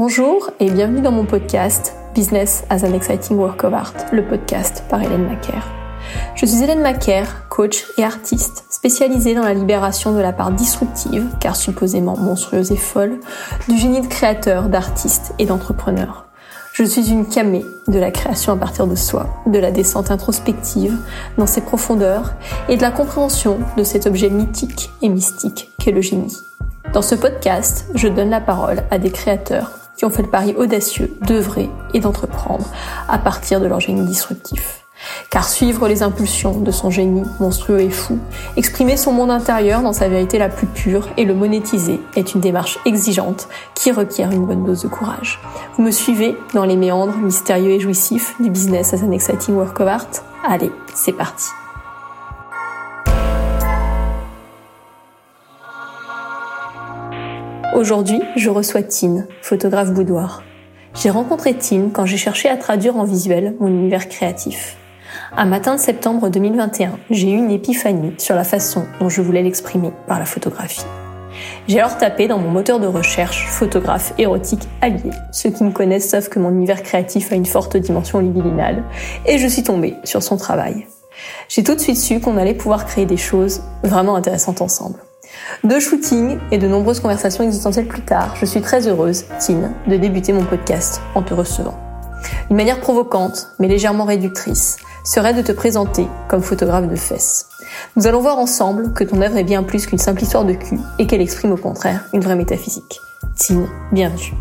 [0.00, 4.84] Bonjour et bienvenue dans mon podcast Business as an Exciting Work of Art, le podcast
[4.88, 5.66] par Hélène Macaire.
[6.36, 11.26] Je suis Hélène Macaire, coach et artiste spécialisée dans la libération de la part disruptive,
[11.40, 13.18] car supposément monstrueuse et folle,
[13.68, 16.26] du génie de créateur, d'artiste et d'entrepreneur.
[16.74, 20.96] Je suis une camée de la création à partir de soi, de la descente introspective
[21.38, 22.34] dans ses profondeurs
[22.68, 26.38] et de la compréhension de cet objet mythique et mystique qu'est le génie.
[26.92, 30.54] Dans ce podcast, je donne la parole à des créateurs qui ont fait le pari
[30.56, 32.64] audacieux d'œuvrer et d'entreprendre
[33.08, 34.84] à partir de leur génie disruptif.
[35.30, 38.18] Car suivre les impulsions de son génie monstrueux et fou,
[38.56, 42.40] exprimer son monde intérieur dans sa vérité la plus pure et le monétiser est une
[42.40, 45.40] démarche exigeante qui requiert une bonne dose de courage.
[45.76, 49.78] Vous me suivez dans les méandres mystérieux et jouissifs du business as an exciting work
[49.80, 50.08] of art?
[50.44, 51.48] Allez, c'est parti.
[57.78, 60.42] Aujourd'hui, je reçois Tine, photographe boudoir.
[61.00, 64.76] J'ai rencontré Tine quand j'ai cherché à traduire en visuel mon univers créatif.
[65.36, 69.44] Un matin de septembre 2021, j'ai eu une épiphanie sur la façon dont je voulais
[69.44, 70.84] l'exprimer par la photographie.
[71.68, 75.12] J'ai alors tapé dans mon moteur de recherche photographe érotique allié.
[75.30, 78.82] Ceux qui me connaissent savent que mon univers créatif a une forte dimension libidinale,
[79.24, 80.88] et je suis tombée sur son travail.
[81.48, 84.98] J'ai tout de suite su qu'on allait pouvoir créer des choses vraiment intéressantes ensemble.
[85.64, 89.96] Deux shootings et de nombreuses conversations existentielles plus tard, je suis très heureuse, Tine, de
[89.96, 91.78] débuter mon podcast en te recevant.
[92.50, 97.48] Une manière provocante, mais légèrement réductrice, serait de te présenter comme photographe de fesses.
[97.96, 100.78] Nous allons voir ensemble que ton œuvre est bien plus qu'une simple histoire de cul
[100.98, 103.00] et qu'elle exprime au contraire une vraie métaphysique.
[103.36, 104.34] Tine, bienvenue.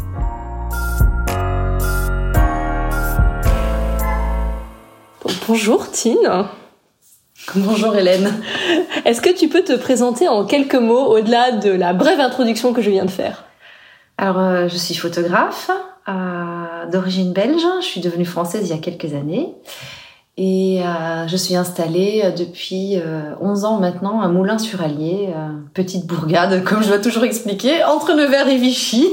[5.48, 6.46] bonjour Tine.
[7.56, 8.34] Bonjour Hélène.
[9.06, 12.82] Est-ce que tu peux te présenter en quelques mots au-delà de la brève introduction que
[12.82, 13.46] je viens de faire?
[14.18, 15.72] Alors, euh, je suis photographe
[16.10, 17.62] euh, d'origine belge.
[17.80, 19.56] Je suis devenue française il y a quelques années.
[20.36, 22.98] Et euh, je suis installée depuis
[23.40, 25.30] 11 ans maintenant à Moulins-sur-Allier,
[25.74, 29.08] petite bourgade, comme je dois toujours expliquer, entre Nevers et Vichy.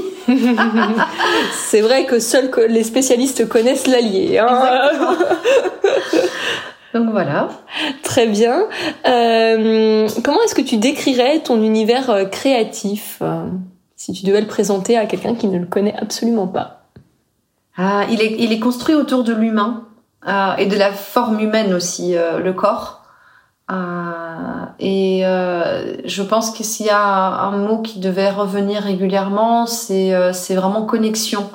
[1.53, 4.39] C'est vrai que seuls les spécialistes connaissent l'Allier.
[4.39, 4.91] Hein
[6.95, 7.49] Donc voilà.
[8.03, 8.69] Très bien.
[9.05, 13.47] Euh, comment est-ce que tu décrirais ton univers euh, créatif euh,
[13.97, 16.85] si tu devais le présenter à quelqu'un qui ne le connaît absolument pas?
[17.75, 19.83] Ah, il, est, il est construit autour de l'humain
[20.57, 23.03] et de la forme humaine aussi, le corps.
[24.79, 30.83] et je pense que s'il y a un, mot qui devait revenir régulièrement, c'est vraiment
[30.83, 31.47] connexion.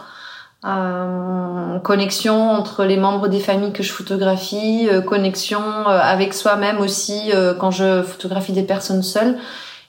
[0.67, 6.81] Euh, connexion entre les membres des familles que je photographie, euh, connexion euh, avec soi-même
[6.81, 9.39] aussi quand je photographie des personnes seules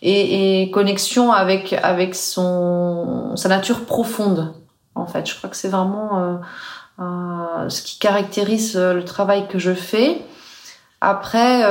[0.01, 4.53] et, et, connexion avec avec son sa nature profonde
[4.95, 5.29] en fait.
[5.29, 6.39] Je crois que c'est vraiment
[6.97, 10.21] ce qui caractérise le travail que je fais.
[11.01, 11.63] Après,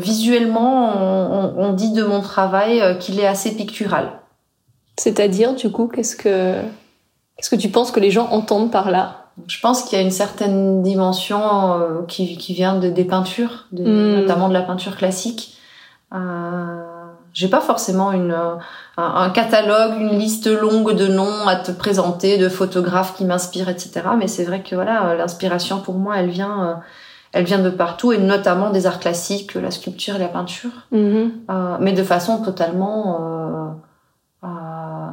[0.00, 4.12] visuellement, on, on, dit de mon travail qu'il est assez pictural.
[4.96, 6.62] C'est-à-dire, du coup, qu'est-ce que
[7.36, 9.26] Qu'est-ce que tu penses que les gens entendent par là?
[9.46, 13.66] Je pense qu'il y a une certaine dimension euh, qui, qui, vient de, des peintures,
[13.72, 14.20] de, hmm.
[14.20, 15.56] notamment de la peinture classique.
[16.12, 16.82] Euh,
[17.32, 18.36] j'ai pas forcément une,
[18.98, 24.02] un, catalogue, une liste longue de noms à te présenter, de photographes qui m'inspirent, etc.
[24.18, 26.74] Mais c'est vrai que voilà, l'inspiration pour moi, elle vient, euh,
[27.32, 31.30] elle vient de partout et notamment des arts classiques, la sculpture et la peinture, mm-hmm.
[31.50, 33.70] euh, mais de façon totalement euh,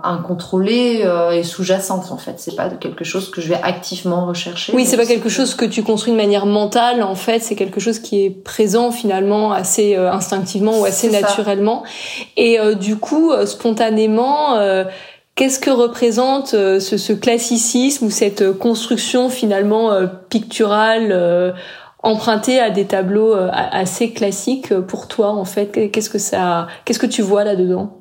[0.04, 2.36] incontrôlée euh, et sous-jacente en fait.
[2.38, 4.74] C'est pas quelque chose que je vais activement rechercher.
[4.74, 7.04] Oui, c'est pas quelque chose que tu construis de manière mentale.
[7.04, 11.84] En fait, c'est quelque chose qui est présent finalement assez euh, instinctivement ou assez naturellement.
[12.38, 14.58] Et euh, du coup, spontanément.
[15.36, 19.90] Qu'est-ce que représente ce, ce, classicisme ou cette construction finalement
[20.28, 21.56] picturale
[22.04, 25.92] empruntée à des tableaux assez classiques pour toi en fait?
[25.92, 27.99] Qu'est-ce que ça, qu'est-ce que tu vois là-dedans?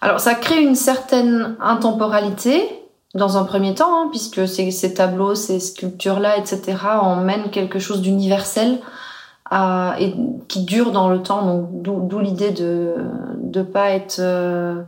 [0.00, 2.62] Alors ça crée une certaine intemporalité
[3.14, 8.02] dans un premier temps, hein, puisque ces, ces, tableaux, ces sculptures-là, etc., emmènent quelque chose
[8.02, 8.78] d'universel
[9.52, 10.14] euh, et
[10.48, 11.68] qui dure dans le temps.
[11.72, 12.94] Donc d'où l'idée de
[13.42, 14.82] ne pas être euh,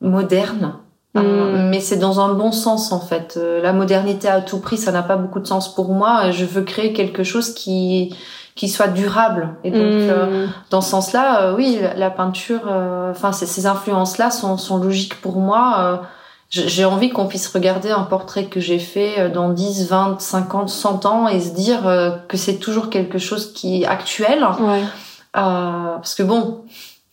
[0.00, 0.74] moderne.
[1.16, 3.34] Euh, mais c'est dans un bon sens en fait.
[3.36, 6.30] Euh, la modernité à tout prix, ça n'a pas beaucoup de sens pour moi.
[6.30, 8.14] Je veux créer quelque chose qui
[8.58, 9.50] qui soit durable.
[9.62, 10.50] Et donc, euh, hmm.
[10.70, 15.36] dans ce sens-là, euh, oui, la, peinture, euh, enfin, ces influences-là sont, sont logiques pour
[15.36, 16.02] moi.
[16.50, 21.06] j'ai envie qu'on puisse regarder un portrait que j'ai fait dans 10, 20, 50, 100
[21.06, 21.82] ans et se dire
[22.26, 24.44] que c'est toujours quelque chose qui est actuel.
[24.60, 24.82] Ouais.
[25.32, 26.64] parce que bon,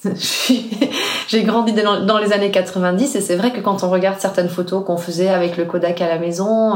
[1.27, 4.83] j'ai grandi dans les années 90 et c'est vrai que quand on regarde certaines photos
[4.83, 6.74] qu'on faisait avec le Kodak à la maison,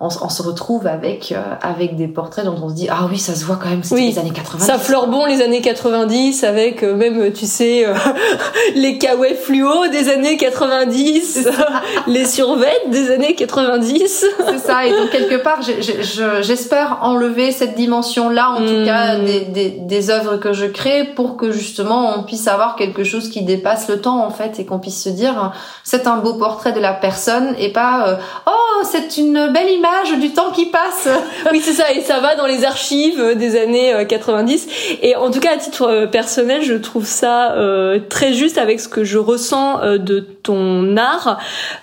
[0.00, 3.18] euh, on, se retrouve avec euh, avec des portraits dont on se dit ah oui
[3.18, 6.44] ça se voit quand même c'était les années 90 ça fleure bon les années 90
[6.44, 7.94] avec euh, même tu sais euh,
[8.76, 11.48] les kawaii fluo des années 90
[12.06, 18.28] les survêtes des années 90 c'est ça et donc quelque part j'espère enlever cette dimension
[18.28, 19.24] là en tout cas hmm.
[19.24, 23.30] des, des, des œuvres que je crée pour que justement on puisse avoir quelque chose
[23.30, 25.52] qui dépasse le temps en fait et qu'on puisse se dire
[25.82, 29.87] c'est un beau portrait de la personne et pas oh c'est une belle image
[30.20, 31.08] du temps qui passe.
[31.52, 34.66] oui, c'est ça, et ça va dans les archives des années 90.
[34.66, 38.58] Euh, et en tout cas, à titre euh, personnel, je trouve ça euh, très juste
[38.58, 41.38] avec ce que je ressens de ton art,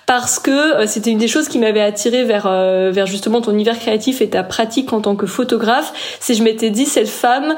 [0.06, 4.22] parce que c'était une des choses qui m'avait attiré vers vers justement ton univers créatif
[4.22, 5.94] et ta pratique en tant que photographe.
[6.20, 7.56] C'est je m'étais dit cette femme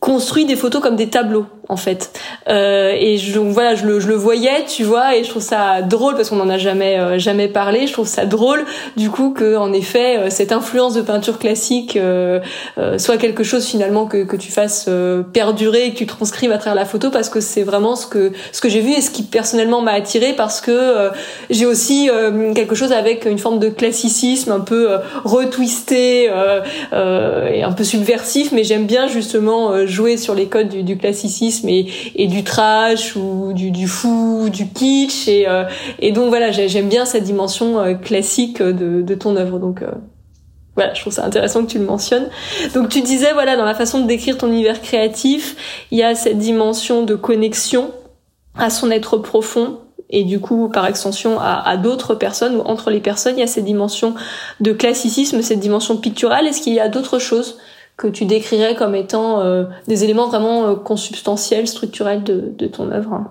[0.00, 2.12] construit des photos comme des tableaux en fait.
[2.48, 5.82] Euh, et je, voilà, je le, je le voyais, tu vois, et je trouve ça
[5.82, 7.86] drôle parce qu'on en a jamais euh, jamais parlé.
[7.86, 8.64] Je trouve ça drôle
[8.96, 12.40] du coup que en effet euh, cette influence de peinture classique euh,
[12.98, 14.88] soit quelque chose finalement que, que tu fasses
[15.32, 18.32] perdurer et que tu transcrives à travers la photo parce que c'est vraiment ce que
[18.52, 21.10] ce que j'ai vu et ce qui personnellement m'a attiré parce que
[21.50, 22.08] j'ai aussi
[22.54, 24.88] quelque chose avec une forme de classicisme un peu
[25.24, 31.68] retwisté et un peu subversif, mais j'aime bien justement jouer sur les codes du, classicisme
[31.68, 35.64] et, du trash ou du, fou, du kitsch et, euh,
[36.12, 39.58] donc voilà, j'aime bien cette dimension euh, classique de, ton œuvre.
[39.58, 39.90] Donc euh,
[40.74, 42.28] voilà, je trouve ça intéressant que tu le mentionnes.
[42.74, 46.14] Donc tu disais voilà dans la façon de décrire ton univers créatif, il y a
[46.14, 47.90] cette dimension de connexion
[48.56, 52.90] à son être profond et du coup par extension à, à d'autres personnes ou entre
[52.90, 54.14] les personnes, il y a cette dimension
[54.60, 56.46] de classicisme, cette dimension picturale.
[56.46, 57.58] Est-ce qu'il y a d'autres choses
[57.96, 63.30] que tu décrirais comme étant euh, des éléments vraiment euh, consubstantiels, structurels de, ton œuvre.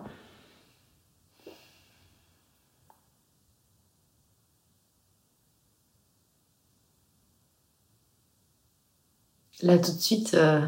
[9.62, 10.62] Là tout de suite, euh,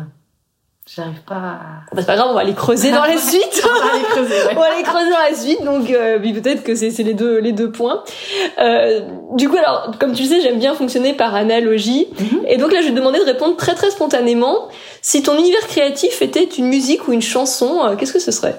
[0.95, 1.59] J'arrive pas à...
[1.91, 3.61] Bah, c'est pas grave, on va aller creuser dans la suite.
[3.65, 5.63] on va aller creuser, on va aller creuser dans la suite.
[5.63, 8.03] Donc, euh, peut-être que c'est les deux, les deux points.
[8.59, 9.01] Euh,
[9.33, 12.07] du coup, alors, comme tu le sais, j'aime bien fonctionner par analogie.
[12.17, 12.45] Mhm.
[12.47, 14.69] Et donc là, je vais te demander de répondre très très spontanément.
[15.01, 18.55] Si ton univers créatif était une musique ou une chanson, euh, qu'est-ce que ce serait?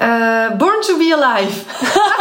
[0.00, 1.64] Euh, Born to be Alive.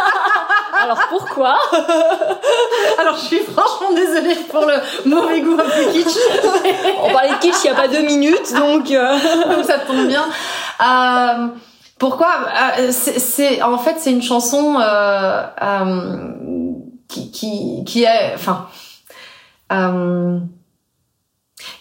[0.84, 1.56] Alors pourquoi
[3.00, 4.76] Alors je suis franchement désolée pour le
[5.10, 6.18] mauvais goût un peu kitsch.
[7.02, 9.18] On parlait de kitsch il n'y a pas deux minutes, donc, euh...
[9.56, 10.26] donc ça tombe bien.
[10.82, 11.48] Euh,
[11.98, 12.48] pourquoi
[12.80, 16.34] euh, C'est en fait c'est une chanson euh, euh,
[17.08, 18.68] qui, qui, qui est enfin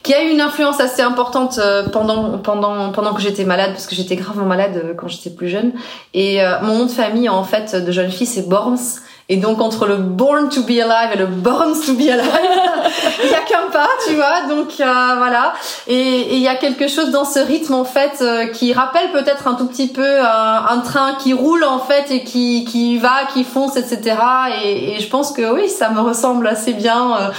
[0.03, 1.61] qui a eu une influence assez importante
[1.93, 5.73] pendant pendant pendant que j'étais malade parce que j'étais gravement malade quand j'étais plus jeune.
[6.13, 9.87] Et mon nom de famille en fait de jeune fille c'est Borms et donc entre
[9.87, 12.29] le born to be alive et le born to be alive,
[13.25, 14.49] il y a qu'un pas, tu vois.
[14.49, 14.85] Donc euh,
[15.17, 15.55] voilà.
[15.87, 19.47] Et il y a quelque chose dans ce rythme en fait euh, qui rappelle peut-être
[19.47, 23.25] un tout petit peu euh, un train qui roule en fait et qui qui va,
[23.33, 24.17] qui fonce, etc.
[24.65, 27.33] Et, et je pense que oui, ça me ressemble assez bien.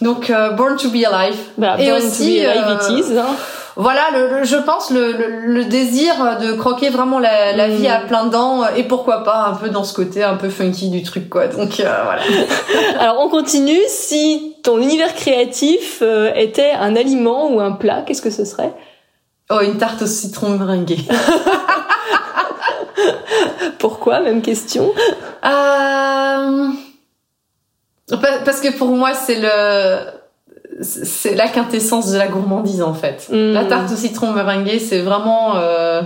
[0.00, 1.36] donc born to be alive.
[1.56, 3.18] Bah, et born aussi, to be alive it is.
[3.18, 3.36] Hein
[3.76, 5.12] voilà, le, je pense le,
[5.46, 8.06] le, désir de croquer vraiment la, la vie à mm.
[8.06, 11.28] plein dents et pourquoi pas un peu dans ce côté un peu funky du truc
[11.28, 11.46] quoi.
[11.46, 12.22] Donc euh, voilà.
[12.98, 13.80] Alors on continue.
[13.88, 18.72] Si ton univers créatif euh, était un aliment ou un plat, qu'est-ce que ce serait?
[19.50, 20.98] Oh, une tarte au citron meringuée.
[23.78, 24.20] Pourquoi?
[24.20, 24.92] Même question.
[25.44, 26.68] Euh...
[28.44, 30.19] Parce que pour moi c'est le
[30.82, 33.28] c'est la quintessence de la gourmandise en fait.
[33.30, 33.52] Mm.
[33.52, 36.02] La tarte au citron meringuée, c'est vraiment euh,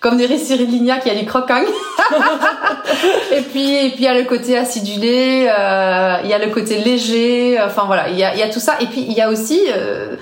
[0.00, 1.62] comme des Cyril Lignac, il y a les croquants.
[3.32, 6.52] et puis et puis il y a le côté acidulé, euh, il y a le
[6.52, 7.60] côté léger.
[7.60, 8.74] Enfin voilà, il y a, y a tout ça.
[8.80, 10.16] Et puis il y a aussi euh,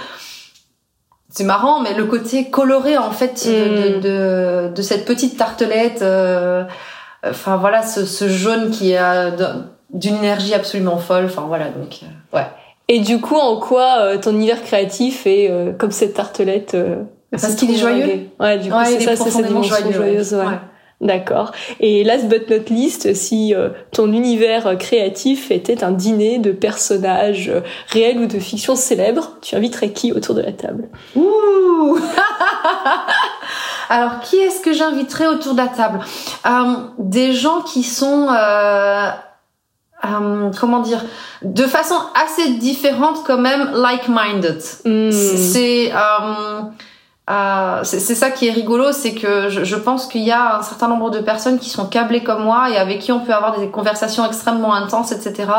[1.34, 4.00] c'est marrant, mais le côté coloré en fait de, mm.
[4.00, 6.02] de, de, cette petite tartelette.
[6.02, 6.64] Euh,
[7.28, 9.32] enfin voilà, ce, ce jaune qui a
[9.90, 11.24] d'une énergie absolument folle.
[11.24, 12.46] Enfin voilà, donc euh, ouais.
[12.88, 16.96] Et du coup, en quoi euh, ton univers créatif est euh, comme cette tartelette euh,
[17.30, 18.28] Parce qu'il est joyeux.
[18.38, 20.34] Ouais, du coup, c'est ça, c'est cette dimension joyeux, joyeuse.
[20.34, 20.58] Ouais.
[21.00, 21.52] D'accord.
[21.80, 23.52] Et last but not least, si
[23.90, 27.52] ton univers créatif était un dîner de personnages
[27.88, 30.88] réels ou de fiction célèbres, tu inviterais qui autour de la table?
[31.16, 31.98] Ouh
[33.90, 35.98] Alors, qui est-ce que j'inviterais autour de la table?
[36.98, 38.28] Des gens qui sont
[40.04, 41.02] euh, comment dire,
[41.42, 44.62] de façon assez différente quand même, like-minded.
[44.84, 45.10] Hmm.
[45.10, 46.60] C'est, euh,
[47.30, 50.62] euh, c'est ça qui est rigolo, c'est que je, je pense qu'il y a un
[50.62, 53.58] certain nombre de personnes qui sont câblées comme moi et avec qui on peut avoir
[53.58, 55.50] des conversations extrêmement intenses, etc.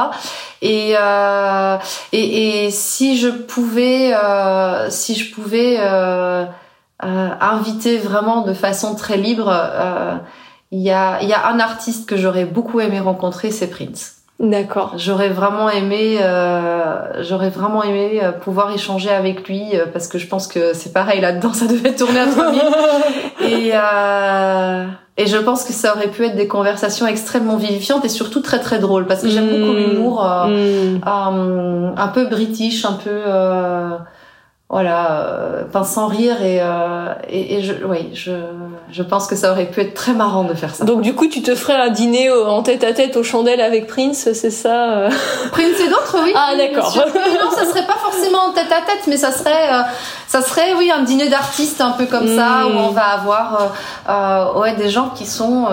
[0.62, 1.78] Et, euh,
[2.12, 5.80] et, et, si je pouvais, euh, si je pouvais
[7.02, 9.52] inviter vraiment de façon très libre,
[10.72, 14.15] il y, a, il y a un artiste que j'aurais beaucoup aimé rencontrer, c'est Prince.
[14.39, 14.96] D'accord.
[14.98, 20.18] J'aurais vraiment aimé, euh, j'aurais vraiment aimé euh, pouvoir échanger avec lui euh, parce que
[20.18, 22.62] je pense que c'est pareil là-dedans, ça devait tourner à 3000
[23.48, 24.86] et euh,
[25.18, 28.60] et je pense que ça aurait pu être des conversations extrêmement vivifiantes et surtout très
[28.60, 29.77] très drôles parce que j'aime beaucoup mmh.
[29.77, 31.94] l'humour euh, mmh.
[31.96, 33.22] un peu british, un peu
[34.68, 38.32] voilà, euh, sans rire et, euh, et, et, je, oui, je,
[38.92, 40.86] je pense que ça aurait pu être très marrant de faire ça.
[40.86, 43.86] Donc du coup, tu te ferais un dîner en tête à tête aux chandelles avec
[43.86, 45.10] Prince, c'est ça euh
[45.52, 46.32] Prince et d'autres, oui.
[46.34, 46.92] Ah d'accord.
[46.96, 49.82] non, ça serait pas forcément en tête à tête, mais ça serait, euh,
[50.36, 53.74] ça serait, oui, un dîner d'artistes un peu comme ça où on va avoir,
[54.10, 55.68] euh, ouais, des gens qui sont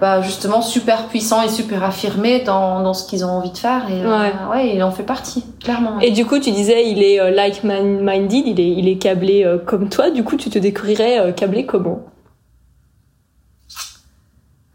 [0.00, 3.88] bah, justement super puissants et super affirmés dans, dans ce qu'ils ont envie de faire
[3.90, 4.32] et ouais.
[4.50, 6.00] ouais, il en fait partie, clairement.
[6.00, 9.88] Et du coup, tu disais, il est like-minded il est, il est câblé euh, comme
[9.88, 10.10] toi.
[10.10, 12.00] Du coup, tu te découvrirais euh, câblé comment?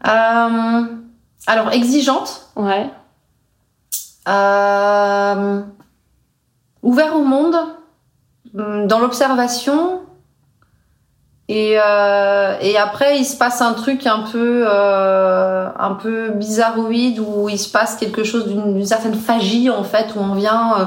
[0.06, 0.82] Euh,
[1.46, 2.48] Alors, exigeante.
[2.56, 2.90] Ouais.
[6.82, 7.73] ouvert au monde, mm,
[8.54, 10.00] dans l'observation.
[11.48, 17.58] Et, et après, il se passe un truc un peu, un peu bizarroïde où il
[17.58, 20.86] se passe quelque chose d'une certaine phagie en fait, où on vient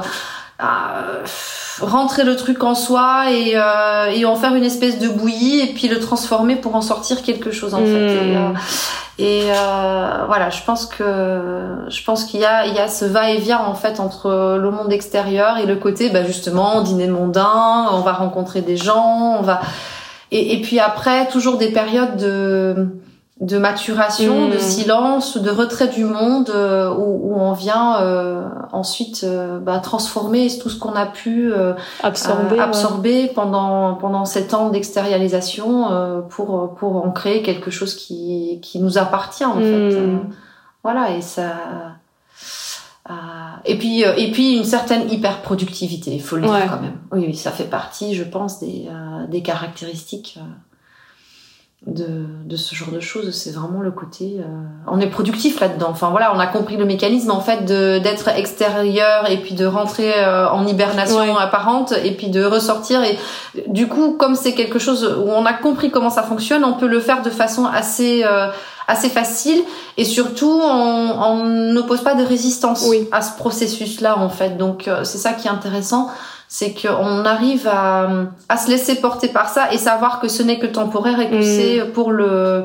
[1.80, 5.72] rentrer le truc en soi et, euh, et en faire une espèce de bouillie et
[5.74, 8.14] puis le transformer pour en sortir quelque chose en fait.
[8.14, 8.36] Et, hmm.
[8.36, 8.58] euh,
[9.18, 13.04] et euh, voilà, je pense que je pense qu'il y a il y a ce
[13.04, 18.00] va-et-vient en fait entre le monde extérieur et le côté bah justement dîner mondain, on
[18.00, 19.60] va rencontrer des gens, on va
[20.30, 22.86] et, et puis après toujours des périodes de
[23.40, 24.60] de maturation, de hmm.
[24.60, 30.48] silence, de retrait du monde, euh, où, où, on vient euh, ensuite euh, bah, transformer
[30.58, 31.52] tout ce qu'on a pu
[32.02, 38.80] absorber, absorber pendant pendant sept ans d'extérialisation pour pour en créer quelque chose qui qui
[38.80, 40.00] nous appartient en fait.
[40.00, 40.18] Hmm.
[40.82, 41.52] voilà et ça.
[43.64, 46.98] et puis et puis une certaine hyper productivité, il faut le dire quand même.
[47.12, 48.88] Oui, oui, ça fait partie, je pense, des
[49.28, 50.40] des caractéristiques
[51.86, 53.30] de, de, ce genre de choses.
[53.30, 54.38] C'est vraiment le côté.
[54.40, 54.44] Euh,
[54.88, 55.88] on est productif là-dedans.
[55.90, 60.12] Enfin voilà, on a compris le mécanisme en fait d'être extérieur et puis de rentrer
[60.16, 63.02] euh, en hibernation apparente et puis de ressortir.
[63.04, 63.16] Et
[63.68, 66.88] du coup, comme c'est quelque chose où on a compris comment ça fonctionne, on peut
[66.88, 68.48] le faire de façon assez euh,
[68.88, 69.62] assez facile
[69.98, 74.56] et surtout on, on n'oppose pas de résistance à ce processus-là en fait.
[74.56, 76.08] Donc c'est ça qui est intéressant
[76.48, 78.08] c'est qu'on arrive à,
[78.48, 81.36] à se laisser porter par ça et savoir que ce n'est que temporaire et que
[81.36, 81.42] mm.
[81.42, 82.64] c'est pour le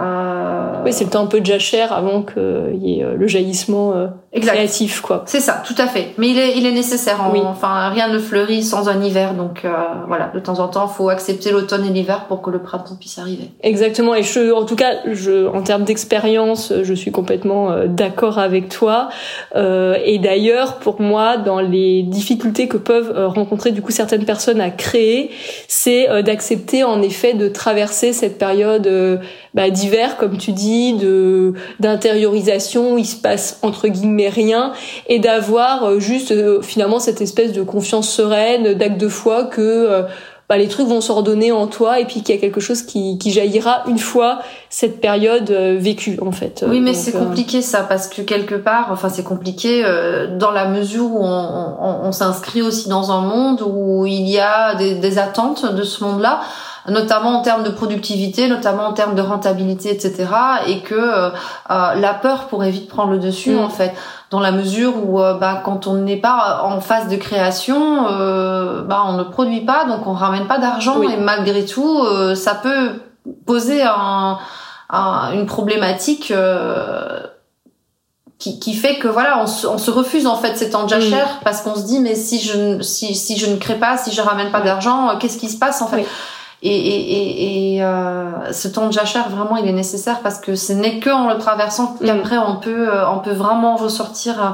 [0.00, 0.82] euh...
[0.84, 3.92] Oui, c'est le temps un peu de jachère avant qu'il y ait euh, le jaillissement
[3.92, 4.06] euh,
[4.40, 5.22] créatif, quoi.
[5.26, 6.14] C'est ça, tout à fait.
[6.16, 7.18] Mais il est, il est nécessaire.
[7.30, 7.40] oui.
[7.44, 9.70] Enfin, rien ne fleurit sans un hiver, donc euh,
[10.08, 10.30] voilà.
[10.34, 13.50] De temps en temps, faut accepter l'automne et l'hiver pour que le printemps puisse arriver.
[13.62, 14.14] Exactement.
[14.14, 19.10] Et je, en tout cas, je, en termes d'expérience, je suis complètement d'accord avec toi.
[19.54, 24.70] et d'ailleurs, pour moi, dans les difficultés que peuvent rencontrer du coup certaines personnes à
[24.70, 25.30] créer,
[25.68, 28.88] c'est d'accepter en effet de traverser cette période
[29.54, 34.72] bah, d'hiver, comme tu dis, de d'intériorisation, il se passe entre guillemets rien,
[35.08, 39.60] et d'avoir euh, juste euh, finalement cette espèce de confiance sereine, d'acte de foi que
[39.60, 40.02] euh,
[40.48, 43.18] bah, les trucs vont s'ordonner en toi et puis qu'il y a quelque chose qui,
[43.18, 46.64] qui jaillira une fois cette période vécue en fait.
[46.68, 49.82] Oui, mais c'est compliqué ça parce que quelque part, enfin c'est compliqué
[50.38, 54.38] dans la mesure où on, on, on s'inscrit aussi dans un monde où il y
[54.38, 56.40] a des, des attentes de ce monde-là
[56.88, 60.26] notamment en termes de productivité, notamment en termes de rentabilité, etc.
[60.66, 61.30] Et que euh,
[61.70, 63.58] euh, la peur pourrait vite prendre le dessus, mm.
[63.58, 63.94] en fait,
[64.30, 69.04] dans la mesure où euh, bah, quand on n'est pas en phase de création, bah,
[69.06, 73.00] on ne produit pas, donc on ramène pas d'argent, et malgré tout, ça peut
[73.46, 74.38] poser un,
[75.32, 76.32] une problématique.
[78.38, 80.88] Qui, qui, fait que voilà on se, on se, refuse en fait ces temps de
[80.88, 81.44] jachère mm.
[81.44, 84.20] parce qu'on se dit mais si je si, si je ne crée pas si je
[84.20, 86.04] ramène pas d'argent qu'est-ce qui se passe en fait?
[86.64, 90.72] Et, et, et euh, ce temps de jachère, vraiment, il est nécessaire parce que ce
[90.72, 92.06] n'est que en le traversant mm.
[92.06, 94.48] qu'après on peut, euh, on peut vraiment ressortir euh,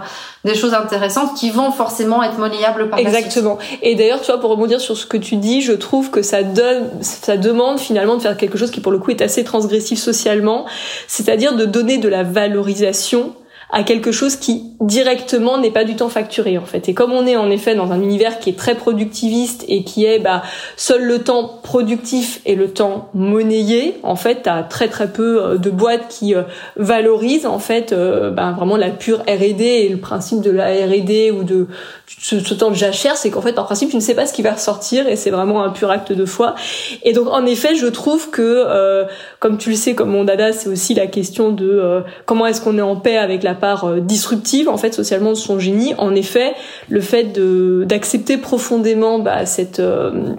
[0.48, 3.58] des choses intéressantes qui vont forcément être monnayables par Exactement.
[3.82, 6.42] Et d'ailleurs, tu vois, pour rebondir sur ce que tu dis, je trouve que ça
[6.42, 9.98] donne, ça demande finalement de faire quelque chose qui pour le coup est assez transgressif
[9.98, 10.64] socialement,
[11.08, 13.34] c'est-à-dire de donner de la valorisation
[13.70, 16.88] à quelque chose qui directement n'est pas du temps facturé en fait.
[16.88, 20.06] Et comme on est en effet dans un univers qui est très productiviste et qui
[20.06, 20.42] est bah,
[20.76, 25.56] seul le temps productif et le temps monnayé, en fait, t'as très très peu euh,
[25.56, 26.42] de boîtes qui euh,
[26.76, 31.30] valorisent en fait euh, bah, vraiment la pure R&D et le principe de la R&D
[31.30, 31.66] ou de
[32.06, 34.42] ce, temps de jachère, c'est qu'en fait en principe tu ne sais pas ce qui
[34.42, 36.54] va ressortir et c'est vraiment un pur acte de foi.
[37.02, 39.04] Et donc en effet, je trouve que
[39.38, 42.78] comme tu le sais, comme mon dada, c'est aussi la question de comment est-ce qu'on
[42.78, 45.94] est en paix avec la part euh, disruptive en fait socialement de son génie.
[45.98, 46.54] En effet,
[46.88, 47.38] le fait
[47.86, 49.42] d'accepter profondément bah,
[49.78, 50.34] euh,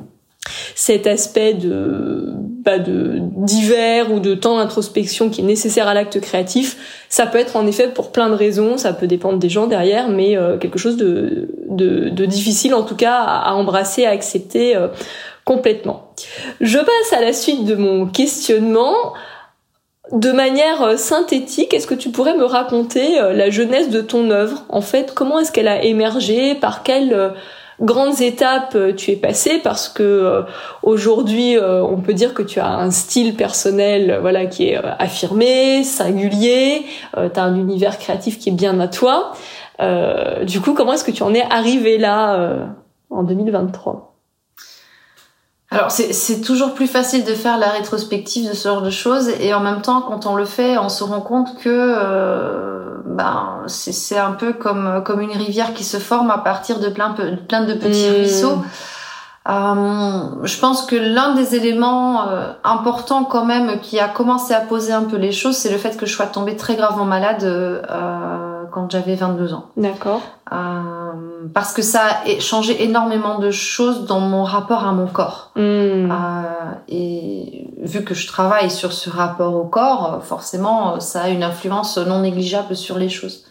[0.76, 2.34] cet aspect de
[2.66, 7.38] bah, de divers ou de temps d'introspection qui est nécessaire à l'acte créatif, ça peut
[7.38, 10.58] être en effet pour plein de raisons, ça peut dépendre des gens derrière, mais euh,
[10.58, 11.48] quelque chose de,
[12.26, 14.76] difficile en tout cas à, embrasser, à accepter
[15.46, 16.14] complètement.
[16.62, 19.14] Je passe à la suite de mon questionnement
[20.12, 24.32] de manière euh, synthétique, est-ce que tu pourrais me raconter euh, la jeunesse de ton
[24.32, 24.64] œuvre?
[24.70, 26.56] En fait, comment est-ce qu'elle a émergé?
[26.56, 27.30] Par quelles euh,
[27.80, 29.60] grandes étapes tu es passé?
[29.64, 30.44] Parce que
[30.84, 36.86] aujourd'hui, on peut dire que tu as un style personnel, voilà, qui est affirmé, singulier.
[37.14, 39.32] tu as un univers créatif qui est bien à toi.
[40.44, 42.68] du coup, comment est-ce que tu en es arrivé là
[43.10, 44.09] en 2023
[45.72, 49.54] alors c'est toujours plus facile de faire la rétrospective de ce genre de choses et
[49.54, 54.18] en même temps quand on le fait on se rend compte que euh, ben c'est
[54.18, 57.16] un peu comme comme une rivière qui se forme à partir de plein
[57.48, 58.14] plein de petits mmh.
[58.14, 58.64] ruisseaux.
[59.48, 64.60] Euh, je pense que l'un des éléments euh, importants quand même qui a commencé à
[64.60, 67.44] poser un peu les choses, c'est le fait que je sois tombée très gravement malade
[67.44, 67.82] euh,
[68.72, 69.70] quand j'avais 22 ans.
[69.78, 70.22] D'accord.
[70.52, 75.52] Euh, parce que ça a changé énormément de choses dans mon rapport à mon corps.
[75.56, 76.12] Hmm.
[76.12, 81.44] Euh, et vu que je travaille sur ce rapport au corps, forcément, ça a une
[81.44, 83.46] influence non négligeable sur les choses.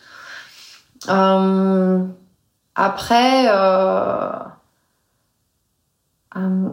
[1.08, 2.00] Euh,
[2.74, 3.46] après,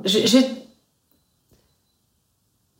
[0.03, 0.54] j'ai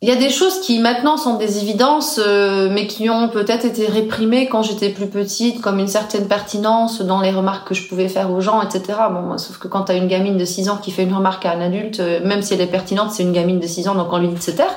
[0.02, 3.64] il y a des choses qui maintenant sont des évidences, euh, mais qui ont peut-être
[3.64, 7.88] été réprimées quand j'étais plus petite, comme une certaine pertinence dans les remarques que je
[7.88, 8.98] pouvais faire aux gens, etc.
[9.10, 11.52] Bon, sauf que quand t'as une gamine de 6 ans qui fait une remarque à
[11.52, 14.12] un adulte, euh, même si elle est pertinente, c'est une gamine de 6 ans, donc
[14.12, 14.74] on lui dit de se taire.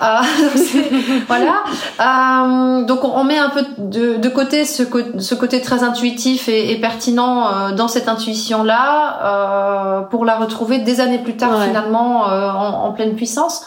[0.00, 0.04] Euh,
[1.26, 1.64] voilà.
[2.00, 4.84] Euh, donc on met un peu de, de côté ce,
[5.18, 11.00] ce, côté très intuitif et, et pertinent euh, dans cette intuition-là pour la retrouver des
[11.00, 13.62] années plus tard finalement en, en pleine puissance.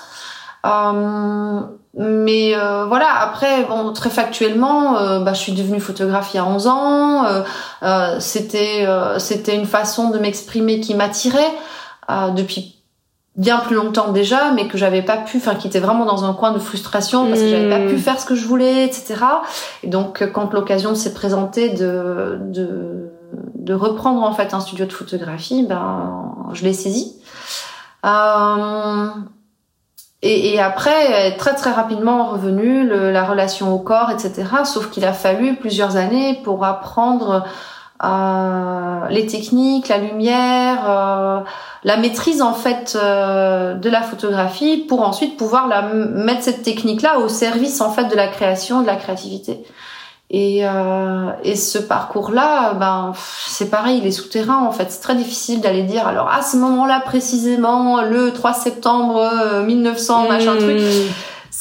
[0.66, 1.62] Euh,
[1.98, 6.40] mais euh, voilà, après, bon, très factuellement, euh, bah, je suis devenue photographe il y
[6.40, 7.26] a 11 ans.
[7.84, 11.54] Euh, c'était c'était une façon de m'exprimer qui m'attirait
[12.36, 12.78] depuis
[13.38, 16.34] bien plus longtemps déjà, mais que j'avais pas pu, enfin qui était vraiment dans un
[16.34, 18.00] coin de frustration parce que j'avais pas pu hmm.
[18.00, 19.16] faire ce que je voulais, etc.
[19.84, 23.12] Et donc quand l'occasion s'est présentée de, de
[23.56, 27.16] de reprendre en fait un studio de photographie, ben je l'ai saisi.
[28.06, 29.08] Euh,
[30.22, 34.44] et, et, après, très très rapidement revenu la relation au corps, etc.
[34.66, 37.44] Sauf qu'il a fallu plusieurs années pour apprendre
[38.04, 41.40] euh, les techniques, la lumière, euh,
[41.84, 47.20] la maîtrise en fait euh, de la photographie, pour ensuite pouvoir la mettre cette technique-là
[47.20, 49.64] au service en fait de la création, de la créativité.
[50.34, 53.12] Et, euh, et ce parcours-là, ben
[53.48, 54.90] c'est pareil, il est souterrain en fait.
[54.90, 60.56] C'est très difficile d'aller dire alors à ce moment-là précisément, le 3 septembre 1900, machin
[60.56, 60.80] truc.
[60.80, 61.12] Hmm.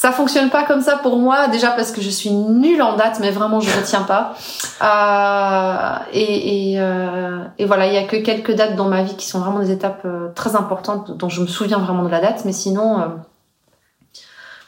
[0.01, 3.19] Ça fonctionne pas comme ça pour moi, déjà parce que je suis nulle en date,
[3.19, 4.33] mais vraiment je retiens pas.
[4.81, 9.15] Euh, et, et, euh, et, voilà, il y a que quelques dates dans ma vie
[9.15, 12.19] qui sont vraiment des étapes euh, très importantes dont je me souviens vraiment de la
[12.19, 13.05] date, mais sinon euh,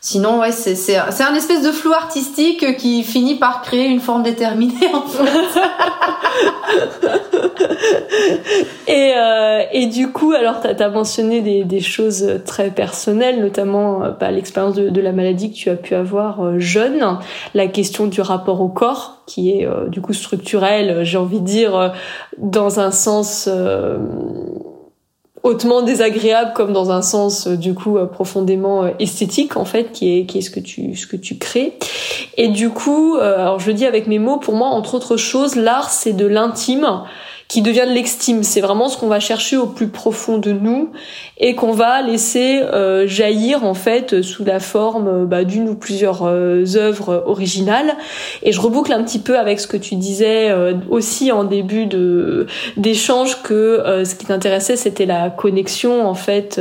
[0.05, 4.01] Sinon, ouais, c'est c'est c'est un espèce de flou artistique qui finit par créer une
[4.01, 5.61] forme déterminée en fait.
[8.91, 14.03] et euh, et du coup, alors t'as as mentionné des des choses très personnelles, notamment
[14.03, 17.17] euh, bah, l'expérience de, de la maladie que tu as pu avoir euh, jeune,
[17.53, 21.45] la question du rapport au corps qui est euh, du coup structurel, j'ai envie de
[21.45, 21.93] dire
[22.37, 23.47] dans un sens
[25.43, 29.91] hautement désagréable comme dans un sens euh, du coup euh, profondément euh, esthétique en fait
[29.91, 31.73] qui est qui est ce que tu ce que tu crées.
[32.37, 35.55] Et du coup alors je le dis avec mes mots pour moi entre autres choses
[35.55, 37.03] l'art c'est de l'intime
[37.53, 38.41] qui devient de l'estime.
[38.41, 40.89] C'est vraiment ce qu'on va chercher au plus profond de nous
[41.37, 46.23] et qu'on va laisser euh, jaillir en fait sous la forme bah, d'une ou plusieurs
[46.23, 47.93] euh, œuvres originales.
[48.41, 51.85] Et je reboucle un petit peu avec ce que tu disais euh, aussi en début
[51.85, 56.59] de d'échange que ce qui t'intéressait c'était la connexion en fait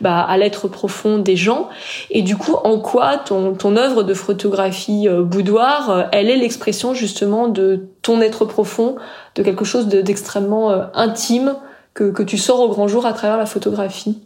[0.00, 1.68] bah, à l'être profond des gens.
[2.12, 7.48] Et du coup, en quoi ton ton œuvre de photographie boudoir, elle est l'expression justement
[7.48, 8.96] de ton être profond,
[9.38, 11.54] de quelque chose d'extrêmement intime
[11.94, 14.20] que, que tu sors au grand jour à travers la photographie.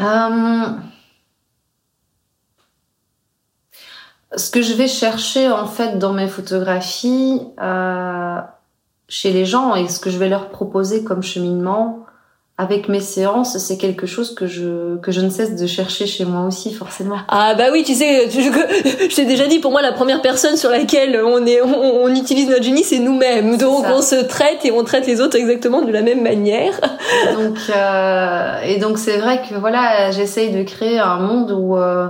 [0.00, 0.66] Euh,
[4.34, 8.40] Ce que je vais chercher en fait dans mes photographies euh,
[9.08, 12.05] chez les gens et ce que je vais leur proposer comme cheminement,
[12.58, 16.24] avec mes séances, c'est quelque chose que je que je ne cesse de chercher chez
[16.24, 17.16] moi aussi forcément.
[17.28, 20.56] Ah bah oui, tu sais, je, je t'ai déjà dit, pour moi la première personne
[20.56, 23.58] sur laquelle on est on, on utilise notre génie, c'est nous-mêmes.
[23.58, 26.72] Donc on se traite et on traite les autres exactement de la même manière.
[27.36, 32.08] Donc euh, et donc c'est vrai que voilà, j'essaye de créer un monde où euh,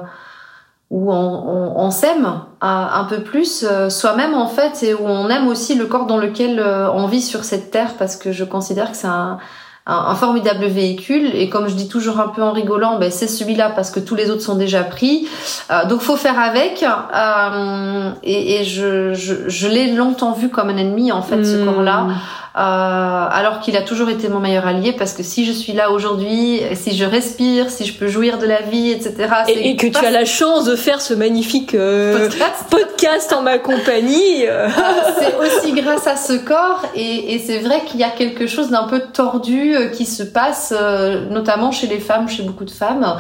[0.91, 2.27] où on, on, on s'aime
[2.61, 6.07] un, un, peu plus euh, soi-même en fait et où on aime aussi le corps
[6.07, 9.39] dans lequel euh, on vit sur cette terre parce que je considère que c'est un
[9.87, 13.71] un, formidable véhicule et comme je dis toujours un peu en rigolant, ben c'est celui-là
[13.71, 15.29] parce que tous les autres sont déjà pris.
[15.71, 16.85] Euh, donc faut faire avec.
[16.85, 21.57] Euh, et, et je, je, je l'ai longtemps vu comme un ennemi en fait ce
[21.57, 21.65] hmm.
[21.65, 22.07] corps-là.
[22.57, 22.61] Euh,
[23.31, 26.63] alors qu'il a toujours été mon meilleur allié parce que si je suis là aujourd'hui,
[26.75, 29.15] si je respire, si je peux jouir de la vie, etc.
[29.49, 32.31] Et, et que tu as la chance de faire ce magnifique euh,
[32.71, 33.35] podcast.
[33.35, 34.47] en ma compagnie.
[34.47, 34.69] Euh.
[34.75, 38.47] Ah, c'est aussi grâce à ce corps et, et c'est vrai qu'il y a quelque
[38.47, 40.73] chose d'un peu tordu qui se passe,
[41.31, 43.17] notamment chez les femmes, chez beaucoup de femmes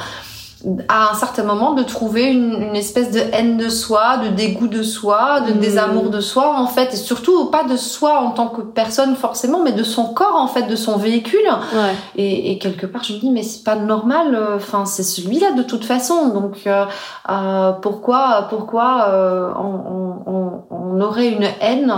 [0.88, 4.68] à un certain moment de trouver une, une, espèce de haine de soi, de dégoût
[4.68, 5.59] de soi, de mmh.
[5.59, 9.62] désamour de soi en fait, et surtout pas de soi en tant que personne forcément,
[9.62, 11.46] mais de son corps en fait, de son véhicule.
[11.72, 11.94] Ouais.
[12.16, 15.52] Et, et, quelque part je me dis mais c'est pas normal, euh, enfin c'est celui-là
[15.52, 16.85] de toute façon, donc euh,
[17.31, 21.94] euh, pourquoi pourquoi euh, on, on, on, aurait une haine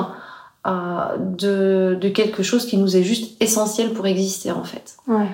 [0.67, 4.97] euh, de, de quelque chose qui nous est juste essentiel pour exister en fait?
[5.07, 5.29] Ouais.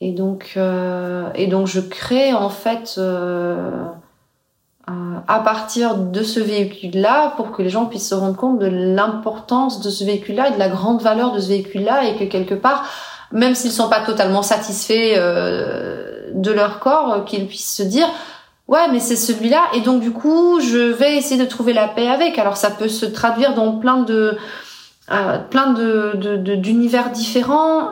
[0.00, 3.84] Et donc, euh, et donc je crée en fait euh,
[4.88, 8.66] euh, à partir de ce véhicule-là pour que les gens puissent se rendre compte de
[8.66, 12.54] l'importance de ce véhicule-là et de la grande valeur de ce véhicule-là et que quelque
[12.54, 12.88] part,
[13.30, 18.08] même s'ils sont pas totalement satisfaits euh, de leur corps, qu'ils puissent se dire
[18.68, 22.08] ouais mais c'est celui-là et donc du coup je vais essayer de trouver la paix
[22.08, 22.38] avec.
[22.38, 24.38] Alors ça peut se traduire dans plein de
[25.12, 27.90] euh, plein de d'univers différents.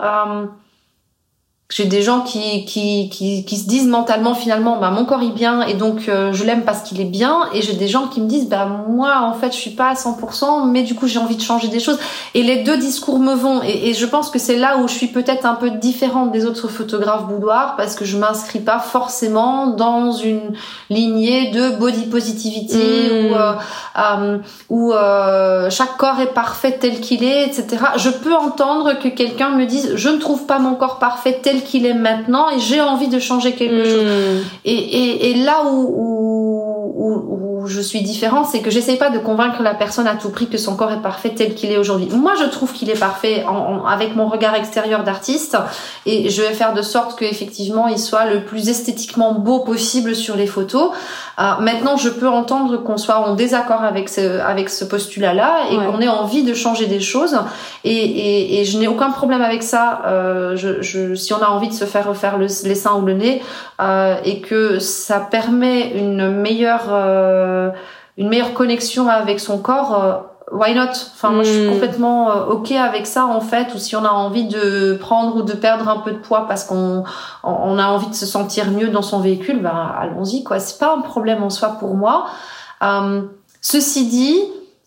[1.71, 5.23] Euh, j'ai des gens qui, qui, qui, qui, se disent mentalement finalement bah mon corps
[5.23, 7.49] est bien et donc euh, je l'aime parce qu'il est bien.
[7.53, 9.95] Et j'ai des gens qui me disent bah moi en fait je suis pas à
[9.95, 11.99] 100% mais du coup j'ai envie de changer des choses.
[12.35, 13.63] Et les deux discours me vont.
[13.63, 16.47] Et, et je pense que c'est là où je suis peut-être un peu différente des
[16.47, 20.53] autres photographes boudoirs parce que je m'inscris pas forcément dans une
[20.91, 23.31] lignée de body positivity mmh.
[23.31, 24.39] où, euh,
[24.71, 29.51] où euh, chaque corps est parfait tel qu'il est etc je peux entendre que quelqu'un
[29.51, 32.81] me dise je ne trouve pas mon corps parfait tel qu'il est maintenant et j'ai
[32.81, 34.05] envie de changer quelque chose.
[34.05, 34.43] Hmm.
[34.65, 39.19] Et, et, et, là où, où, où, je suis différente, c'est que j'essaye pas de
[39.19, 42.09] convaincre la personne à tout prix que son corps est parfait tel qu'il est aujourd'hui.
[42.13, 45.57] Moi, je trouve qu'il est parfait en, avec mon regard extérieur d'artiste
[46.07, 50.37] et je vais faire de sorte qu'effectivement il soit le plus esthétiquement beau possible sur
[50.37, 50.91] les photos.
[51.39, 55.77] Euh, maintenant, je peux entendre qu'on soit en désaccord avec ce, avec ce postulat-là et
[55.77, 57.39] qu'on ait envie de changer des choses.
[57.85, 60.03] Et, et, et je n'ai aucun problème avec ça.
[60.07, 63.07] Euh, je, je, si on a envie de se faire refaire le, les seins ou
[63.07, 63.43] le nez
[63.81, 66.87] euh, et que ça permet une meilleure,
[68.17, 70.15] une meilleure connexion avec son corps euh,
[70.53, 70.91] why not?
[71.15, 71.73] Enfin, moi, je suis hmm.
[71.73, 73.75] complètement euh, ok avec ça en fait.
[73.75, 76.65] Ou si on a envie de prendre ou de perdre un peu de poids parce
[76.65, 77.05] qu'on
[77.45, 80.59] on a envie de se sentir mieux dans son véhicule, ben allons-y quoi.
[80.59, 82.27] C'est pas un problème en soi pour moi.
[82.83, 83.23] Euh,
[83.61, 84.39] ceci dit,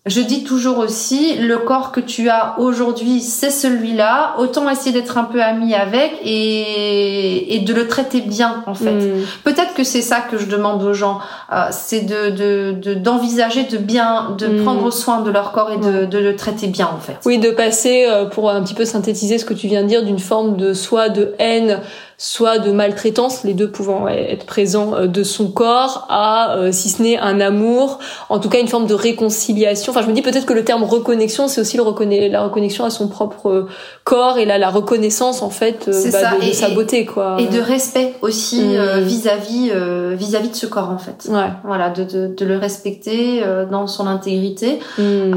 [0.07, 4.33] je dis toujours aussi, le corps que tu as aujourd'hui, c'est celui-là.
[4.39, 8.93] Autant essayer d'être un peu ami avec et, et de le traiter bien, en fait.
[8.93, 9.23] Mm.
[9.43, 11.19] Peut-être que c'est ça que je demande aux gens,
[11.53, 14.63] euh, c'est de d'envisager de, de, bien, de mm.
[14.63, 17.17] prendre soin de leur corps et de, de, le traiter bien, en fait.
[17.25, 20.03] Oui, de passer, euh, pour un petit peu synthétiser ce que tu viens de dire,
[20.03, 21.79] d'une forme de soit de haine
[22.23, 26.89] soit de maltraitance, les deux pouvant être présents euh, de son corps, à euh, si
[26.89, 27.97] ce n'est un amour,
[28.29, 29.91] en tout cas une forme de réconciliation.
[29.91, 31.83] Enfin, je me dis peut-être que le terme reconnexion, c'est aussi le
[32.27, 33.65] la reconnexion à son propre
[34.03, 37.37] corps et là la reconnaissance en fait bah, de, sa beauté quoi.
[37.39, 38.99] Et de respect aussi mm.
[38.99, 39.71] vis-à-vis
[40.15, 41.27] vis-à-vis de ce corps en fait.
[41.27, 41.49] Ouais.
[41.63, 44.79] Voilà, de, de, de le respecter dans son intégrité.
[44.99, 45.33] Mm.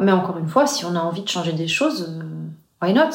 [0.00, 2.08] mais encore une fois, si on a envie de changer des choses,
[2.80, 3.10] why not?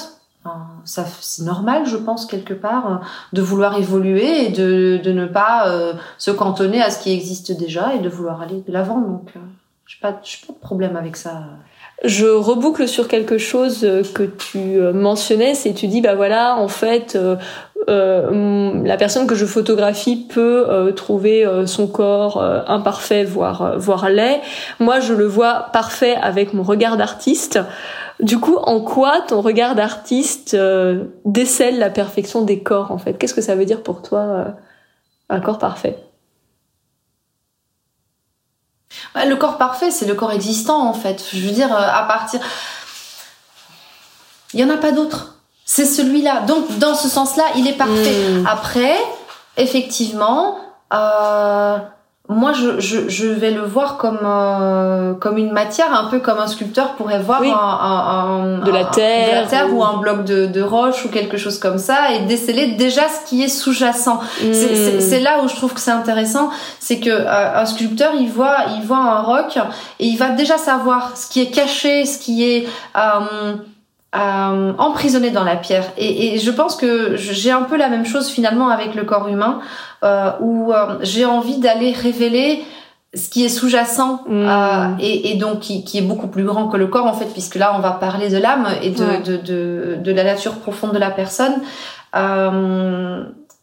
[0.88, 2.95] Ça, c'est normal, je pense, quelque part, euh,
[3.34, 7.52] de vouloir évoluer et de, de ne pas euh, se cantonner à ce qui existe
[7.52, 9.02] déjà et de vouloir aller de l'avant.
[9.02, 9.39] Donc, euh,
[9.86, 11.43] je pas, pas de problème avec ça.
[12.06, 13.80] Je reboucle sur quelque chose
[14.13, 17.17] que tu mentionnais, c'est tu dis bah voilà en fait
[17.89, 24.41] euh, la personne que je photographie peut trouver son corps imparfait voire voire laid.
[24.80, 27.60] Moi je le vois parfait avec mon regard d'artiste.
[28.19, 33.13] Du coup, en quoi ton regard d'artiste euh, décèle la perfection des corps en fait?
[33.13, 34.45] Qu'est-ce que ça veut dire pour toi euh,
[35.30, 35.99] un corps parfait?
[39.15, 41.23] Le corps parfait, c'est le corps existant en fait.
[41.32, 42.39] Je veux dire, euh, à partir,
[44.53, 45.36] il y en a pas d'autre.
[45.65, 46.41] C'est celui-là.
[46.41, 48.30] Donc, dans ce sens-là, il est parfait.
[48.30, 48.47] Hmm.
[48.47, 48.95] Après,
[49.58, 50.58] effectivement.
[50.93, 51.77] Euh,
[52.29, 56.39] moi, je, je, je, vais le voir comme euh, comme une matière, un peu comme
[56.39, 59.81] un sculpteur pourrait voir un, un, de, la terre, de la terre ou...
[59.81, 63.43] un bloc de, de, roche ou quelque chose comme ça, et déceler déjà ce qui
[63.43, 64.19] est sous-jacent.
[64.43, 64.51] Hmm.
[64.51, 68.57] C'est là où je trouve que c'est intéressant, c'est que euh, un sculpteur, il voit
[68.75, 69.57] il voit un roc
[69.99, 73.55] et il va déjà savoir ce qui est caché, ce qui est euh,
[74.17, 75.86] euh, emprisonné dans la pierre.
[75.97, 79.27] Et, et je pense que j'ai un peu la même chose finalement avec le corps
[79.27, 79.60] humain,
[80.03, 82.63] euh, où euh, j'ai envie d'aller révéler
[83.13, 84.97] ce qui est sous-jacent mm.
[84.99, 87.56] et, et, donc qui, qui, est beaucoup plus grand que le corps en fait, puisque
[87.56, 90.99] là on va parler de l'âme et de, de, de, de, la nature profonde de
[90.99, 91.62] la personne.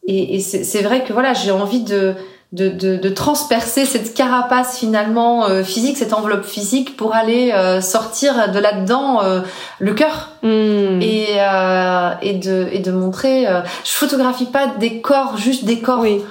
[0.06, 2.14] Et, et c'est vrai que voilà, j'ai envie de
[2.54, 7.80] de, de, de, transpercer cette carapace finalement euh, physique, cette enveloppe physique pour aller euh,
[7.80, 9.40] sortir de là-dedans euh,
[9.80, 11.02] le cœur hmm.
[11.02, 11.38] et,
[12.22, 13.46] et, de, et de montrer.
[13.84, 15.98] je photographie pas des corps, juste des corps.
[15.98, 16.22] Oui.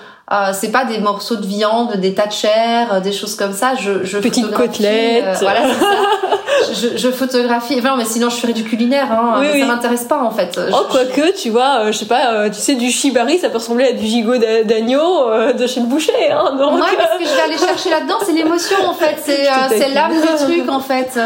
[0.53, 3.75] c'est pas des morceaux de viande, des tas de chair, des choses comme ça.
[3.75, 5.37] Je, je Petite côtelette.
[5.41, 5.85] voilà, ça.
[6.73, 7.75] je, je, photographie.
[7.79, 9.11] Enfin, mais sinon, je ferais du culinaire.
[9.11, 9.39] Hein.
[9.39, 10.59] Oui, ça m'intéresse pas, en fait.
[10.71, 13.57] Oh, quoique, tu vois, euh, je sais pas, euh, tu sais, du shibari, ça peut
[13.57, 16.31] ressembler à du gigot d'agneau euh, de chez le boucher.
[16.31, 16.75] Hein, donc...
[16.75, 19.17] Ouais, parce que je vais aller chercher là-dedans, c'est l'émotion, en fait.
[19.23, 21.17] C'est c'est l'âme du truc, en fait.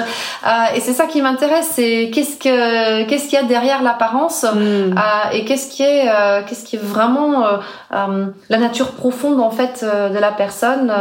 [0.76, 1.70] et c'est ça qui m'intéresse.
[1.74, 4.94] C'est qu'est-ce que qu'est-ce qu'il y a derrière l'apparence hmm.
[5.32, 6.08] et qu'est-ce qui est
[6.48, 7.46] qu'est-ce qui est vraiment
[7.92, 10.92] la nature profonde, en fait, de la personne.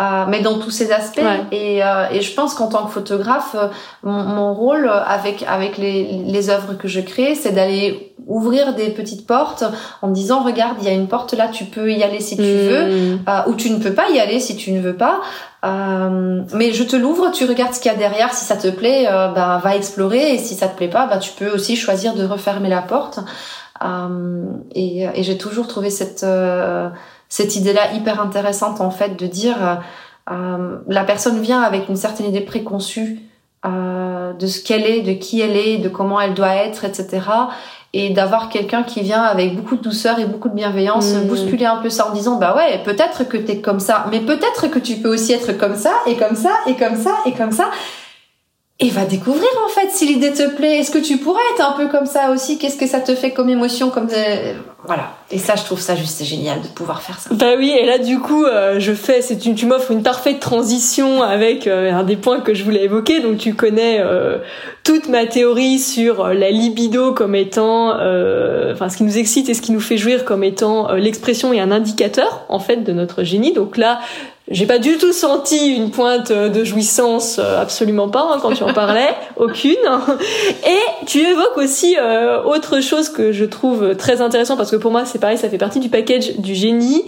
[0.00, 1.20] Euh, mais dans tous ces aspects.
[1.52, 3.68] Et, euh, et, je pense qu'en tant que photographe, euh,
[4.02, 8.88] mon, mon, rôle avec avec les, les œuvres que je crée, c'est d'aller ouvrir des
[8.88, 9.62] petites portes
[10.02, 12.42] en disant regarde, il y a une porte là, tu peux y aller si tu
[12.42, 12.46] hmm.
[12.46, 15.20] veux, ou tu ne peux pas y aller si tu ne veux pas.
[15.62, 18.34] mais je te l'ouvre, tu regardes ce qu'il y a derrière.
[18.34, 20.34] Si ça te plaît, ben va explorer.
[20.34, 23.20] Et si ça te plaît pas, ben tu peux aussi choisir de refermer la porte.
[24.74, 26.24] et, et j'ai toujours trouvé cette
[27.34, 29.74] cette idée-là hyper intéressante en fait de dire euh,
[30.30, 33.22] euh, la personne vient avec une certaine idée préconçue
[33.66, 37.22] euh, de ce qu'elle est, de qui elle est, de comment elle doit être, etc.
[37.92, 41.26] Et d'avoir quelqu'un qui vient avec beaucoup de douceur et beaucoup de bienveillance mmh.
[41.26, 44.68] bousculer un peu ça en disant bah ouais peut-être que t'es comme ça, mais peut-être
[44.68, 47.50] que tu peux aussi être comme ça et comme ça et comme ça et comme
[47.50, 48.03] ça et
[48.82, 50.78] va découvrir en fait si l'idée te plaît.
[50.78, 52.58] Est-ce que tu pourrais être un peu comme ça aussi?
[52.58, 54.08] Qu'est-ce que ça te fait comme émotion comme
[54.86, 55.14] voilà.
[55.30, 57.30] Et ça, je trouve ça juste génial de pouvoir faire ça.
[57.32, 57.74] Bah oui.
[57.78, 59.22] Et là, du coup, euh, je fais.
[59.22, 62.84] C'est tu, tu m'offres une parfaite transition avec euh, un des points que je voulais
[62.84, 63.20] évoquer.
[63.20, 64.38] Donc, tu connais euh,
[64.82, 69.62] toute ma théorie sur la libido comme étant, enfin, ce qui nous excite et ce
[69.62, 73.54] qui nous fait jouir comme étant l'expression et un indicateur en fait de notre génie.
[73.54, 74.00] Donc là,
[74.50, 78.62] j'ai pas du tout senti une pointe de jouissance, euh, absolument pas, hein, quand tu
[78.62, 79.72] en parlais, aucune.
[80.66, 84.90] Et tu évoques aussi euh, autre chose que je trouve très intéressant, parce que pour
[84.90, 87.06] moi c'est pareil, ça fait partie du package du génie,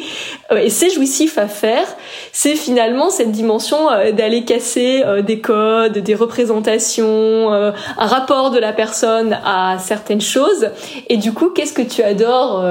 [0.51, 1.87] euh, et c'est jouissif à faire.
[2.33, 7.73] C'est finalement cette dimension d'aller casser des codes, des représentations, un
[8.07, 10.71] rapport de la personne à certaines choses.
[11.09, 12.65] Et du coup, qu'est-ce que tu adores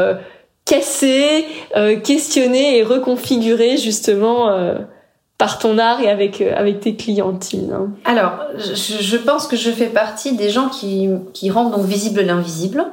[0.66, 4.80] casser, euh, questionner et reconfigurer justement euh,
[5.38, 7.92] par ton art et avec euh, avec tes clientines hein.
[8.04, 12.22] Alors, je, je, pense que je fais partie des gens qui qui rendent donc visible
[12.22, 12.86] l'invisible.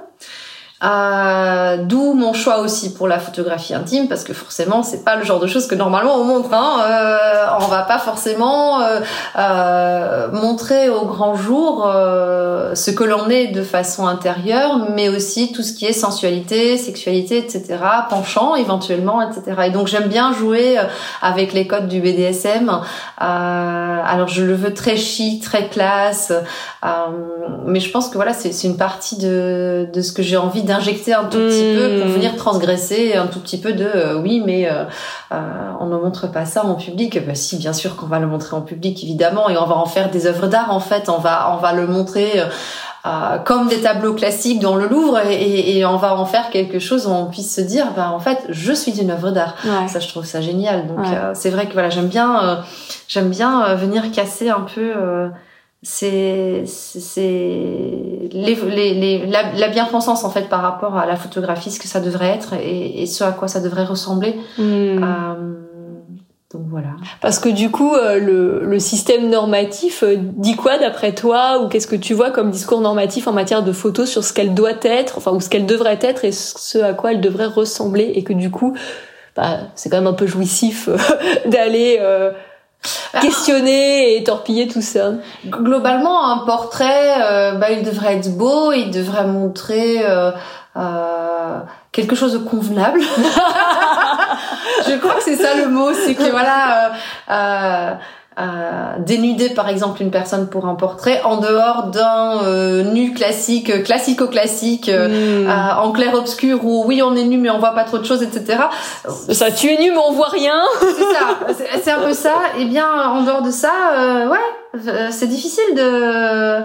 [0.83, 5.25] Euh, D'où mon choix aussi pour la photographie intime, parce que forcément, c'est pas le
[5.25, 6.53] genre de choses que normalement on montre.
[6.53, 6.81] Hein.
[6.85, 9.01] Euh, on va pas forcément euh,
[9.39, 15.53] euh montrer au grand jour euh, ce que l'on est de façon intérieure, mais aussi
[15.53, 19.63] tout ce qui est sensualité, sexualité, etc., penchant éventuellement, etc.
[19.67, 20.79] Et donc j'aime bien jouer
[21.21, 22.81] avec les codes du BDSM.
[23.19, 26.33] alors je le veux très chic, très classe,
[27.67, 31.13] mais je pense que voilà, c'est une partie de, de ce que j'ai envie d'injecter
[31.13, 32.13] un tout petit peu pour hmm.
[32.13, 34.85] venir transgresser un tout petit peu de euh, oui mais euh,
[35.33, 35.37] euh,
[35.81, 37.25] on ne montre pas ça en public.
[37.27, 39.87] Bah si bien sûr qu'on va le montrer en public évidemment et on va en
[39.87, 41.09] faire des œuvres d'art en fait.
[41.09, 42.41] On va on va le montrer
[43.05, 46.79] euh, comme des tableaux classiques dans le Louvre et, et, on va en faire quelque
[46.79, 49.57] chose où on puisse se dire bah en fait je suis une œuvre d'art.
[49.89, 50.87] Ça je trouve ça génial.
[50.87, 51.05] Donc
[51.35, 52.63] c'est vrai que voilà j'aime bien
[53.09, 54.95] j'aime bien venir casser un peu
[55.83, 57.11] c'est c'est
[58.33, 61.89] les, les, les, la, la bien-pensance en fait par rapport à la photographie ce que
[61.89, 64.63] ça devrait être et, et ce à quoi ça devrait ressembler hmm.
[64.63, 65.35] euh,
[66.55, 66.91] donc voilà
[67.21, 71.69] parce que du coup euh, le, le système normatif euh, dit quoi d'après toi ou
[71.69, 74.79] qu'est-ce que tu vois comme discours normatif en matière de photos sur ce qu'elle doit
[74.83, 78.23] être enfin ou ce qu'elle devrait être et ce à quoi elle devrait ressembler et
[78.23, 78.77] que du coup
[79.35, 80.89] bah, c'est quand même un peu jouissif
[81.47, 81.99] d'aller
[83.21, 85.13] questionner et torpiller tout ça.
[85.47, 90.31] Globalement, un portrait, euh, bah, il devrait être beau, il devrait montrer euh,
[90.77, 91.59] euh,
[91.93, 93.01] quelque chose de convenable.
[94.87, 96.93] Je crois que c'est ça le mot, c'est que voilà.
[98.39, 103.13] Euh, euh, dénuder par exemple une personne pour un portrait en dehors d'un euh, nu
[103.13, 105.49] classique, euh, classico-classique, hmm.
[105.49, 108.23] en clair obscur où oui on est nu mais on voit pas trop de choses,
[108.23, 108.59] etc.
[109.31, 110.61] Ça, tu es nu mais on voit rien.
[110.81, 112.35] c'est ça, c'est un peu ça.
[112.59, 113.71] Et eh bien en dehors de ça,
[114.31, 116.63] ouais, c'est difficile de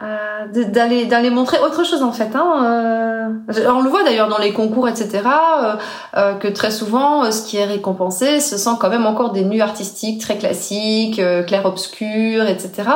[0.00, 4.38] euh, d'aller d'aller montrer autre chose en fait hein, euh, on le voit d'ailleurs dans
[4.38, 5.74] les concours etc euh,
[6.16, 9.60] euh, que très souvent ce qui est récompensé ce sont quand même encore des nus
[9.60, 12.90] artistiques très classiques clair obscur etc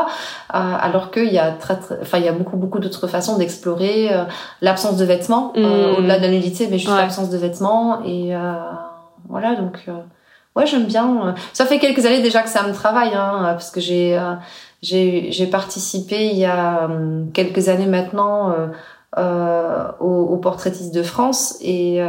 [0.50, 4.10] alors qu'il y a très, enfin il y a beaucoup beaucoup d'autres façons d'explorer
[4.60, 5.64] l'absence de vêtements mmh.
[5.98, 8.32] au-delà de la nudité mais juste l'absence de vêtements et
[9.28, 9.88] voilà donc
[10.54, 13.80] ouais j'aime bien ça fait quelques années déjà que ça me travaille hein, parce que
[13.80, 14.16] j'ai
[14.82, 18.68] j'ai participé il y a hum, quelques années maintenant euh,
[19.18, 22.00] euh, au, au, Portraitiste de France et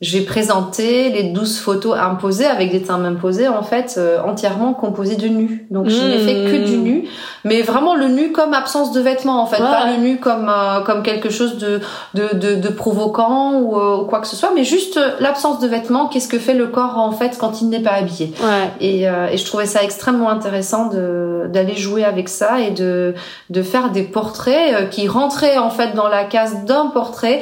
[0.00, 4.72] euh, j'ai présenté les 12 photos imposées avec des timbres imposés en fait euh, entièrement
[4.72, 5.66] composées de nus.
[5.70, 6.82] Donc je n'ai fait que du mmh.
[6.82, 7.04] nu,
[7.44, 10.80] mais vraiment le nu comme absence de vêtements en fait, pas le nu comme euh,
[10.80, 11.80] comme quelque chose de
[12.14, 16.06] de, de, de provoquant ou, ou, quoi que ce soit, mais juste l'absence de vêtements.
[16.06, 18.32] Qu'est-ce que fait le corps en fait quand il n'est pas habillé?
[18.40, 18.70] Ouais.
[18.80, 23.14] et, et je trouvais ça extrêmement intéressant de d'aller jouer avec ça et de
[23.50, 27.40] de faire des portraits qui rentraient en fait dans la case d'un portrait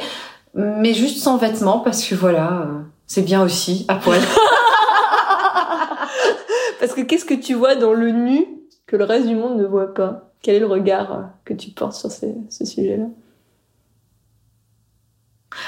[0.57, 4.19] mais juste sans vêtements parce que voilà, euh, c'est bien aussi à poil.
[6.79, 8.45] parce que qu'est-ce que tu vois dans le nu
[8.87, 10.31] que le reste du monde ne voit pas?
[10.41, 13.05] Quel est le regard euh, que tu portes sur ce sujet-là?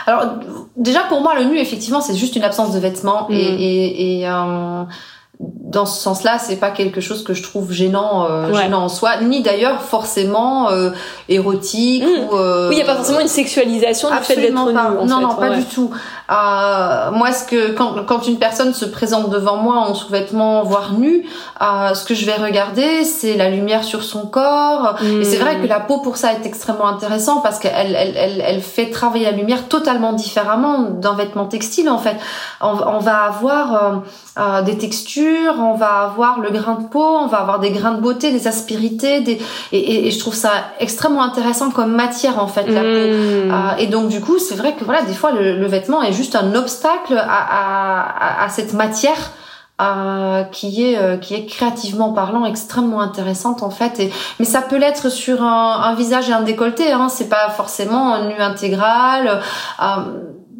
[0.05, 0.35] Alors
[0.75, 3.57] déjà pour moi le nu effectivement c'est juste une absence de vêtements et, mm.
[3.59, 4.83] et, et euh,
[5.39, 9.21] dans ce sens-là, c'est pas quelque chose que je trouve gênant, euh, gênant en soi,
[9.21, 10.89] ni d'ailleurs forcément euh,
[11.29, 12.33] érotique mmh.
[12.33, 12.35] ou.
[12.35, 14.73] Euh, oui, il y a pas forcément une sexualisation du fait d'être nu.
[15.07, 15.91] non, non, pas du tout.
[16.31, 20.93] Euh, moi, ce que quand, quand une personne se présente devant moi en sous-vêtements, voire
[20.93, 21.25] nu,
[21.61, 24.95] euh, ce que je vais regarder, c'est la lumière sur son corps.
[25.01, 28.43] Et c'est vrai que la peau pour ça est extrêmement intéressant parce qu'elle elle, elle,
[28.45, 31.89] elle, fait travailler la lumière totalement différemment d'un vêtement textile.
[31.89, 32.15] En fait,
[32.61, 33.95] on, on va avoir euh,
[34.39, 37.93] euh, des textures, on va avoir le grain de peau, on va avoir des grains
[37.93, 42.47] de beauté, des aspérités, des et, et, je trouve ça extrêmement intéressant comme matière en
[42.47, 42.87] fait la peau.
[42.87, 46.13] Euh, et donc du coup, c'est vrai que voilà, des fois le, le vêtement est
[46.19, 49.31] juste un obstacle à, cette matière
[49.81, 54.11] euh, qui est euh, qui est créativement parlant extrêmement intéressante en fait.
[54.37, 57.07] Mais ça peut l'être sur un, un, visage et un décolleté hein.
[57.07, 59.39] C'est pas forcément un nu intégral
[59.81, 59.85] euh,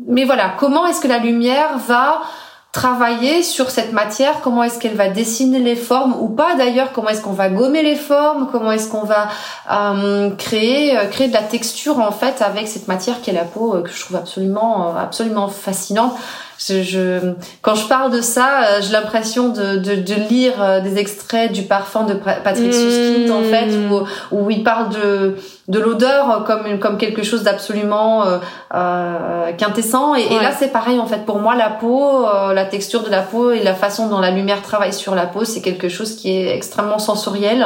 [0.08, 0.54] mais voilà.
[0.58, 2.22] Comment est-ce que la lumière va
[2.72, 7.10] travailler sur cette matière, comment est-ce qu'elle va dessiner les formes ou pas d'ailleurs, comment
[7.10, 9.28] est-ce qu'on va gommer les formes, comment est-ce qu'on va
[9.72, 13.44] euh, créer euh, créer de la texture en fait avec cette matière qui est la
[13.44, 16.16] peau euh, que je trouve absolument absolument fascinante
[16.60, 20.82] je, je, quand je parle de ça, euh, j'ai l'impression de, de, de, lire euh,
[20.82, 23.92] des extraits du parfum de Patrick Suskind en fait, mmh.
[23.92, 25.36] où, où il parle de
[25.70, 28.40] de l'odeur comme comme quelque chose d'absolument euh,
[28.74, 30.18] euh quintessent.
[30.18, 31.26] Et, et là c'est pareil en fait.
[31.26, 34.32] Pour moi la peau euh, la texture de la peau et la façon dont la
[34.32, 37.66] lumière travaille sur la peau c'est quelque chose qui est extrêmement sensoriel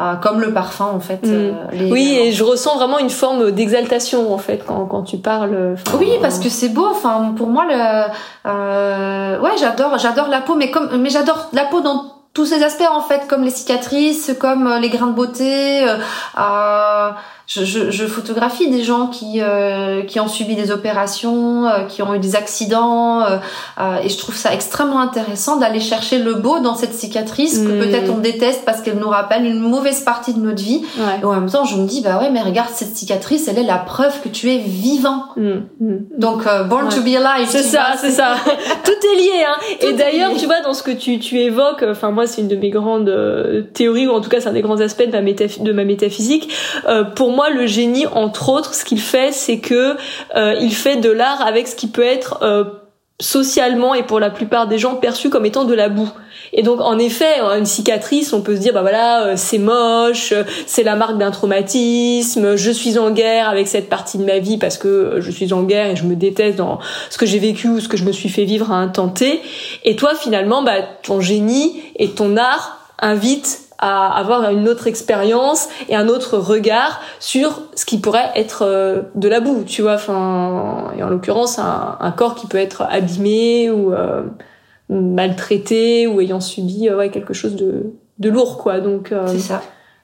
[0.00, 1.90] euh, comme le parfum en fait mm.
[1.90, 6.10] oui et je ressens vraiment une forme d'exaltation en fait quand quand tu parles oui
[6.20, 10.96] parce que c'est beau enfin pour moi le ouais j'adore j'adore la peau mais comme
[10.96, 14.88] mais j'adore la peau dans tous ces aspects en fait comme les cicatrices comme les
[14.88, 17.10] grains de beauté euh,
[17.46, 22.00] je, je, je, photographie des gens qui euh, qui ont subi des opérations, euh, qui
[22.02, 23.36] ont eu des accidents, euh,
[23.78, 27.68] euh et je trouve ça extrêmement intéressant d'aller chercher le beau dans cette cicatrice que
[27.68, 27.78] mm.
[27.80, 30.84] peut-être on déteste parce qu'elle nous rappelle une mauvaise partie de notre vie.
[30.98, 31.20] Ouais.
[31.20, 33.64] Et en même temps, je me dis bah ouais, mais regarde cette cicatrice, elle est
[33.64, 35.24] la preuve que tu es vivant.
[35.36, 35.50] Mm.
[35.80, 35.98] Mm.
[36.18, 37.48] Donc born to be alive.
[37.48, 38.36] C'est ça, c'est ça.
[38.84, 39.44] Tout est lié.
[39.46, 39.60] Hein.
[39.80, 42.56] et d'ailleurs, tu vois, dans ce que tu tu évoques, enfin moi c'est une de
[42.56, 43.14] mes grandes
[43.74, 46.50] théories ou en tout cas c'est un des grands aspects de ma, de ma métaphysique.
[47.14, 49.96] pour moi, le génie, entre autres, ce qu'il fait, c'est que
[50.36, 52.64] euh, il fait de l'art avec ce qui peut être euh,
[53.20, 56.10] socialement et pour la plupart des gens perçu comme étant de la boue.
[56.52, 60.32] Et donc en effet, une cicatrice, on peut se dire bah voilà, euh, c'est moche,
[60.66, 64.56] c'est la marque d'un traumatisme, je suis en guerre avec cette partie de ma vie
[64.56, 66.78] parce que je suis en guerre et je me déteste dans
[67.10, 69.08] ce que j'ai vécu ou ce que je me suis fait vivre à un temps
[69.08, 69.40] T.
[69.84, 75.68] Et toi finalement, bah ton génie et ton art invitent à avoir une autre expérience
[75.88, 79.94] et un autre regard sur ce qui pourrait être euh, de la boue, tu vois.
[79.94, 84.22] Enfin, et en l'occurrence, un, un, corps qui peut être abîmé ou euh,
[84.88, 88.80] maltraité ou ayant subi euh, ouais, quelque chose de, de lourd, quoi.
[88.80, 89.62] Donc, c'est ça.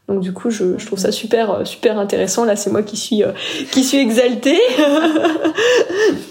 [0.08, 2.44] Donc du coup, je, je, trouve ça super super intéressant.
[2.44, 3.22] Là, c'est moi qui suis
[3.70, 4.58] qui suis exaltée.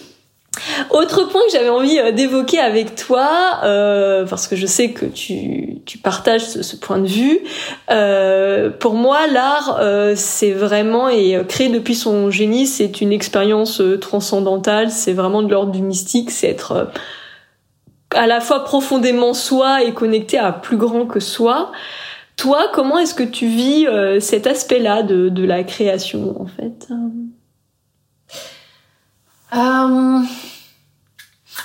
[0.90, 5.06] Autre point que j'avais envie euh, d'évoquer avec toi, euh, parce que je sais que
[5.06, 7.40] tu, tu partages ce, point de vue,
[7.92, 13.12] euh, pour moi l'art euh, c'est vraiment, et euh, créé depuis son génie, c'est une
[13.12, 16.92] expérience transcendantale, c'est vraiment de l'ordre du mystique, c'est être
[18.16, 21.72] à la fois profondément soi et connecté à plus grand que soi.
[22.36, 23.86] Toi, comment est-ce que tu vis
[24.22, 26.88] cet aspect-là de, de la création en fait?
[29.54, 30.22] Euh,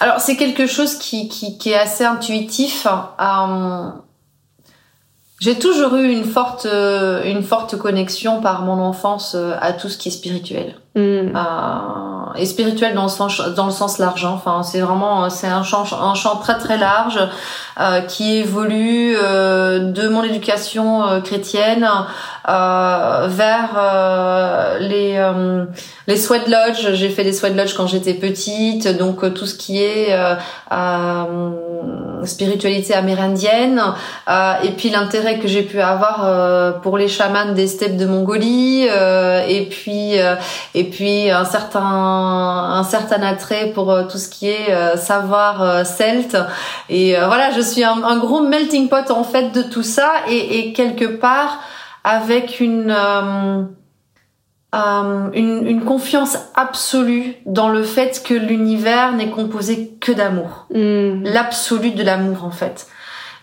[0.01, 2.87] alors c'est quelque chose qui, qui, qui, est assez intuitif.
[3.21, 3.91] Euh,
[5.41, 10.09] j'ai toujours eu une forte, une forte connexion par mon enfance à tout ce qui
[10.09, 10.77] est spirituel.
[10.97, 11.01] Mm.
[11.35, 12.05] Euh,
[12.37, 14.25] et spirituel dans le sens dans le sens large.
[14.25, 14.33] Hein.
[14.35, 17.19] Enfin, c'est vraiment c'est un champ un champ très très large
[17.81, 21.89] euh, qui évolue euh, de mon éducation euh, chrétienne
[22.49, 25.15] euh, vers euh, les
[26.07, 26.93] les sweat lodge.
[26.93, 30.17] J'ai fait des sweat lodge quand j'étais petite, donc tout ce qui est
[32.25, 33.81] spiritualité amérindienne.
[34.63, 38.85] Et puis l'intérêt que j'ai pu avoir pour les chamans des steppes de Mongolie.
[38.85, 40.15] Et puis
[40.75, 45.63] et puis un certain un certain attrait pour euh, tout ce qui est euh, savoir
[45.63, 46.37] euh, celte.
[46.89, 50.11] Et voilà je suis un, gros melting pot en fait de tout ça.
[50.29, 51.61] Et, et quelque part
[52.05, 52.95] avec une,
[54.73, 61.25] une, une confiance absolue dans le fait que l'univers n'est composé que d'amour mm.
[61.25, 62.87] l'absolu de l'amour en fait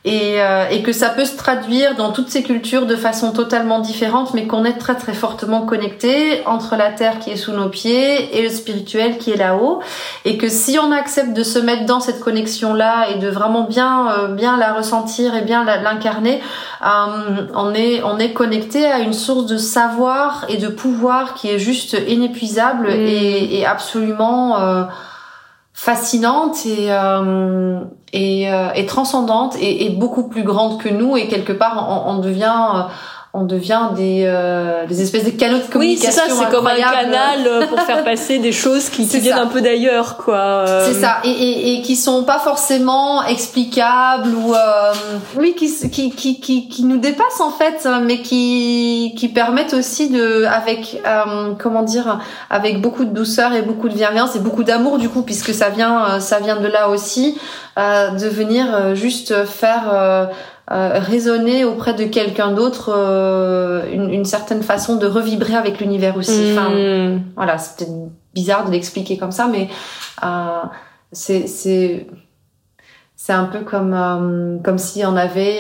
[0.04, 3.80] et, euh, et, que ça peut se traduire dans toutes ces cultures de façon totalement
[3.80, 7.70] différente, mais qu'on est très très fortement connecté entre la terre qui est sous nos
[7.70, 9.80] pieds et le spirituel qui est là-haut,
[10.26, 14.12] et que si on accepte de se mettre dans cette connexion-là et de vraiment bien
[14.12, 16.42] euh, bien la ressentir et bien l'incarner,
[16.84, 21.48] euh, on est on est connecté à une source de savoir et de pouvoir qui
[21.48, 23.06] est juste inépuisable mmh.
[23.06, 24.84] et, et, absolument euh,
[25.74, 27.80] fascinante et euh,
[28.14, 31.16] et, euh, et, transcendante et, beaucoup plus grande que nous.
[31.16, 32.82] Et quelque part on, on devient euh,
[33.34, 36.10] on devient des, euh, des espèces de canaux de communication.
[36.10, 39.20] Oui, c'est ça, c'est comme un canal euh, pour faire passer des choses qui, qui
[39.20, 40.36] viennent un peu d'ailleurs, quoi.
[40.36, 40.86] Euh.
[40.86, 44.92] C'est ça, et, et, et, qui sont pas forcément explicables ou euh,
[45.38, 50.10] oui, qui, qui, qui, qui, qui nous dépassent en fait, mais qui, qui permettent aussi
[50.10, 51.02] de, avec
[51.58, 52.20] comment dire,
[52.50, 55.70] avec beaucoup de douceur et beaucoup de bienveillance et beaucoup d'amour du coup, puisque ça
[55.70, 57.38] vient, ça vient de là aussi,
[57.78, 60.30] de venir juste faire
[60.72, 66.16] euh, résonner auprès de quelqu'un d'autre euh, une, une, certaine façon de revibrer avec l'univers
[66.18, 66.54] aussi.
[66.54, 67.22] Enfin, hmm.
[67.36, 67.98] voilà, c'est peut-être
[68.34, 69.70] bizarre de l'expliquer comme ça, mais
[70.24, 70.62] euh,
[71.12, 72.08] c'est c'est
[73.16, 75.60] c'est un peu comme euh, comme si on avait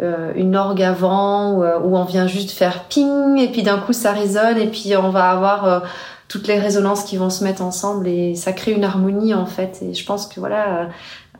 [0.00, 3.92] euh, une orgue avant où, où, on vient juste faire ping et puis d'un coup
[3.92, 5.82] ça résonne et puis on va avoir
[6.28, 9.80] toutes les résonances qui vont se mettre ensemble et ça crée une harmonie en fait.
[9.82, 10.88] Et je pense que voilà,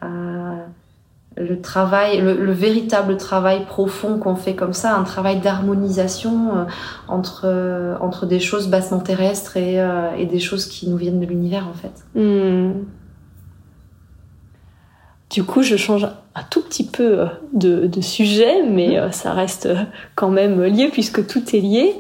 [0.03, 0.57] euh,
[1.37, 6.64] le travail, le, véritable travail profond qu'on fait comme ça, un travail d'harmonisation euh,
[7.09, 9.76] entre euh, entre des choses bassement terrestres et,
[10.18, 12.20] et, des choses qui nous viennent de l'univers en fait.
[12.20, 12.85] Hmm.
[15.31, 19.68] Du coup, je change un tout petit peu de, sujet, mais ça reste
[20.16, 21.95] quand même lié puisque tout est lié.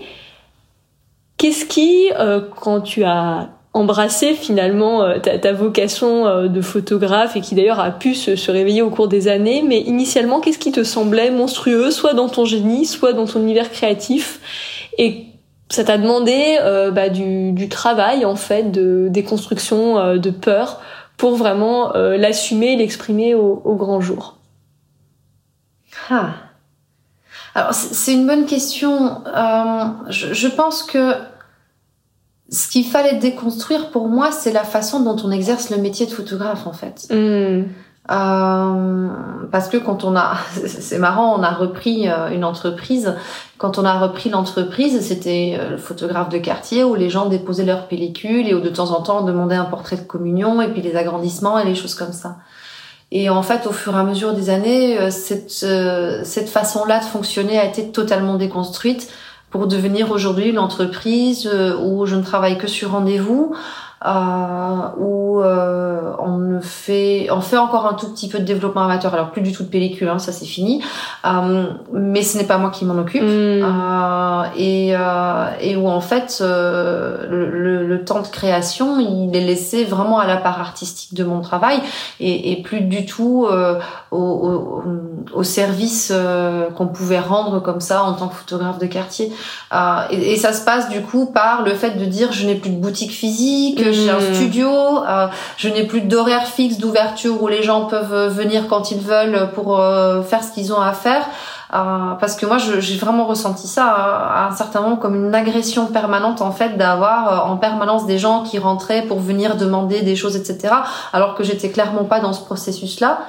[1.40, 7.40] Qu'est-ce qui, euh, quand tu as embrassé finalement euh, ta, vocation euh, de photographe et
[7.40, 10.82] qui d'ailleurs a pu se, réveiller au cours des années, mais initialement, qu'est-ce qui te
[10.82, 14.88] semblait monstrueux, soit dans ton génie, soit dans ton univers créatif?
[14.98, 15.26] Et
[15.68, 16.58] ça t'a demandé
[16.92, 20.80] bah, du, travail en fait, de déconstruction de peur
[21.16, 24.36] pour vraiment l'assumer, l'exprimer au, grand jour?
[26.10, 26.30] Ah.
[27.54, 29.22] Alors c'est une bonne question.
[30.08, 31.14] je, pense que
[32.50, 36.10] ce qu'il fallait déconstruire pour moi, c'est la façon dont on exerce le métier de
[36.10, 37.06] photographe en fait.
[37.10, 37.64] Hmm.
[38.10, 39.08] Euh,
[39.52, 40.36] parce que quand on a,
[40.66, 43.14] c'est marrant, on a repris euh, une entreprise.
[43.58, 47.64] Quand on a repris l'entreprise, c'était euh, le photographe de quartier où les gens déposaient
[47.64, 50.68] leurs pellicules et où de temps en temps on demandait un portrait de communion et
[50.68, 52.38] puis les agrandissements et les choses comme ça.
[53.12, 57.58] Et en fait, au fur et à mesure des années, cette, cette façon-là de fonctionner
[57.58, 59.08] a été totalement déconstruite
[59.50, 63.54] pour devenir aujourd'hui une entreprise euh, où je ne travaille que sur rendez-vous,
[64.06, 68.82] euh, où euh, on ne fait, on fait encore un tout petit peu de développement
[68.82, 69.12] amateur.
[69.12, 70.82] Alors plus du tout de pellicule, hein, ça c'est fini.
[71.26, 73.22] Euh, mais ce n'est pas moi qui m'en occupe.
[73.22, 74.94] Euh, et,
[75.60, 80.38] et où en fait le, le, temps de création, il est laissé vraiment à la
[80.38, 81.80] part artistique de mon travail
[82.18, 83.46] et, et plus du tout
[84.10, 84.82] au, au,
[85.34, 86.12] au, service
[86.76, 89.32] qu'on pouvait rendre comme ça en tant que photographe de quartier.
[90.10, 92.70] Et, et, ça se passe du coup par le fait de dire je n'ai plus
[92.70, 94.34] de boutique physique j'ai un hmm.
[94.34, 98.90] studio, euh, je n'ai plus d'horaire fixe d'ouverture où les gens peuvent euh, venir quand
[98.90, 101.24] ils veulent pour euh, faire ce qu'ils ont à faire.
[101.70, 106.42] parce que moi, j'ai vraiment ressenti ça à un certain moment comme une agression permanente
[106.42, 110.74] en fait d'avoir en permanence des gens qui rentraient pour venir demander des choses, etc.
[111.12, 113.20] Alors que j'étais clairement pas dans ce processus-là.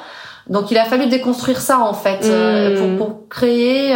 [0.49, 2.97] Donc il a fallu déconstruire ça en fait hmm.
[2.97, 3.95] pour, pour, créer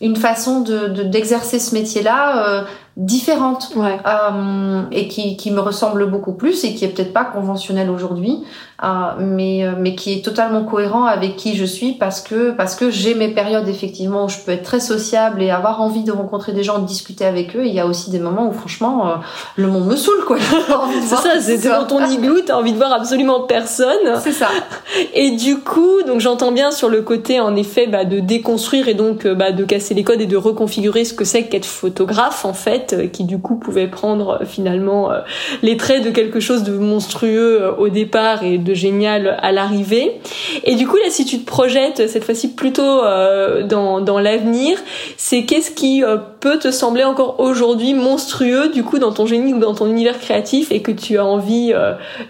[0.00, 2.64] une façon de d'exercer ce métier-là
[2.96, 7.88] différente euh, et qui, qui me ressemble beaucoup plus et qui est peut-être pas conventionnelle
[7.88, 8.44] aujourd'hui
[8.82, 12.74] euh, mais euh, mais qui est totalement cohérent avec qui je suis parce que parce
[12.74, 16.10] que j'ai mes périodes effectivement où je peux être très sociable et avoir envie de
[16.10, 17.64] rencontrer des gens de discuter avec eux.
[17.64, 19.14] Il y a aussi des moments où franchement euh,
[19.54, 20.36] le monde me saoule quoi.
[21.00, 24.18] C'est ça c'est dans ton igloo t'as envie de voir absolument personne.
[24.20, 24.48] C'est ça.
[25.14, 28.94] Et du coup donc j'entends bien sur le côté en effet bah, de déconstruire et
[28.94, 32.52] donc bah, de casser les codes et de reconfigurer ce que c'est qu'être photographe en
[32.52, 35.20] fait euh, qui du coup pouvait prendre euh, finalement euh,
[35.62, 40.20] les traits de quelque chose de monstrueux au départ et de génial à l'arrivée.
[40.64, 43.00] Et du coup là si tu te projettes cette fois-ci plutôt
[43.64, 44.78] dans, dans l'avenir,
[45.16, 46.02] c'est qu'est-ce qui
[46.40, 50.18] peut te sembler encore aujourd'hui monstrueux du coup dans ton génie ou dans ton univers
[50.18, 51.72] créatif et que tu as envie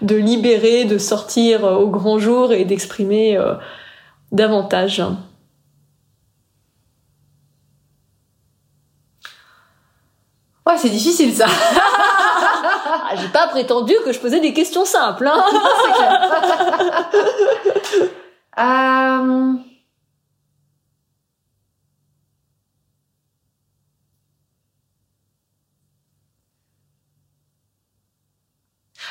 [0.01, 3.37] de libérer, de sortir au grand jour et d'exprimer
[4.31, 5.01] davantage?
[10.65, 11.45] Ouais, c'est difficile ça.
[11.75, 15.27] ah, J'ai pas prétendu que je posais des questions simples.
[15.27, 15.43] Hein.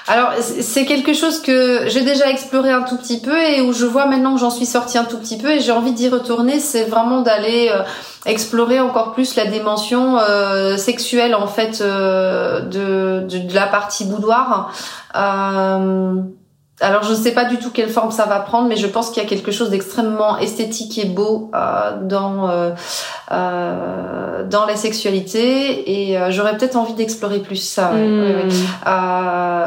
[0.09, 3.87] Alors c'est quelque chose que j'ai déjà exploré un tout petit peu et où je
[3.87, 6.59] vois maintenant que j'en suis sortie un tout petit peu et j'ai envie d'y retourner.
[6.59, 7.83] C'est vraiment d'aller euh,
[8.27, 14.73] explorer encore plus la dimension euh, sexuelle en fait euh, de, de, la partie boudoir.
[16.83, 19.11] Alors je ne sais pas du tout quelle forme ça va prendre, mais je pense
[19.11, 22.71] qu'il y a quelque chose d'extrêmement esthétique et beau euh, dans euh,
[23.31, 27.93] euh, dans la sexualité, et j'aurais peut-être envie d'explorer plus ça.
[27.93, 28.51] Hmm.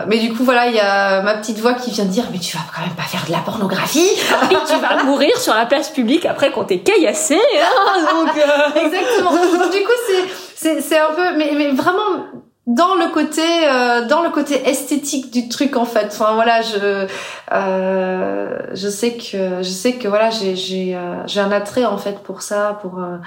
[0.07, 2.57] mais du coup voilà, il y a ma petite voix qui vient dire mais tu
[2.57, 4.09] vas quand même pas faire de la pornographie,
[4.51, 7.35] et tu vas mourir sur la place publique après qu'on t'ait caillassé.
[7.37, 8.35] Hein, donc
[8.75, 9.31] exactement.
[9.31, 12.25] Donc, du coup c'est c'est un peu mais mais vraiment
[12.67, 16.07] dans le côté euh, dans le côté esthétique du truc en fait.
[16.07, 17.05] Enfin voilà je
[17.51, 21.97] euh, je sais que je sais que voilà j'ai j'ai euh, j'ai un attrait en
[21.97, 23.17] fait pour ça pour euh,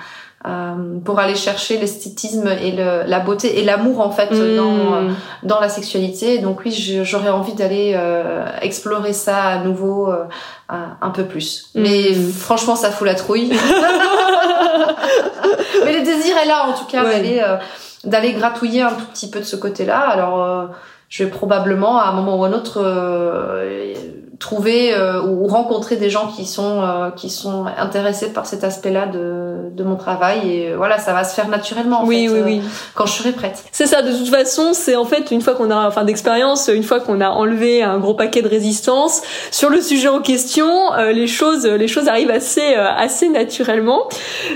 [0.46, 4.56] euh pour aller chercher l'esthétisme et le, la beauté et l'amour en fait mmh.
[4.56, 5.02] dans
[5.44, 6.38] dans la sexualité.
[6.38, 6.72] Donc oui
[7.04, 7.96] j'aurais envie d'aller
[8.60, 10.12] explorer ça à nouveau
[10.68, 11.70] un peu plus.
[11.76, 11.80] Mmh.
[11.80, 13.52] mais franchement ça fout la trouille.
[15.84, 17.04] Mais le désir est là en tout cas.
[17.04, 17.40] D'aller
[18.04, 19.98] d'aller gratouiller un tout petit peu de ce côté-là.
[19.98, 20.70] Alors
[21.08, 22.82] je vais probablement à un moment ou un autre
[24.38, 29.06] trouver euh, ou rencontrer des gens qui sont euh, qui sont intéressés par cet aspect-là
[29.06, 30.48] de, de mon travail.
[30.48, 32.62] Et euh, voilà ça va se faire naturellement en oui, fait, oui, oui.
[32.94, 33.64] quand je serai prête.
[33.72, 36.84] C'est ça de toute façon c'est en fait une fois qu'on a enfin d'expérience une
[36.84, 40.68] fois qu'on a enlevé un gros paquet de résistance sur le sujet en question
[41.12, 44.08] les choses les choses arrivent assez assez naturellement.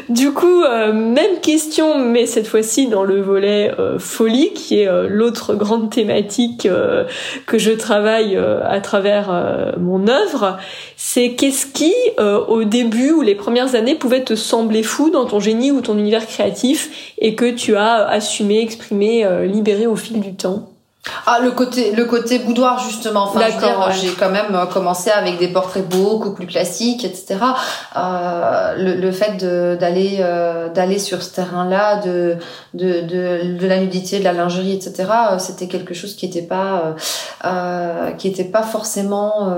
[0.09, 0.62] Du coup
[0.93, 6.68] même question mais cette fois-ci dans le volet folie qui est l'autre grande thématique
[7.47, 10.59] que je travaille à travers mon œuvre,
[10.97, 15.27] c'est qu'est-ce qui, euh, au début ou les premières années, pouvait te sembler fou dans
[15.27, 19.97] ton génie ou ton univers créatif et que tu as assumé, exprimé, euh, libéré au
[19.97, 20.72] fil du temps
[21.26, 23.24] ah le côté le côté boudoir justement.
[23.24, 23.40] Enfin
[23.90, 27.40] j'ai quand même euh, commencé avec des portraits beaucoup plus classiques etc
[27.96, 32.36] euh, le, le, fait d'aller euh, d'aller sur ce terrain là de,
[32.74, 34.94] de de, de la nudité de la lingerie etc
[35.32, 36.94] euh, c'était quelque chose qui était pas
[37.44, 39.53] euh, qui était pas forcément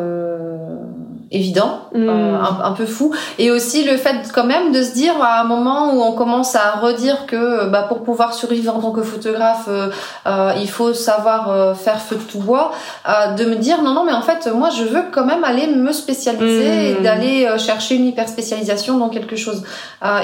[1.35, 2.09] évident, mm.
[2.09, 5.93] un, peu fou, et aussi le fait quand même de se dire à un moment
[5.93, 10.53] où on commence à redire que bah, pour pouvoir survivre en tant que photographe, euh,
[10.61, 12.73] il faut savoir euh, faire feu de tout bois,
[13.09, 15.67] euh, de me dire non non mais en fait moi je veux quand même aller
[15.67, 17.03] me spécialiser et hmm.
[17.03, 19.63] d'aller euh, chercher une hyper spécialisation dans quelque chose.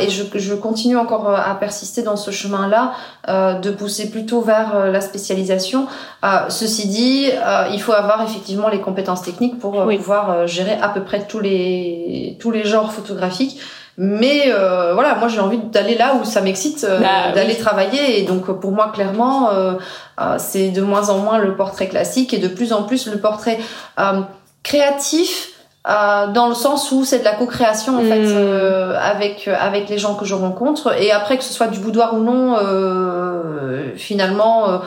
[0.00, 2.92] et je, je continue encore à persister dans ce chemin-là,
[3.60, 5.86] de pousser plutôt vers la spécialisation.
[6.48, 7.30] ceci dit,
[7.72, 12.36] il faut avoir effectivement les compétences techniques pour pouvoir gérer à peu près tous les
[12.40, 13.60] tous les genres photographiques.
[14.02, 18.18] Mais euh, voilà, moi j'ai envie d'aller là où ça m'excite, euh, bah d'aller travailler.
[18.18, 19.74] Et donc pour moi clairement, euh,
[20.38, 23.58] c'est de moins en moins le portrait classique et de plus en plus le portrait
[24.62, 25.50] créatif.
[25.84, 28.94] dans le sens où c'est de la co-création en fait hmm.
[29.02, 32.20] avec avec les gens que je rencontre et après que ce soit du boudoir ou
[32.20, 32.56] non
[33.96, 34.80] finalement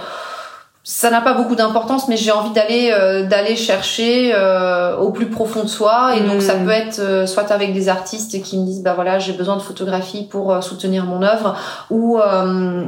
[0.86, 5.28] ça n'a pas beaucoup d'importance, mais j'ai envie d'aller euh, d'aller chercher euh, au plus
[5.30, 6.18] profond de soi.
[6.18, 6.66] Et donc ça hmm.
[6.66, 9.62] peut être euh, soit avec des artistes qui me disent bah voilà j'ai besoin de
[9.62, 11.56] photographie pour soutenir mon œuvre,
[11.90, 12.20] ou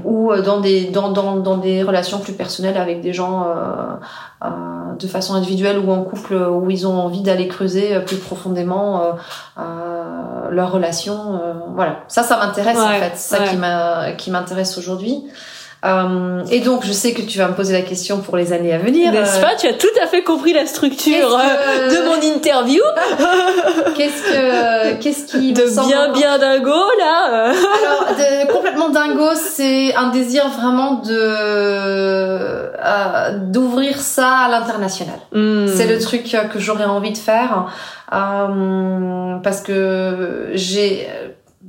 [0.03, 3.47] ou dans des dans, dans dans des relations plus personnelles avec des gens
[4.99, 9.15] de façon individuelle ou en couple où ils ont envie d'aller creuser plus profondément
[10.51, 11.39] leur relation.
[11.73, 15.23] voilà, ça ça m'intéresse en fait, ça qui m'a qui m'intéresse aujourd'hui.
[15.85, 18.73] Euh, et donc, je sais que tu vas me poser la question pour les années
[18.73, 19.11] à venir.
[19.11, 22.81] N'est-ce pas Tu as tout à fait compris la structure euh, de mon interview.
[23.95, 30.09] qu'est-ce que, qu'est-ce qui de bien bien dingo là Alors, de, complètement dingo, c'est un
[30.09, 31.15] désir vraiment de
[32.85, 35.19] euh, d'ouvrir ça à l'international.
[35.31, 35.67] Hmm.
[35.67, 37.67] C'est le truc que j'aurais envie de faire
[38.13, 41.07] euh, parce que j'ai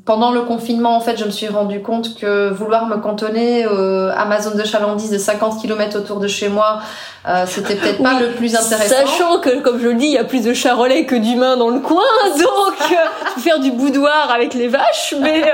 [0.06, 4.12] pendant le confinement, en fait, je me suis rendu compte que vouloir me cantonner euh,
[4.16, 6.80] à ma zone de chalandise de 50 km autour de chez moi,
[7.28, 8.94] euh, c'était peut-être pas le plus intéressant.
[9.04, 11.70] Sachant que, comme je le dis, il y a plus de charolais que d'humains dans
[11.70, 12.04] le coin,
[12.38, 15.42] donc euh, faire du boudoir avec les vaches, mais...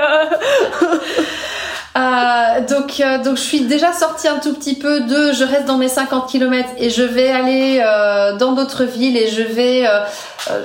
[1.97, 2.43] Euh...
[2.67, 5.77] Donc, euh, donc je suis déjà sortie un tout petit peu de je reste dans
[5.77, 9.99] mes 50 km et je vais aller euh, dans d'autres villes et je vais euh,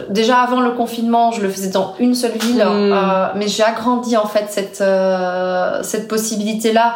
[0.09, 2.95] déjà avant le confinement je le faisais dans une seule ville hmm.
[3.37, 4.85] mais j'ai agrandi en fait cette
[5.85, 6.95] cette possibilité là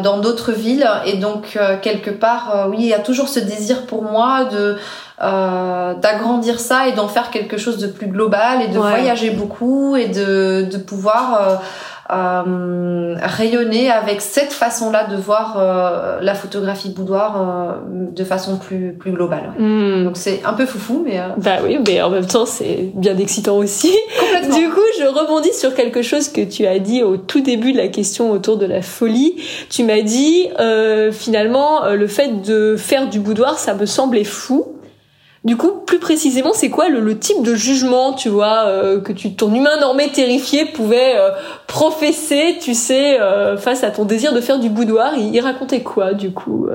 [0.00, 4.02] dans d'autres villes et donc quelque part oui il y a toujours ce désir pour
[4.02, 4.76] moi de
[5.20, 10.08] d'agrandir ça et d'en faire quelque chose de plus global et de voyager beaucoup et
[10.08, 11.60] de de pouvoir
[12.10, 17.72] euh, rayonner avec cette façon-là de voir euh, la photographie boudoir euh,
[18.14, 19.52] de façon plus plus globale.
[19.58, 20.04] Hmm.
[20.04, 23.16] Donc c'est un peu foufou, mais euh, bah oui, mais en même temps c'est bien
[23.16, 23.92] excitant aussi.
[24.44, 27.78] Du coup, je rebondis sur quelque chose que tu as dit au tout début de
[27.78, 29.36] la question autour de la folie.
[29.70, 30.48] Tu m'as dit
[31.12, 34.73] finalement le fait de faire du boudoir, ça me semblait fou.
[35.44, 39.36] Du coup, plus précisément, c'est quoi le, type de jugement, tu vois, euh, que tu,
[39.36, 41.32] ton humain normé terrifié pouvait euh,
[41.66, 45.12] professer, tu sais, euh, face à ton désir de faire du boudoir?
[45.18, 46.68] Il, racontait quoi, du coup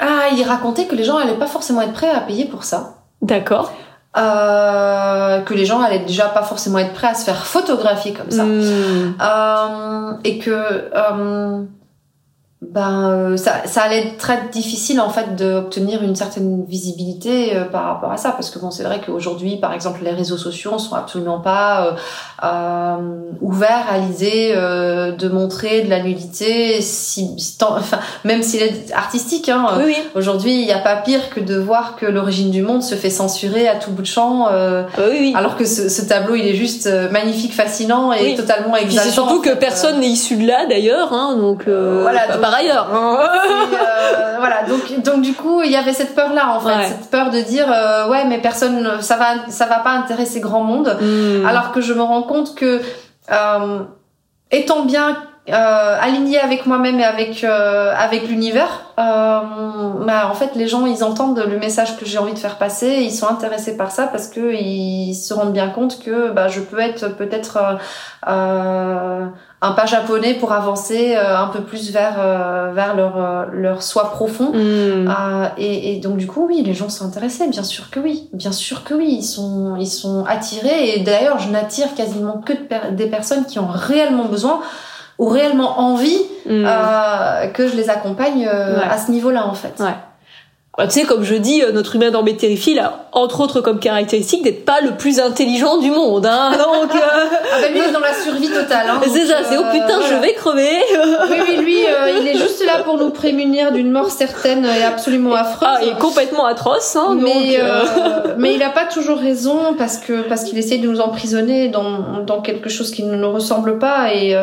[0.00, 2.94] Ah, il racontait que les gens allaient pas forcément être prêts à payer pour ça.
[3.20, 3.72] D'accord.
[4.14, 8.44] que les gens allaient déjà pas forcément être prêts à se faire photographier comme ça.
[8.44, 10.18] Hmm.
[10.24, 10.88] et que
[12.72, 17.64] ben euh, ça, ça allait être très difficile en fait d'obtenir une certaine visibilité euh,
[17.64, 18.30] par rapport à ça.
[18.30, 21.92] Parce que bon c'est vrai qu'aujourd'hui par exemple les réseaux sociaux sont absolument pas euh,
[22.44, 22.96] euh
[23.40, 27.30] ouverts à l'idée de montrer de la nudité si,
[27.62, 31.56] enfin même s'il est artistique hein, oui, aujourd'hui il n'y a pas pire que de
[31.56, 34.48] voir que l'origine du monde se fait censurer à tout bout de champ
[34.98, 39.40] oui, alors que ce, ce, tableau il est juste magnifique fascinant et totalement exaltant surtout
[39.40, 43.18] que personne n'est issu de là d'ailleurs hein, donc voilà par Hein.
[43.20, 47.10] Euh, voilà, donc donc du coup, il y avait cette peur là en fait, cette
[47.10, 50.96] peur de dire euh, ouais, mais personne, ça va ça va pas intéresser grand monde,
[51.00, 51.46] hmm.
[51.46, 52.80] alors que je me rends compte que
[53.30, 53.78] euh,
[54.50, 55.16] étant bien
[55.50, 59.40] euh, aligné avec moi-même et avec euh, avec l'univers, euh,
[60.06, 63.00] bah, en fait les gens ils entendent le message que j'ai envie de faire passer,
[63.02, 66.60] ils sont intéressés par ça parce que ils se rendent bien compte que bah, je
[66.60, 67.58] peux être peut-être
[68.26, 69.26] euh,
[69.60, 72.16] un pas japonais pour avancer un peu plus vers
[72.72, 74.50] vers leur leur soi profond.
[74.54, 75.12] Hmm.
[75.58, 78.30] et, et, donc du coup oui les gens sont intéressés bien sûr que oui.
[78.32, 80.96] Bien sûr que oui ils sont ils sont attirés.
[80.96, 82.54] Et d'ailleurs je n'attire quasiment que
[82.92, 84.60] des personnes qui ont réellement besoin
[85.18, 86.64] ou réellement envie mm.
[86.66, 89.74] euh, que je les accompagne euh, à ce niveau-là en fait.
[89.80, 89.94] Ouais.
[90.76, 93.78] Bah, tu sais, comme je dis, euh, notre humain dans il a entre autres comme
[93.78, 96.26] caractéristique d'être pas le plus intelligent du monde.
[96.26, 96.98] Hein, donc, euh...
[96.98, 98.86] ah ben lui est dans la survie totale.
[98.88, 100.80] Hein, c'est ça, c'est oh putain, je vais crever.
[101.30, 104.82] oui, oui, lui, euh, il est juste là pour nous prémunir d'une mort certaine et
[104.82, 105.68] absolument affreuse.
[105.70, 106.96] Ah, et complètement atroce.
[106.96, 110.88] Hein, mais, euh, mais il a pas toujours raison parce que parce qu'il essaye de
[110.88, 114.36] nous emprisonner dans dans quelque chose qui ne nous ressemble pas et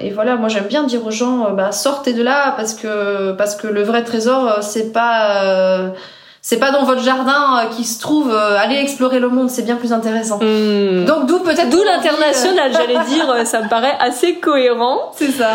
[0.00, 3.54] et voilà, moi j'aime bien dire aux gens, bah sortez de là parce que parce
[3.54, 5.51] que le vrai trésor c'est pas euh,
[6.44, 9.62] c'est pas dans votre jardin euh, qui se trouve euh, aller explorer le monde c'est
[9.62, 10.38] bien plus intéressant.
[10.38, 11.04] Hmm.
[11.04, 15.12] donc d'où peut-être d'où l'international j'allais dire ça me paraît assez cohérent.
[15.16, 15.52] C'est ça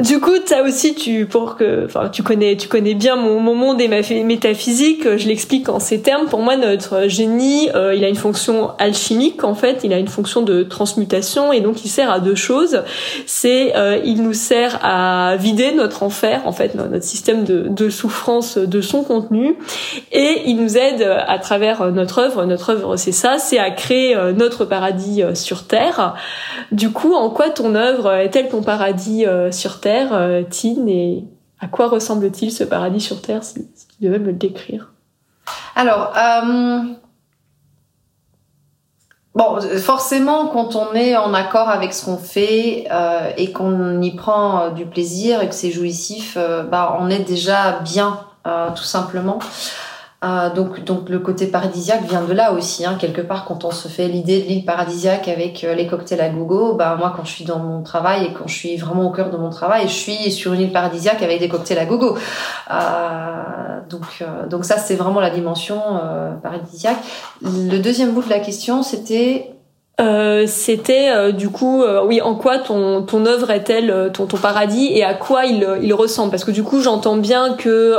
[0.00, 3.54] du coup, ça aussi, tu pour que, enfin, tu connais, tu connais bien mon, mon
[3.54, 5.16] monde et ma métaphysique.
[5.16, 6.26] Je l'explique en ces termes.
[6.26, 9.80] Pour moi, notre génie, euh, il a une fonction alchimique en fait.
[9.84, 12.82] Il a une fonction de transmutation et donc il sert à deux choses.
[13.24, 17.88] C'est, euh, il nous sert à vider notre enfer, en fait, notre système de, de
[17.88, 19.56] souffrance de son contenu,
[20.12, 22.44] et il nous aide à travers notre œuvre.
[22.44, 26.14] Notre œuvre, c'est ça, c'est à créer euh, notre paradis sur terre.
[26.70, 29.85] Du coup, en quoi ton œuvre est-elle ton paradis sur terre?
[29.86, 30.42] Terre, euh,
[30.88, 31.22] et
[31.60, 34.90] à quoi ressemble-t-il ce paradis sur Terre, si, tu devais me le décrire?
[35.76, 36.82] Alors, euh,
[39.78, 44.70] forcément, quand on est en accord avec ce qu'on fait euh, et qu'on y prend
[44.70, 48.18] du plaisir et que c'est jouissif, bah, on est déjà bien,
[48.74, 49.38] tout simplement.
[50.24, 52.86] Euh, donc, donc le côté paradisiaque vient de là aussi.
[52.86, 52.96] Hein.
[52.98, 56.30] Quelque part, quand on se fait l'idée de l'île paradisiaque avec euh, les cocktails à
[56.30, 59.10] gogo, bah moi, quand je suis dans mon travail et quand je suis vraiment au
[59.10, 62.16] cœur de mon travail, je suis sur une île paradisiaque avec des cocktails à gogo.
[62.70, 65.80] Euh, donc, donc ça, c'est vraiment la dimension
[66.42, 66.98] paradisiaque.
[67.42, 69.55] Le deuxième bout de la question, c'était
[69.98, 74.36] euh, c'était euh, du coup euh, oui en quoi ton ton œuvre est-elle ton ton
[74.36, 76.30] paradis et à quoi il il ressemble?
[76.30, 77.96] Parce que du coup j'entends bien que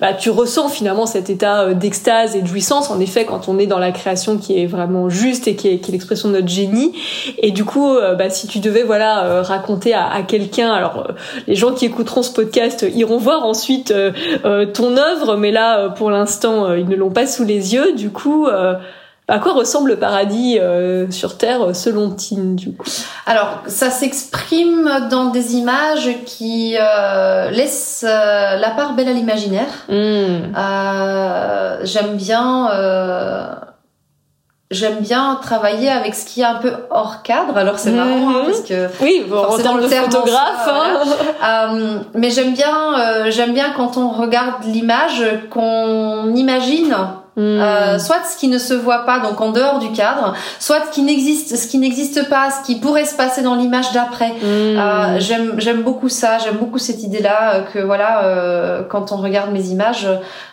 [0.00, 3.66] bah tu ressens finalement cet état d'extase et de jouissance en effet quand on est
[3.66, 6.48] dans la création qui est vraiment juste et qui est, qui est l'expression de notre
[6.48, 6.92] génie.
[7.38, 11.08] Et du coup bah si tu devais voilà raconter à, à quelqu'un alors
[11.48, 13.92] les gens qui écouteront ce podcast iront voir ensuite
[14.74, 17.94] ton œuvre mais là pour l'instant ils ne l'ont pas sous les yeux.
[17.94, 18.46] Du coup
[19.32, 22.84] à quoi ressemble le paradis euh, sur Terre euh, selon Tine du coup?
[23.24, 29.86] Alors ça s'exprime dans des images qui euh, laissent euh, la part belle à l'imaginaire.
[29.88, 30.52] Hmm.
[31.84, 32.68] J'aime bien
[34.70, 37.56] j'aime bien travailler avec ce qui est un peu hors cadre.
[37.56, 40.68] Alors c'est marrant hein, parce que oui, dans le photographe.
[41.40, 42.02] Hein.
[42.14, 46.94] mais j'aime bien, j'aime bien quand on regarde l'image qu'on imagine
[47.38, 47.98] euh, hmm.
[47.98, 51.02] soit ce qui ne se voit pas, donc en dehors du cadre, soit ce qui
[51.02, 54.30] n'existe, ce qui n'existe pas, ce qui pourrait se passer dans l'image d'après.
[54.30, 54.78] Hmm.
[54.78, 59.16] Euh, j'aime, j'aime beaucoup ça, j'aime beaucoup cette idée-là euh, que voilà, euh, quand on
[59.16, 60.06] regarde mes images,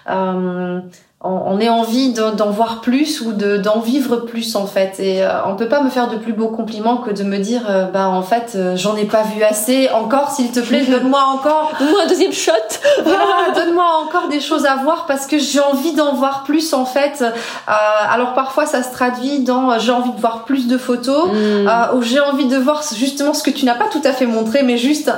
[0.09, 0.79] euh,
[1.21, 5.01] on ait envie d'en voir plus ou d'en vivre plus en fait.
[5.01, 7.63] Et euh, on peut pas me faire de plus beaux compliments que de me dire
[7.69, 9.89] euh, bah en fait euh, j'en ai pas vu assez.
[9.89, 11.73] Encore s'il te plaît donne-moi encore.
[11.77, 12.53] Donne-moi un deuxième shot.
[13.03, 16.85] Voilà donne-moi encore des choses à voir parce que j'ai envie d'en voir plus en
[16.85, 17.23] fait.
[17.67, 21.95] Alors parfois ça se traduit dans j'ai envie de voir plus de photos mm.
[21.95, 24.63] ou j'ai envie de voir justement ce que tu n'as pas tout à fait montré
[24.63, 25.11] mais juste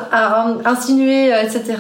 [0.66, 1.78] insinué etc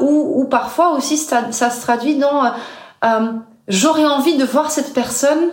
[0.00, 2.52] ou, ou parfois aussi ça, ça se traduit dans
[3.04, 3.32] euh,
[3.68, 5.52] j'aurais envie de voir cette personne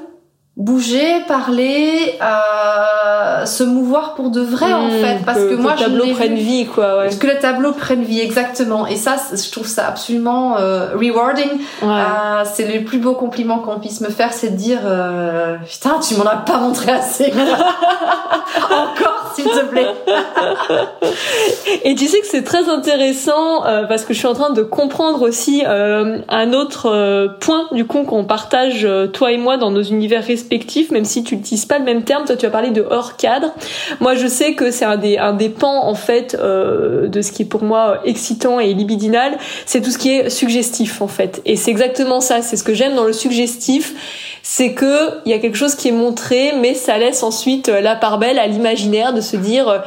[0.59, 5.79] bouger, parler, euh, se mouvoir pour de vrai en hmm, fait, parce que, moi le
[5.79, 6.99] tableau prenne vie quoi.
[6.99, 7.09] Ouais.
[7.17, 8.85] Que le tableau prenne vie exactement.
[8.85, 11.49] Et ça, je trouve ça absolument euh, rewarding.
[11.83, 15.97] Euh, c'est le plus beau compliment qu'on puisse me faire, c'est de dire euh, putain,
[16.05, 17.31] tu m'en as pas montré assez.
[18.69, 19.87] Encore, s'il te plaît.
[21.85, 24.61] Et tu sais que c'est très intéressant euh, parce que je suis en train de
[24.61, 30.23] comprendre aussi un autre point du coup qu'on partage toi et moi dans nos univers
[30.23, 30.48] respectifs
[30.91, 32.25] même si tu n'utilises pas le même terme.
[32.25, 33.53] Toi, tu as parlé de hors cadre.
[33.99, 37.45] Moi, je sais que c'est un des, pans, en fait, euh, de ce qui est
[37.45, 39.37] pour moi excitant et libidinal.
[39.65, 41.41] C'est tout ce qui est suggestif, en fait.
[41.45, 42.41] Et c'est exactement ça.
[42.41, 44.39] C'est ce que j'aime dans le suggestif.
[44.43, 47.95] C'est que il y a quelque chose qui est montré, mais ça laisse ensuite la
[47.95, 49.83] part belle à l'imaginaire de se dire,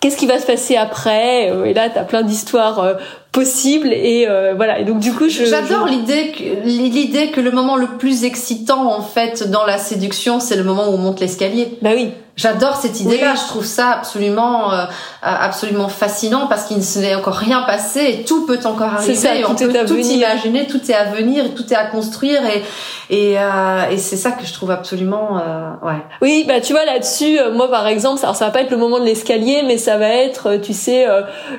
[0.00, 1.52] qu'est-ce qui va se passer après?
[1.66, 2.96] Et là, tu as plein d'histoires
[3.36, 7.50] possible et euh, voilà et donc du coup je j'adore l'idée que l'idée que le
[7.50, 11.20] moment le plus excitant en fait dans la séduction c'est le moment où on monte
[11.20, 13.32] l'escalier bah oui J'adore cette idée-là.
[13.34, 14.84] Je trouve ça absolument, euh,
[15.22, 19.14] absolument fascinant parce qu'il ne s'est encore rien passé et tout peut encore arriver.
[19.14, 22.62] Ça, on peut tout imaginer, tout est à venir, tout est à construire et
[23.08, 26.02] et, euh, et c'est ça que je trouve absolument, euh, ouais.
[26.22, 28.76] Oui, bah tu vois là-dessus, euh, moi par exemple, ça, ça va pas être le
[28.76, 31.06] moment de l'escalier, mais ça va être, tu sais,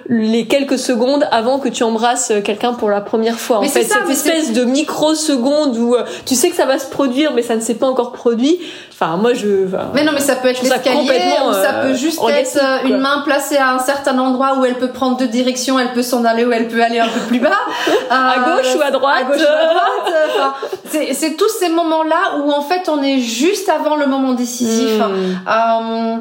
[0.10, 3.60] les quelques secondes avant que tu embrasses quelqu'un pour la première fois.
[3.60, 5.96] En fait, cette espèce de microseconde où
[6.26, 8.60] tu sais que ça va se produire, mais ça ne s'est pas encore produit.
[8.92, 9.68] Enfin, moi je.
[9.94, 13.58] mais non, mais ça peut être l'escalier, ou ça peut juste être une main placée
[13.58, 16.52] à un certain endroit où elle peut prendre deux directions, elle peut s'en aller ou
[16.52, 17.50] elle peut aller un peu plus bas.
[18.10, 19.18] à gauche ou à droite.
[19.22, 21.14] À gauche ou à droite.
[21.14, 24.98] c'est tous ces moments-là où en fait on est juste avant le moment décisif.
[24.98, 25.38] Hmm.
[25.48, 26.18] Euh,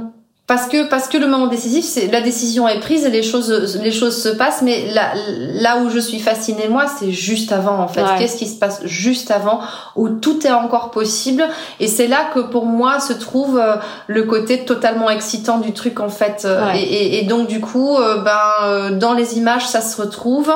[0.46, 3.78] parce que parce que le moment décisif, c'est la décision est prise et les choses
[3.82, 4.62] les choses se passent.
[4.62, 8.04] Mais là là où je suis fascinée moi, c'est juste avant en fait.
[8.18, 9.60] Qu'est-ce qui se passe juste avant
[9.96, 11.44] où tout est encore possible
[11.80, 13.76] Et c'est là que pour moi se trouve euh,
[14.06, 16.42] le côté totalement excitant du truc en fait.
[16.44, 20.52] Euh, et, et, donc du coup, ben dans les images ça se retrouve.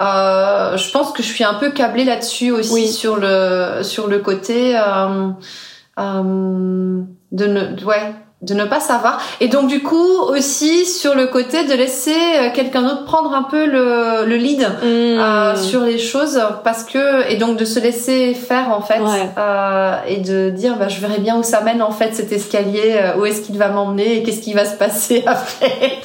[0.00, 4.18] Euh, je pense que je suis un peu câblée là-dessus aussi sur le sur le
[4.18, 5.28] côté euh,
[5.98, 9.20] euh, de ne ouais de ne pas savoir.
[9.40, 13.44] Et donc du coup aussi sur le côté de laisser euh, quelqu'un d'autre prendre un
[13.44, 14.84] peu le, le lead mmh.
[14.84, 19.00] euh, sur les choses parce que et donc de se laisser faire en fait
[19.38, 22.96] euh, et de dire bah je verrai bien où ça mène en fait cet escalier
[22.96, 26.00] euh, où est-ce qu'il va m'emmener et qu'est-ce qui va se passer après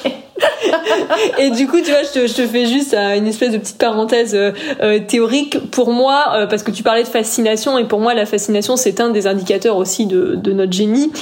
[1.38, 3.58] et du coup, tu vois, je te, je te fais juste euh, une espèce de
[3.58, 5.58] petite parenthèse euh, euh, théorique.
[5.70, 9.10] Pour moi, parce que tu parlais de fascination, et pour moi, la fascination, c'est un
[9.10, 11.12] des indicateurs aussi de, de notre génie.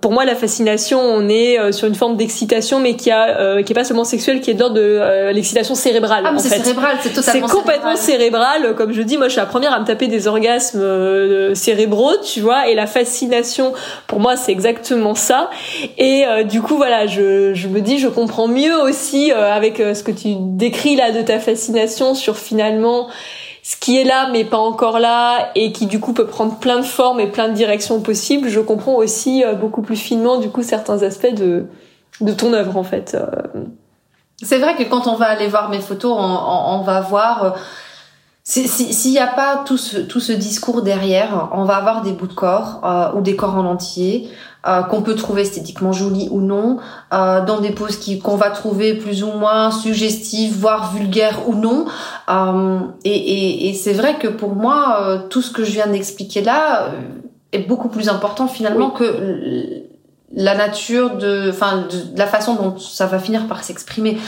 [0.00, 3.74] pour moi, la fascination, on est sur une forme d'excitation, mais qui a, qui est
[3.74, 6.24] pas seulement sexuelle, qui est d'ordre de l'excitation cérébrale.
[6.26, 8.74] Ah, c'est cérébral, c'est totalement C'est complètement cérébral.
[8.76, 12.40] Comme je dis, moi, je suis la première à me taper des orgasmes cérébraux, tu
[12.40, 13.72] vois, et la fascination,
[14.06, 15.50] pour moi, c'est exactement ça.
[15.98, 19.94] Et du coup, voilà, je, je me dis, je comprends mieux aussi euh, avec euh,
[19.94, 23.08] ce que tu décris là de ta fascination sur finalement
[23.62, 26.78] ce qui est là mais pas encore là et qui du coup peut prendre plein
[26.78, 30.50] de formes et plein de directions possibles, je comprends aussi euh, beaucoup plus finement du
[30.50, 31.66] coup certains aspects de
[32.20, 33.16] de ton œuvre en fait.
[34.42, 37.56] C'est vrai que quand on va aller voir mes photos, on, on, va voir
[38.50, 42.26] s'il n'y a pas tout ce, tout ce discours derrière, on va avoir des bouts
[42.26, 42.80] de corps
[43.14, 44.28] ou des corps en entier.
[44.66, 46.76] Euh, qu'on peut trouver esthétiquement jolie ou non,
[47.14, 51.54] euh, dans des poses qui qu'on va trouver plus ou moins suggestives, voire vulgaires ou
[51.54, 51.86] non.
[52.28, 55.86] Euh, et, et, et c'est vrai que pour moi, euh, tout ce que je viens
[55.86, 57.00] d'expliquer là euh,
[57.52, 59.82] est beaucoup plus important finalement que
[60.34, 64.18] la nature de, enfin, de, la façon dont ça va finir par s'exprimer.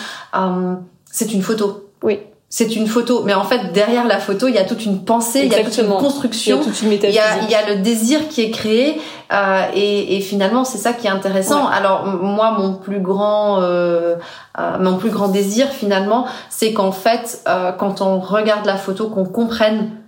[1.11, 1.91] c'est une photo.
[2.03, 2.21] Oui
[2.55, 5.41] c'est une photo, mais en fait derrière la photo il y a toute une pensée,
[5.47, 8.43] il y a toute une construction, il y a, il y a, le désir qui
[8.43, 9.01] est créé
[9.33, 11.67] euh, et, et, finalement c'est ça qui est intéressant.
[11.67, 14.17] Alors moi mon plus grand euh,
[14.59, 19.09] euh, mon plus grand désir finalement c'est qu'en fait euh, quand on regarde la photo
[19.09, 20.02] qu'on comprenne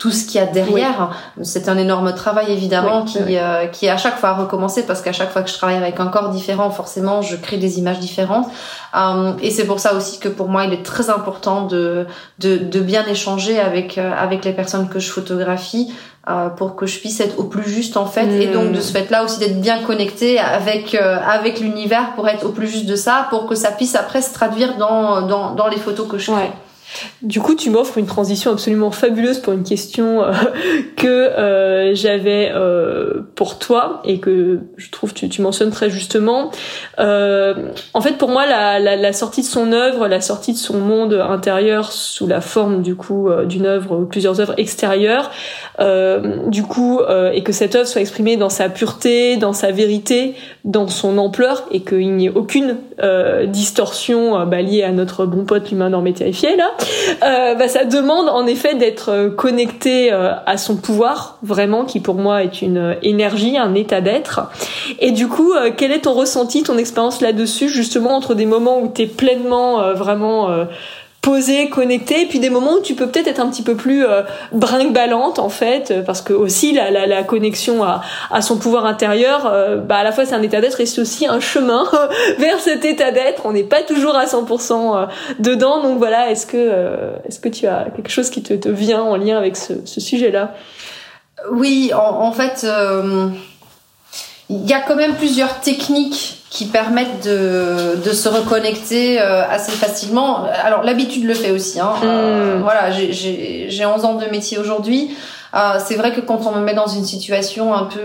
[0.00, 1.10] tout ce qu'il y a derrière.
[1.42, 5.02] C'est un énorme travail évidemment qui, euh, qui est à chaque fois à recommencer parce
[5.02, 8.00] qu'à chaque fois que je travaille avec un corps différent, forcément, je crée des images
[8.00, 8.48] différentes.
[8.96, 12.06] Euh, et c'est pour ça aussi que pour moi, il est très important de,
[12.38, 15.92] de, de bien échanger avec, euh, avec les personnes que je photographie
[16.30, 18.26] euh, pour que je puisse être au plus juste en fait.
[18.40, 22.52] Et donc de ce fait-là aussi d'être bien connecté avec, avec l'univers pour être au
[22.52, 25.76] plus juste de ça, pour que ça puisse après se traduire dans, dans, dans les
[25.78, 26.52] photos que je fais.
[27.22, 30.32] Du coup, tu m'offres une transition absolument fabuleuse pour une question euh,
[30.96, 36.50] que euh, j'avais euh, pour toi et que je trouve tu, tu mentionnes très justement.
[36.98, 41.92] en fait, pour moi, la, sortie de son œuvre, la sortie de son monde intérieur
[41.92, 45.30] sous la forme du coup d'une œuvre ou plusieurs œuvres extérieures,
[46.46, 47.00] du coup,
[47.32, 50.34] et que cette œuvre soit exprimée dans sa pureté, dans sa vérité,
[50.64, 52.76] dans son ampleur, et qu'il n'y ait aucune
[53.46, 56.70] distorsion bah, liée à notre bon pote l'humain dans terrifié là
[57.22, 62.00] euh, bah, ça demande en effet d'être euh, connecté euh, à son pouvoir, vraiment, qui
[62.00, 64.50] pour moi est une énergie, un état d'être.
[64.98, 68.90] Et du coup, quel est ton ressenti, ton expérience là-dessus, justement, entre des moments où
[68.92, 70.48] tu pleinement, vraiment
[71.22, 74.06] posée, connectée, et puis des moments où tu peux peut-être être un petit peu plus
[74.06, 78.00] euh, brinque-ballante en fait, euh, parce que aussi la, la, la connexion à,
[78.30, 81.00] à, son pouvoir intérieur, euh, bah à la fois c'est un état d'être et c'est
[81.00, 81.84] aussi un chemin
[82.38, 83.44] vers cet état d'être.
[83.44, 85.06] On n'est pas toujours à 100% euh,
[85.38, 86.30] dedans, donc voilà.
[86.30, 86.70] Est-ce que
[87.28, 90.00] est-ce que tu as quelque chose qui te, te vient en lien avec ce, ce
[90.00, 90.54] sujet-là?
[91.52, 92.66] Oui, en, en fait,
[94.48, 99.70] il y a quand même plusieurs techniques qui permettent de, de se reconnecter euh, assez
[99.70, 100.44] facilement.
[100.64, 101.78] Alors l'habitude le fait aussi.
[101.78, 101.92] Hein.
[102.02, 102.62] Euh, hmm.
[102.62, 105.16] voilà, j'ai 11 ans de métier aujourd'hui.
[105.54, 108.04] Euh, c'est vrai que quand on me met dans une situation un peu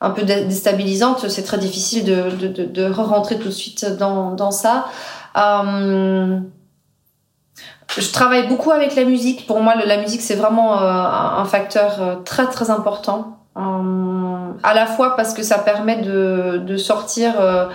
[0.00, 4.50] un peu déstabilisante, c'est très difficile de, de, de, rentrer tout de suite dans, dans
[4.50, 4.86] ça.
[5.34, 6.42] je
[8.12, 9.46] travaille beaucoup avec la musique.
[9.46, 15.16] Pour moi, la musique, c'est vraiment un facteur très très important euh, à la fois
[15.16, 17.66] parce que ça permet de, de sortir euh,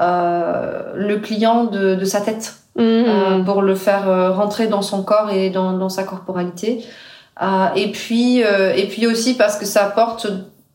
[0.00, 3.44] euh, le client de, de sa tête mmh.
[3.44, 6.84] pour le faire rentrer dans son corps et dans, dans sa corporalité.
[7.76, 10.26] et puis et puis aussi parce que ça apporte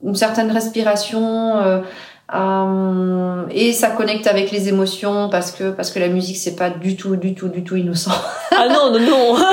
[0.04, 1.82] une certaine respiration
[2.34, 6.72] euh, et ça connecte avec les émotions parce que parce que la musique c'est pas
[6.72, 8.12] du tout du tout du tout innocent.
[8.56, 9.36] Ah non non non.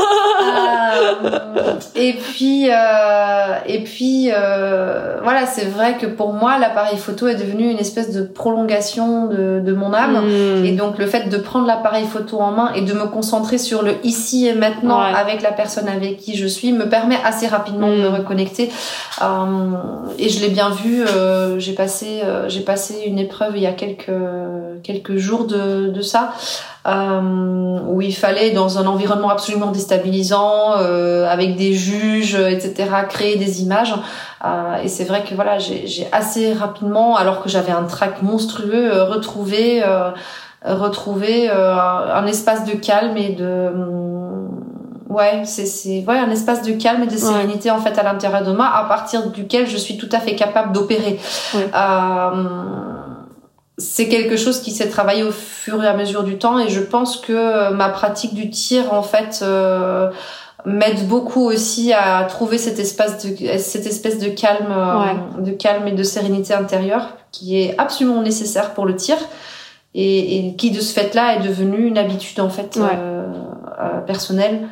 [0.43, 4.31] euh, et puis euh, et puis
[5.23, 9.61] voilà c'est vrai que pour moi l'appareil photo est devenu une espèce de prolongation de,
[9.61, 10.65] de mon âme hmm.
[10.65, 13.83] et donc le fait de prendre l'appareil photo en main et de me concentrer sur
[13.83, 17.89] le ici et maintenant avec la personne avec qui je suis me permet assez rapidement
[17.89, 18.15] de me hmm.
[18.15, 18.71] reconnecter
[20.19, 21.05] et je l'ai bien vu
[21.59, 22.61] j'ai passé j'ai
[23.07, 24.11] une épreuve il y a quelques
[24.83, 26.33] quelques jours de, de ça
[26.87, 33.37] euh, où il fallait dans un environnement absolument déstabilisant euh, avec des juges etc créer
[33.37, 33.95] des images.
[34.45, 39.03] Euh, et c'est vrai que voilà j'ai assez rapidement alors que j'avais un trac monstrueux
[39.03, 39.83] retrouvé
[40.65, 43.71] retrouvé un espace de calme et de
[45.11, 48.45] ouais c'est c'est ouais un espace de calme et de sérénité en fait à l'intérieur
[48.45, 51.19] de moi à partir duquel je suis tout à fait capable d'opérer.
[51.55, 52.45] Euh,
[53.77, 56.81] c'est quelque chose qui s'est travaillé au fur et à mesure du temps et je
[56.81, 60.11] pense que ma pratique du tir en fait euh,
[60.65, 65.87] m'aide beaucoup aussi à trouver cet espace de cette espèce de calme euh, de calme
[65.89, 69.17] et de sérénité intérieure qui est absolument nécessaire pour le tir
[69.95, 73.27] et, et qui de ce fait là est devenue une habitude en fait euh,
[73.81, 74.69] euh, personnelle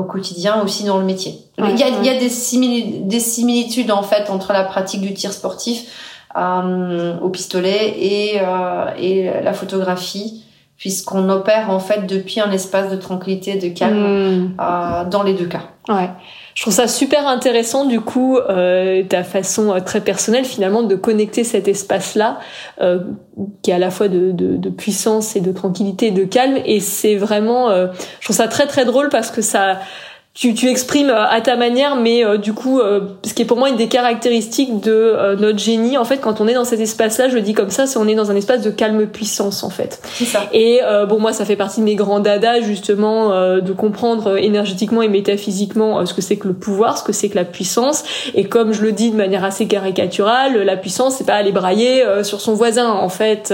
[0.00, 1.38] au quotidien aussi dans le métier.
[1.58, 5.14] il y a, il y a des, des similitudes en fait entre la pratique du
[5.14, 5.86] tir sportif
[6.36, 10.44] euh, au pistolet et, euh, et la photographie
[10.80, 14.56] puisqu'on opère en fait depuis un espace de tranquillité, de calme hmm.
[14.58, 15.64] euh, dans les deux cas.
[15.88, 16.08] Ouais.
[16.54, 20.94] Je trouve ça super intéressant du coup euh, ta façon euh, très personnelle finalement de
[20.96, 22.40] connecter cet espace-là
[22.80, 22.98] euh,
[23.62, 26.58] qui est à la fois de, de, de, puissance et de tranquillité et de calme.
[26.64, 27.86] Et c'est vraiment euh,
[28.20, 29.80] je trouve ça très très drôle parce que ça
[30.32, 33.44] tu, tu exprimes euh, à ta manière, mais euh, du coup, euh, ce qui est
[33.44, 36.78] pour moi une des caractéristiques de notre génie, en fait, quand on est dans cet
[36.78, 39.64] espace-là, je le dis comme ça, c'est on est dans un espace de calme puissance,
[39.64, 40.00] en fait.
[40.24, 40.42] Ça.
[40.52, 45.08] Et bon, moi, ça fait partie de mes grands dadas, justement, de comprendre énergétiquement et
[45.08, 48.04] métaphysiquement ce que c'est que le pouvoir, ce que c'est que la puissance.
[48.34, 52.04] Et comme je le dis de manière assez caricaturale, la puissance, c'est pas aller brailler
[52.22, 53.52] sur son voisin, en fait.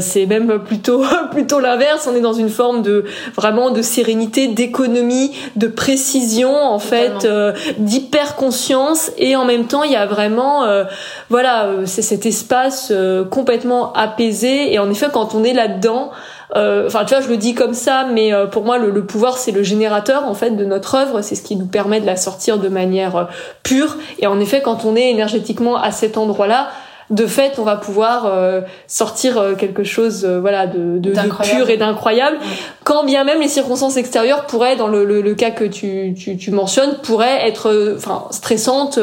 [0.00, 2.08] c'est même plutôt plutôt l'inverse.
[2.10, 3.04] On est dans une forme de
[3.34, 9.82] vraiment de sérénité, d'économie de précision en fait euh, d'hyper conscience et en même temps
[9.82, 10.84] il y a vraiment euh,
[11.30, 12.92] voilà euh, c'est cet espace
[13.30, 14.72] complètement apaisé.
[14.72, 16.10] Et en effet quand on est là dedans
[16.54, 19.52] enfin tu vois je le dis comme ça mais pour moi le, le pouvoir c'est
[19.52, 21.22] le générateur en fait de notre œuvre.
[21.22, 23.28] C'est ce qui nous permet de la sortir de manière
[23.62, 23.96] pure.
[24.20, 26.68] Et en effet quand on est énergétiquement à cet endroit là
[27.10, 31.70] de fait, on va pouvoir euh, sortir euh, quelque chose, euh, voilà, de, de, pur
[31.70, 32.38] et d'incroyable.
[32.84, 36.50] Quand bien même les circonstances extérieures pourraient, dans le, le, cas que tu, tu, tu,
[36.50, 38.98] mentionnes, pourraient être, enfin, stressantes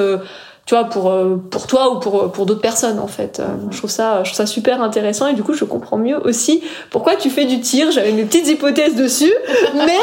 [0.65, 3.39] tu vois pour euh, pour toi ou pour pour d'autres personnes en fait.
[3.39, 6.17] Euh, je trouve ça je trouve ça super intéressant et du coup je comprends mieux
[6.25, 7.91] aussi pourquoi tu fais du tir.
[7.91, 9.33] J'avais mes petites hypothèses dessus
[9.75, 9.99] mais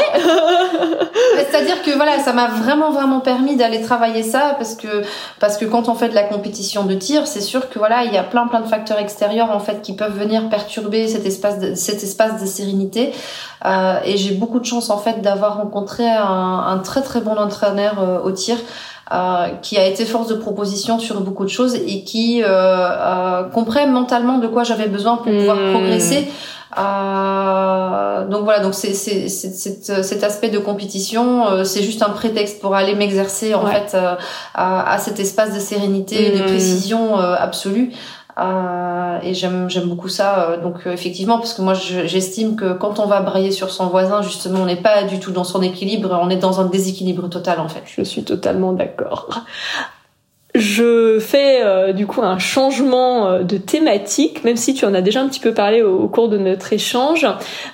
[1.39, 5.03] c'est-à-dire que voilà ça m'a vraiment vraiment permis d'aller travailler ça parce que
[5.39, 8.13] parce que quand on fait de la compétition de tir c'est sûr que voilà il
[8.13, 11.59] y a plein plein de facteurs extérieurs en fait qui peuvent venir perturber cet espace
[11.59, 13.13] de, cet espace de sérénité.
[13.65, 17.37] Euh, et j'ai beaucoup de chance en fait d'avoir rencontré un, un, très très bon
[17.37, 18.57] entraîneur euh, au tir
[19.63, 23.87] qui a été force de proposition sur beaucoup de choses et qui euh, euh, comprend
[23.87, 25.73] mentalement de quoi j'avais besoin pour pouvoir hmm.
[25.73, 26.29] progresser.
[26.79, 32.77] Euh, donc voilà, donc c'est cet aspect de compétition, euh, c'est juste un prétexte pour
[32.77, 33.97] aller m'exercer en fait
[34.55, 36.47] à, à, cet espace de sérénité, de hmm.
[36.47, 37.93] précision absolue.
[38.41, 40.57] Euh, et j'aime j'aime beaucoup ça.
[40.63, 44.61] donc effectivement, parce que moi j'estime que quand on va brailler sur son voisin, justement,
[44.61, 47.69] on n'est pas du tout dans son équilibre, on est dans un déséquilibre total en
[47.69, 47.83] fait.
[47.87, 49.29] Je suis totalement d'accord
[50.55, 55.01] je fais euh, du coup un changement euh, de thématique, même si tu en as
[55.01, 57.27] déjà un petit peu parlé au, cours de notre échange,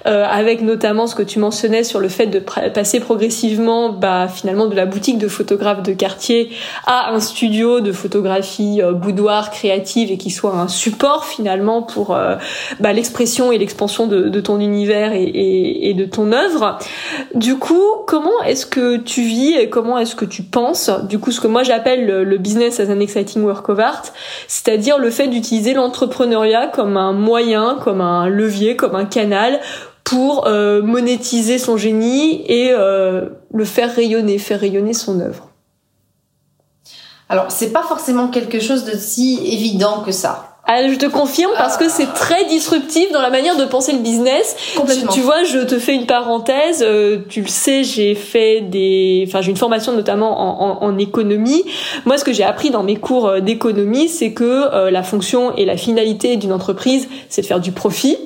[0.06, 4.66] euh, avec notamment ce que tu mentionnais sur le fait de passer progressivement, bah, finalement,
[4.66, 6.50] de la boutique de photographe de quartier
[6.86, 12.16] à un studio de photographie boudoir créative et qui soit un support finalement pour
[12.80, 16.78] bah, l'expression et l'expansion de, ton univers et, de ton œuvre.
[17.34, 21.30] Du coup, comment est-ce que tu vis et comment est-ce que tu penses, du coup,
[21.30, 24.12] ce que moi j'appelle le business as an exciting work of art,
[24.48, 29.60] c'est-à-dire le fait d'utiliser l'entrepreneuriat comme un moyen, comme un levier, comme un canal
[30.04, 35.50] pour euh, monétiser son génie et euh, le faire rayonner, faire rayonner son œuvre.
[37.28, 40.45] Alors, c'est pas forcément quelque chose de si évident que ça.
[40.68, 44.00] Ah, je te confirme parce que c'est très disruptif dans la manière de penser le
[44.00, 44.56] business.
[44.76, 45.12] Complètement.
[45.12, 46.82] Tu, vois, je te fais une parenthèse.
[46.84, 50.98] Euh, tu le sais, j'ai fait des, enfin, j'ai une formation notamment en, en, en,
[50.98, 51.64] économie.
[52.04, 55.54] Moi, ce que j'ai appris dans mes cours euh, d'économie, c'est que euh, la fonction
[55.56, 58.18] et la finalité d'une entreprise, c'est de faire du profit.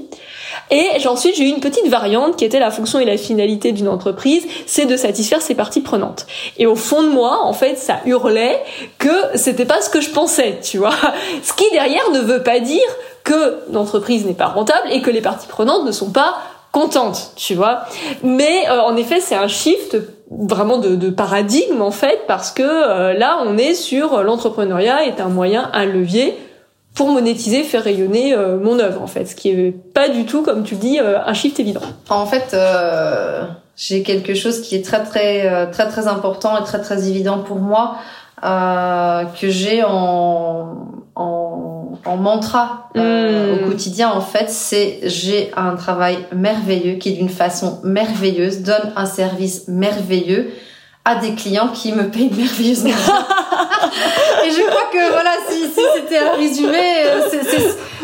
[0.71, 3.89] Et ensuite, j'ai eu une petite variante qui était la fonction et la finalité d'une
[3.89, 6.27] entreprise, c'est de satisfaire ses parties prenantes.
[6.59, 8.63] Et au fond de moi, en fait, ça hurlait
[8.99, 10.95] que c'était pas ce que je pensais, tu vois.
[11.43, 12.87] Ce qui derrière ne veut pas dire
[13.25, 16.37] que l'entreprise n'est pas rentable et que les parties prenantes ne sont pas
[16.73, 17.81] contentes, tu vois.
[18.23, 19.97] Mais euh, en effet, c'est un shift
[20.31, 25.29] vraiment de, paradigme en fait parce que euh, là, on est sur l'entrepreneuriat est un
[25.29, 26.37] moyen, un levier
[26.95, 30.43] pour monétiser, faire rayonner euh, mon œuvre en fait, ce qui est pas du tout
[30.43, 31.83] comme tu dis euh, un shift évident.
[32.09, 33.45] En fait, euh,
[33.77, 37.59] j'ai quelque chose qui est très très très très important et très très évident pour
[37.59, 37.97] moi
[38.43, 43.01] que j'ai en, en, en mantra hmm.
[43.01, 49.07] au quotidien en fait, c'est j'ai un travail merveilleux qui d'une façon merveilleuse donne un
[49.07, 50.51] service merveilleux
[51.11, 52.91] à des clients qui me payent merveilleusement.
[54.45, 57.21] et je crois que voilà, si, si c'était un résumé, euh,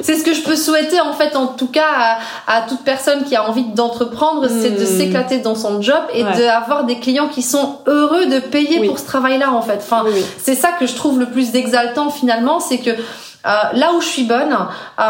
[0.03, 3.25] c'est ce que je peux souhaiter en fait, en tout cas à, à toute personne
[3.25, 4.99] qui a envie d'entreprendre, c'est de hmm.
[4.99, 9.05] s'éclater dans son job et d'avoir des clients qui sont heureux de payer pour ce
[9.05, 9.79] travail-là en fait.
[9.79, 10.05] Enfin,
[10.39, 12.91] c'est ça que je trouve le plus exaltant finalement, c'est que
[13.75, 15.03] là où je suis bonne, euh,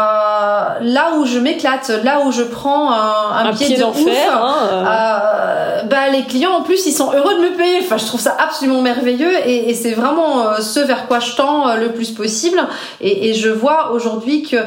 [0.81, 3.97] là où je m'éclate, là où je prends un, pied, de ouf,
[4.31, 5.83] hein, euh.
[5.83, 7.79] bah les clients en plus ils sont heureux de me payer.
[7.81, 11.75] Enfin, je trouve ça absolument merveilleux et, et c'est vraiment ce vers quoi je tends
[11.75, 12.59] le plus possible.
[13.01, 14.57] Et, et je vois aujourd'hui que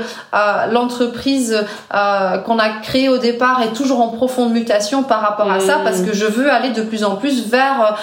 [0.72, 5.78] l'entreprise qu'on a créée au départ est toujours en profonde mutation par rapport à ça
[5.78, 5.84] mmh.
[5.84, 7.96] parce que je veux aller de plus en plus vers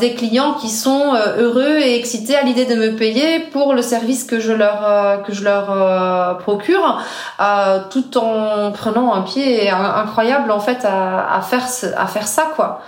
[0.00, 4.24] des clients qui sont heureux et excités à l'idée de me payer pour le service
[4.24, 7.00] que je leur euh, que je leur euh, procure,
[7.40, 12.52] euh, tout en prenant un pied incroyable en fait à, à faire à faire ça
[12.56, 12.80] quoi.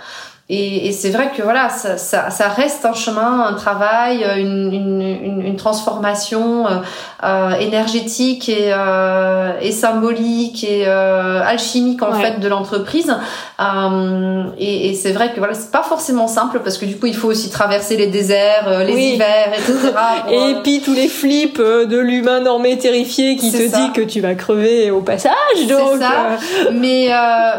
[0.49, 4.71] Et, et c'est vrai que voilà, ça, ça, ça, reste un chemin, un travail, une,
[4.71, 6.79] une, une transformation euh,
[7.23, 13.13] euh, énergétique et, euh, et symbolique et euh, alchimique en fait de l'entreprise.
[14.57, 17.15] Et, et c'est vrai que voilà, c'est pas forcément simple parce que du coup, il
[17.15, 19.93] faut aussi traverser les déserts, les hivers, etc.
[20.31, 24.35] et puis tous les flips de l'humain normé terrifié qui te dit que tu vas
[24.35, 25.33] crever au passage.
[25.67, 26.37] Donc, ça.
[26.71, 27.09] Mais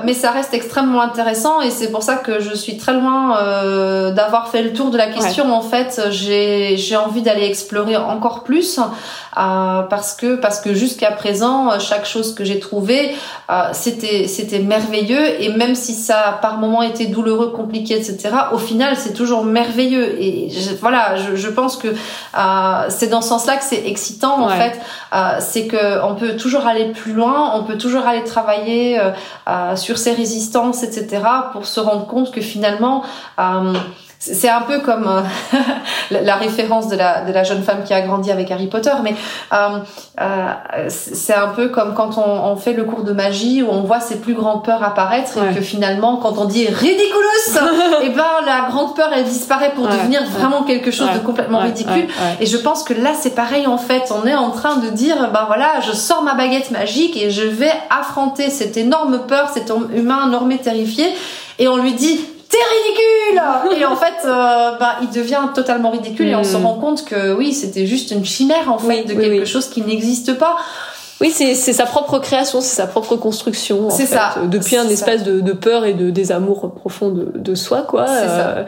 [0.05, 4.13] mais ça reste extrêmement intéressant et c'est pour ça que je suis très loin euh,
[4.13, 5.53] d'avoir fait le tour de la question.
[5.53, 11.79] En fait, j'ai envie d'aller explorer encore plus euh, parce que parce que jusqu'à présent,
[11.79, 13.15] chaque chose que j'ai trouvée,
[13.51, 18.31] euh, c'était c'était merveilleux et même si ça a par moments été douloureux, compliqué, etc.
[18.53, 20.51] Au final, c'est toujours merveilleux et
[20.81, 21.89] voilà, je, je, pense que
[22.89, 24.81] c'est dans ce sens-là que c'est excitant en fait.
[25.41, 29.01] C'est que on peut toujours aller plus loin, on peut toujours aller travailler
[29.77, 31.23] sur ses résistances, etc.
[31.53, 33.03] pour se rendre compte que finalement finalement,
[33.39, 33.73] euh,
[34.21, 35.59] c'est un peu comme euh,
[36.23, 39.15] la référence de la, de la jeune femme qui a grandi avec Harry Potter, mais
[39.53, 43.83] euh, c'est un peu comme quand on, on, fait le cours de magie où on
[43.83, 47.29] voit ses plus grandes peurs apparaître et que finalement, quand on dit ridiculous,
[48.03, 51.61] et eh ben la grande peur elle disparaît pour devenir vraiment quelque chose de complètement
[51.61, 52.09] ridicule.
[52.41, 55.31] Et je pense que là c'est pareil en fait, on est en train de dire
[55.33, 59.73] ben voilà, je sors ma baguette magique et je vais affronter cette énorme peur, cet
[59.95, 61.07] humain normé terrifié,
[61.61, 66.29] et on lui dit t'es ridicule et en fait euh, bah, il devient totalement ridicule
[66.29, 66.67] et on se hmm.
[66.67, 70.39] rend compte que oui c'était juste une chimère en fait de quelque chose qui n'existe
[70.39, 70.57] pas
[71.21, 73.91] oui, c'est sa propre création, c'est sa propre construction.
[73.91, 74.37] C'est ça.
[74.47, 78.07] Depuis un espace de, de, peur et de désamour profond de, de soi, quoi.
[78.09, 78.63] Euh,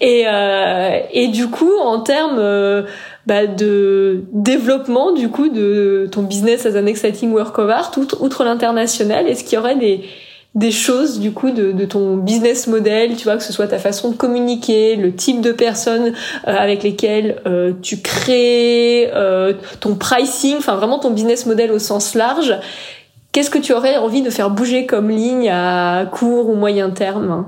[0.00, 2.84] et, euh, et du coup, en termes, euh,
[3.26, 8.22] bah, de développement du coup de ton business as an exciting work of art outre,
[8.22, 10.02] outre l'international Est-ce qu'il y aurait des
[10.54, 14.10] des choses du coup de, ton business model, tu vois, que ce soit ta façon
[14.10, 16.12] de communiquer, le type de personnes
[16.48, 21.78] euh, avec lesquelles euh, tu crées, euh, ton pricing, enfin vraiment ton business model au
[21.78, 22.58] sens large.
[23.32, 27.46] Qu'est-ce que tu aurais envie de faire bouger comme ligne à court ou moyen terme?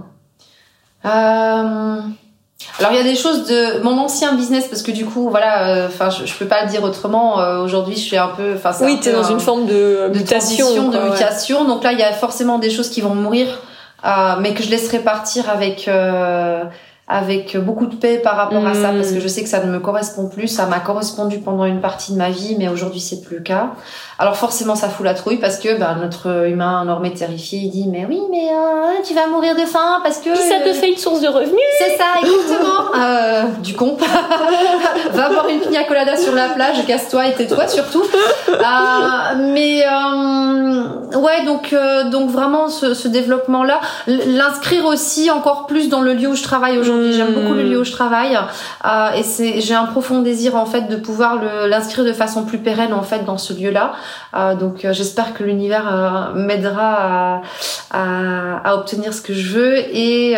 [2.78, 5.68] Alors il y a des choses de mon ancien business parce que du coup voilà,
[5.68, 7.40] euh, enfin je, je, peux pas le dire autrement.
[7.40, 10.88] Euh, aujourd'hui je suis un peu, enfin oui, t'es dans une forme de, de mutation,
[10.88, 11.64] de mutation.
[11.64, 13.60] Donc là il y a forcément des choses qui vont mourir,
[14.04, 15.88] euh, mais que je laisserai partir avec
[17.12, 19.20] avec beaucoup de paix par rapport à ça parce que hmm.
[19.20, 20.48] je sais que ça ne me correspond plus.
[20.48, 23.70] Ça m'a correspondu pendant une partie de ma vie, mais aujourd'hui c'est plus le cas.
[24.18, 27.88] Alors forcément ça fout la trouille parce que ben, notre humain normé terrifié il dit
[27.88, 30.90] mais oui mais euh, tu vas mourir de faim parce que Puis ça te fait
[30.90, 31.58] une source de revenus.
[31.78, 32.94] C'est ça exactement.
[32.98, 33.96] euh, du con.
[35.12, 38.04] Va boire une pina colada sur la plage, casse-toi et tais-toi surtout.
[38.48, 39.84] Euh, mais
[41.16, 41.74] ouais donc
[42.10, 46.42] donc vraiment ce, ce développement là, l'inscrire aussi encore plus dans le lieu où je
[46.42, 47.01] travaille aujourd'hui.
[47.10, 50.66] J'aime beaucoup le lieu où je travaille euh, et c'est j'ai un profond désir en
[50.66, 53.92] fait de pouvoir l'inscrire de façon plus pérenne en fait dans ce lieu là.
[54.34, 57.42] Euh, donc euh, j'espère que l'univers euh, m'aidera à,
[57.90, 60.36] à, à, obtenir ce que je veux et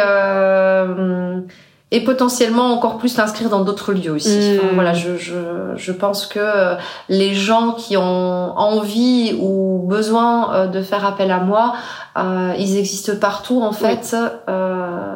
[1.91, 4.57] et potentiellement encore plus l'inscrire dans d'autres lieux aussi.
[4.59, 4.74] Enfin, hmm.
[4.74, 5.36] voilà, je, je,
[5.77, 6.74] je pense que
[7.09, 11.74] les gens qui ont envie ou besoin de faire appel à moi,
[12.16, 14.16] euh, ils existent partout en fait.
[14.49, 15.15] Euh,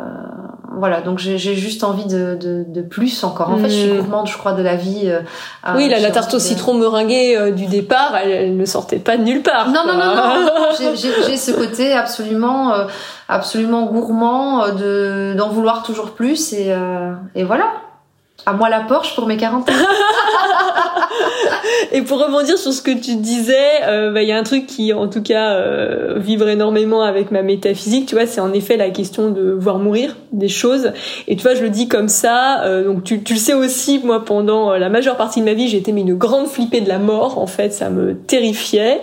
[0.78, 3.50] voilà, donc j'ai juste envie de, de, de, plus encore.
[3.50, 3.98] En fait, je suis hmm.
[3.98, 5.02] gourmande, je crois, de la vie.
[5.04, 5.20] Euh,
[5.74, 9.24] oui, la, la tarte au citron meringuée euh, du départ, elle, ne sortait pas de
[9.24, 9.68] nulle part.
[9.70, 10.46] Non, non, non, non.
[10.94, 12.84] j'ai ce côté absolument, euh,
[13.28, 16.74] absolument gourmand de d'en vouloir toujours plus et,
[17.34, 17.66] et voilà.
[18.46, 19.72] À moi la Porsche pour mes 40 ans.
[21.92, 24.66] et pour rebondir sur ce que tu disais, il euh, bah, y a un truc
[24.66, 28.06] qui, en tout cas, euh, vibre énormément avec ma métaphysique.
[28.06, 30.92] Tu vois, c'est en effet la question de voir mourir des choses.
[31.26, 32.62] Et tu vois, je le dis comme ça.
[32.64, 35.68] Euh, donc tu, tu, le sais aussi, moi, pendant la majeure partie de ma vie,
[35.68, 37.38] j'ai été une grande flippée de la mort.
[37.38, 39.00] En fait, ça me terrifiait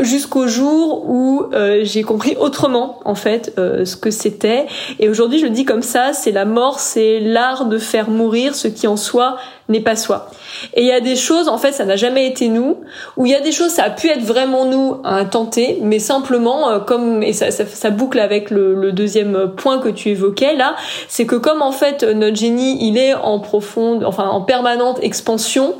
[0.00, 1.44] jusqu'au jour où
[1.82, 4.66] j'ai compris autrement, en fait, ce que c'était.
[4.98, 6.12] Et aujourd'hui, je le dis comme ça.
[6.12, 9.36] C'est la mort, c'est l'art de faire mourir ce qui en soi
[9.68, 10.30] n'est pas soi.
[10.74, 12.78] Et il y a des choses, en fait, ça n'a jamais été nous,
[13.16, 15.98] ou il y a des choses, ça a pu être vraiment nous à tenter, mais
[15.98, 20.10] simplement, euh, comme, et ça, ça, ça boucle avec le, le, deuxième point que tu
[20.10, 20.76] évoquais là,
[21.08, 25.74] c'est que comme en fait notre génie, il est en profonde, enfin en permanente expansion,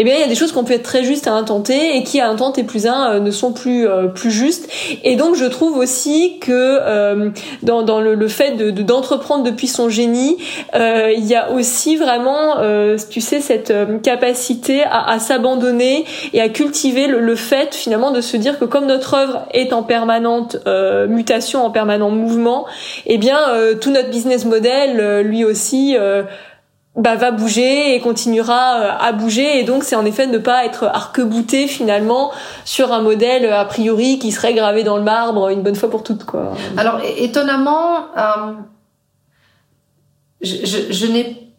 [0.00, 1.96] eh bien il y a des choses qu'on peut être très justes à un tenter
[1.96, 4.70] et qui à un temps et plus un euh, ne sont plus euh, plus justes.
[5.02, 7.30] Et donc je trouve aussi que euh,
[7.64, 10.38] dans, dans le, le, fait de d'entreprendre depuis son génie,
[10.74, 12.56] il y a aussi vraiment,
[13.10, 13.72] tu sais, cette
[14.02, 18.64] capacité à, à s'abandonner et à cultiver le, le, fait finalement de se dire que
[18.64, 20.56] comme notre œuvre est en permanente
[21.08, 22.66] mutation, en permanent mouvement,
[23.06, 23.38] eh bien
[23.80, 25.96] tout notre business model, lui aussi
[26.98, 30.64] bah, va bouger et continuera euh, à bouger et donc c'est en effet ne pas
[30.64, 32.32] être arc-bouté finalement
[32.64, 36.02] sur un modèle a priori qui serait gravé dans le marbre une bonne fois pour
[36.02, 36.54] toutes quoi.
[36.76, 38.52] Alors étonnamment, euh,
[40.40, 41.52] je, je, je n'ai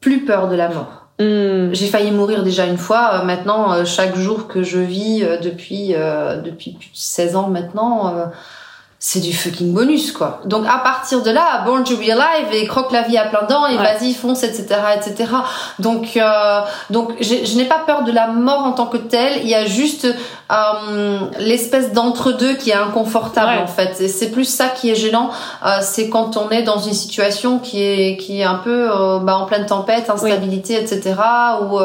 [0.00, 1.06] plus peur de la mort.
[1.20, 1.72] Hmm.
[1.72, 3.20] J'ai failli mourir déjà une fois.
[3.20, 5.94] Euh, maintenant, chaque jour que je vis depuis
[6.44, 8.30] depuis plus de 16 ans maintenant
[9.08, 10.40] c'est du fucking bonus quoi.
[10.46, 13.44] Donc à partir de là, Born to Be Alive et croque la vie à plein
[13.48, 15.30] dents et vas-y fonce etc etc.
[15.78, 16.60] Donc euh,
[16.90, 19.42] donc je n'ai pas peur de la mort en tant que telle.
[19.44, 20.08] Il y a juste
[20.50, 24.00] euh, l'espèce d'entre-deux qui est inconfortable en fait.
[24.00, 25.30] Et c'est plus ça qui est gênant.
[25.64, 28.88] Euh, c'est quand on est dans une situation qui est qui est un peu
[29.22, 31.14] bah, en pleine tempête, instabilité etc.
[31.62, 31.78] Où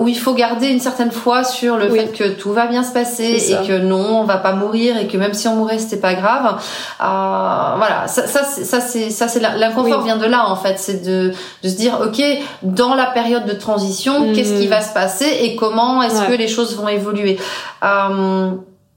[0.00, 2.92] où il faut garder une certaine foi sur le fait que tout va bien se
[2.92, 6.02] passer et que non on va pas mourir et que même si on mourait c'était
[6.02, 6.56] pas grave.
[7.00, 11.04] Euh, voilà, ça, ça, ça c'est ça c'est l'inconfort vient de là en fait, c'est
[11.04, 11.32] de,
[11.62, 12.22] de se dire ok
[12.62, 16.48] dans la période de transition, qu'est-ce qui va se passer et comment est-ce que les
[16.48, 17.38] choses vont évoluer?
[17.82, 18.52] Euh,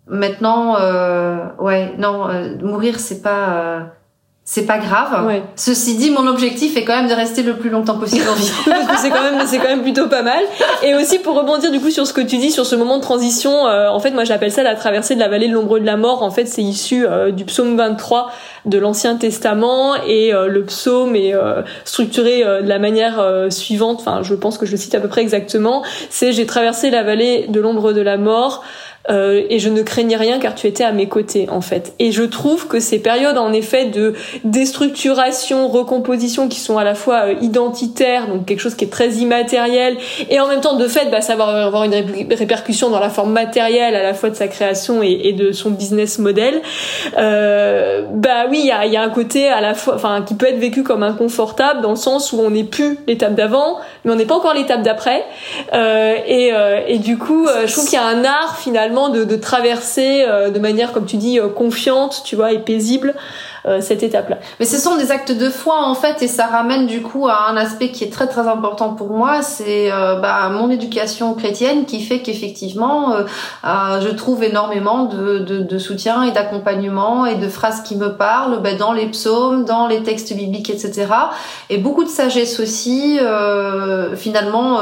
[0.08, 3.80] maintenant, euh, ouais, non, euh, mourir c'est pas euh,
[4.48, 5.26] c'est pas grave.
[5.26, 5.42] Ouais.
[5.56, 8.52] Ceci dit, mon objectif est quand même de rester le plus longtemps possible en vie.
[9.00, 10.44] c'est quand même, c'est quand même plutôt pas mal.
[10.84, 13.02] Et aussi pour rebondir du coup sur ce que tu dis sur ce moment de
[13.02, 15.86] transition, euh, en fait, moi j'appelle ça la traversée de la vallée de l'ombre de
[15.86, 16.22] la mort.
[16.22, 18.32] En fait, c'est issu euh, du psaume 23
[18.66, 21.34] de l'Ancien Testament et euh, le psaume est
[21.84, 23.98] structuré de la manière suivante.
[24.00, 25.84] Enfin, je pense que je le cite à peu près exactement.
[26.12, 28.64] C'est j'ai traversé la vallée de l'ombre de la mort
[29.10, 31.94] euh, et je ne craignais rien car tu étais à mes côtés en fait.
[32.00, 34.14] Et je trouve que ces périodes en effet de
[34.44, 39.10] déstructuration, recomposition qui sont à la fois euh, identitaires, donc quelque chose qui est très
[39.14, 39.98] immatériel,
[40.30, 41.94] et en même temps de fait bah, savoir avoir une
[42.32, 45.72] répercussion dans la forme matérielle à la fois de sa création et, et de son
[45.72, 46.62] business model.
[47.18, 50.34] Euh, bah oui, il y a, y a, un côté à la fois, enfin qui
[50.34, 54.12] peut être vécu comme inconfortable dans le sens où on n'est plus l'étape d'avant, mais
[54.12, 55.26] on n'est pas encore l'étape d'après.
[55.74, 58.95] Euh, et, euh, et, du coup, euh, je trouve qu'il y a un art finalement
[59.10, 63.16] de, de traverser euh, de manière, comme tu dis, confiante, tu vois, et paisible
[63.68, 64.38] euh, cette étape-là.
[64.60, 67.50] Mais ce sont des actes de foi en fait, et ça ramène du coup à
[67.50, 71.86] un aspect qui est très très important pour moi, c'est euh, bah, mon éducation chrétienne
[71.86, 77.48] qui fait qu'effectivement, euh, je trouve énormément de, de, de soutien et d'accompagnement et de
[77.48, 81.08] phrases qui me parlent bah, dans les psaumes, dans les textes bibliques, etc.
[81.72, 83.18] Et beaucoup de sagesse aussi,
[84.16, 84.82] finalement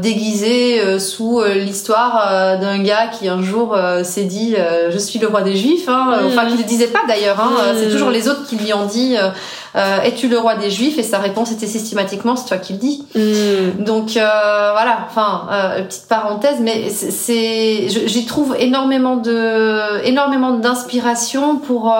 [0.00, 4.56] déguisée sous l'histoire d'un gars qui un jour s'est dit
[4.88, 7.97] je suis le roi des Juifs, hein, enfin qui le disait pas d'ailleurs, hein, c'est
[7.98, 9.30] toujours les autres qui lui ont dit euh,
[9.76, 10.98] euh, es-tu le roi des juifs?
[10.98, 13.04] Et sa réponse était systématiquement c'est toi qui le dis.
[13.14, 13.84] Mm.
[13.84, 15.46] donc euh, voilà enfin
[15.88, 21.94] petite parenthèse mais c'est j'y trouve énormément de énormément d'inspiration pour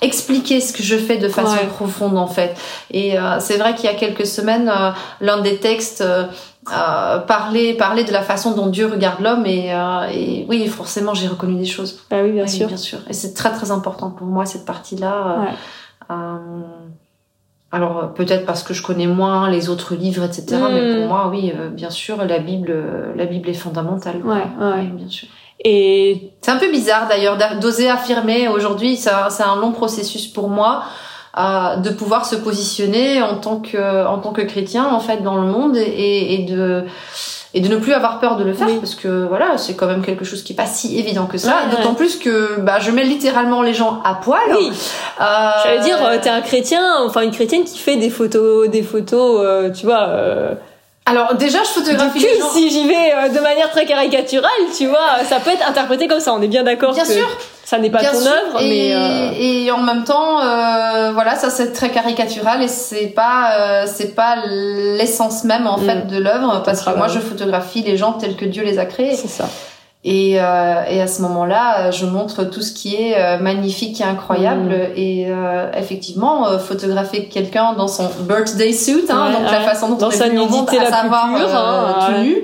[0.00, 2.56] expliquer ce que je fais de façon profonde en fait.
[2.90, 4.70] Et c'est vrai qu'il y a quelques semaines
[5.20, 6.04] l'un des textes
[6.64, 9.70] parler parler de la façon dont Dieu regarde l'homme et,
[10.12, 12.00] et, oui forcément j'ai reconnu des choses.
[12.10, 12.68] Ah oui bien sûr.
[12.68, 12.98] bien sûr.
[13.08, 15.46] Et c'est très très important pour moi cette partie là
[16.10, 16.36] euh,
[17.72, 21.08] alors peut-être parce que je connais moins les autres livres etc mais pour hmm.
[21.08, 22.74] moi oui euh, bien sûr la Bible
[23.16, 24.16] la Bible est fondamentale.
[24.24, 24.84] Ouais, ouais.
[24.84, 25.28] bien sûr.
[25.64, 30.84] Et c'est un peu bizarre d'ailleurs d'oser affirmer aujourd'hui c'est un long processus pour moi
[31.36, 35.46] de pouvoir se positionner en tant que en tant que chrétien en fait dans le
[35.46, 36.84] monde et, et de
[37.54, 40.02] et de ne plus avoir peur de le faire parce que voilà c'est quand même
[40.02, 41.66] quelque chose qui est pas si évident que ça.
[41.70, 44.40] D'autant plus que bah je mets littéralement les gens à poil.
[44.58, 44.70] Oui.
[45.20, 45.50] euh...
[45.64, 49.40] j'allais dire euh, t'es un chrétien enfin une chrétienne qui fait des photos des photos
[49.42, 50.54] euh, tu vois euh
[51.04, 52.50] alors déjà, je photographie les gens.
[52.52, 56.20] Si j'y vais euh, de manière très caricaturale, tu vois, ça peut être interprété comme
[56.20, 56.32] ça.
[56.32, 56.94] On est bien d'accord.
[56.94, 57.28] Bien sûr.
[57.64, 59.30] Ça n'est pas ton œuvre, et, mais euh...
[59.38, 64.14] et en même temps, euh, voilà, ça c'est très caricatural et c'est pas euh, c'est
[64.14, 65.86] pas l'essence même en mm.
[65.86, 68.84] fait de l'œuvre parce que moi je photographie les gens tels que Dieu les a
[68.84, 69.16] créés.
[69.16, 69.48] C'est ça.
[70.04, 74.04] Et, euh, et, à ce moment-là, je montre tout ce qui est euh, magnifique et
[74.04, 74.70] incroyable.
[74.70, 74.96] Mm.
[74.96, 79.96] Et euh, effectivement, euh, photographier quelqu'un dans son birthday suit, hein, donc la façon dont
[79.96, 82.36] dans on sa nudité la savoir, plus pure, hein, tout nu,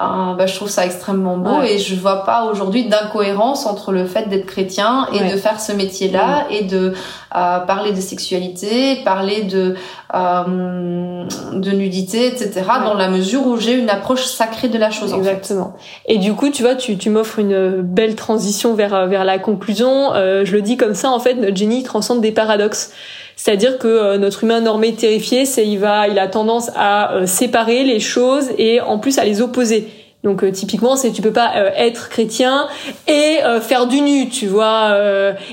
[0.00, 1.62] bah, je trouve ça extrêmement beau.
[1.62, 5.72] Et je vois pas aujourd'hui d'incohérence entre le fait d'être chrétien et de faire ce
[5.72, 6.52] métier-là mm.
[6.52, 6.94] et de
[7.30, 9.74] parler de sexualité, parler de
[10.14, 12.62] de nudité, etc.
[12.84, 15.12] Dans la mesure où j'ai une approche sacrée de la chose.
[15.12, 15.74] Exactement.
[15.74, 16.14] En fait.
[16.14, 20.14] Et du coup, tu vois, tu tu m'offres une belle transition vers vers la conclusion.
[20.14, 22.92] Euh, je le dis comme ça, en fait, notre génie transcende des paradoxes.
[23.42, 27.26] C'est-à-dire que euh, notre humain normé terrifié, c'est il va, il a tendance à euh,
[27.26, 29.88] séparer les choses et en plus à les opposer.
[30.22, 32.68] Donc euh, typiquement, c'est tu peux pas euh, être chrétien
[33.06, 34.94] et euh, faire du nu, tu vois.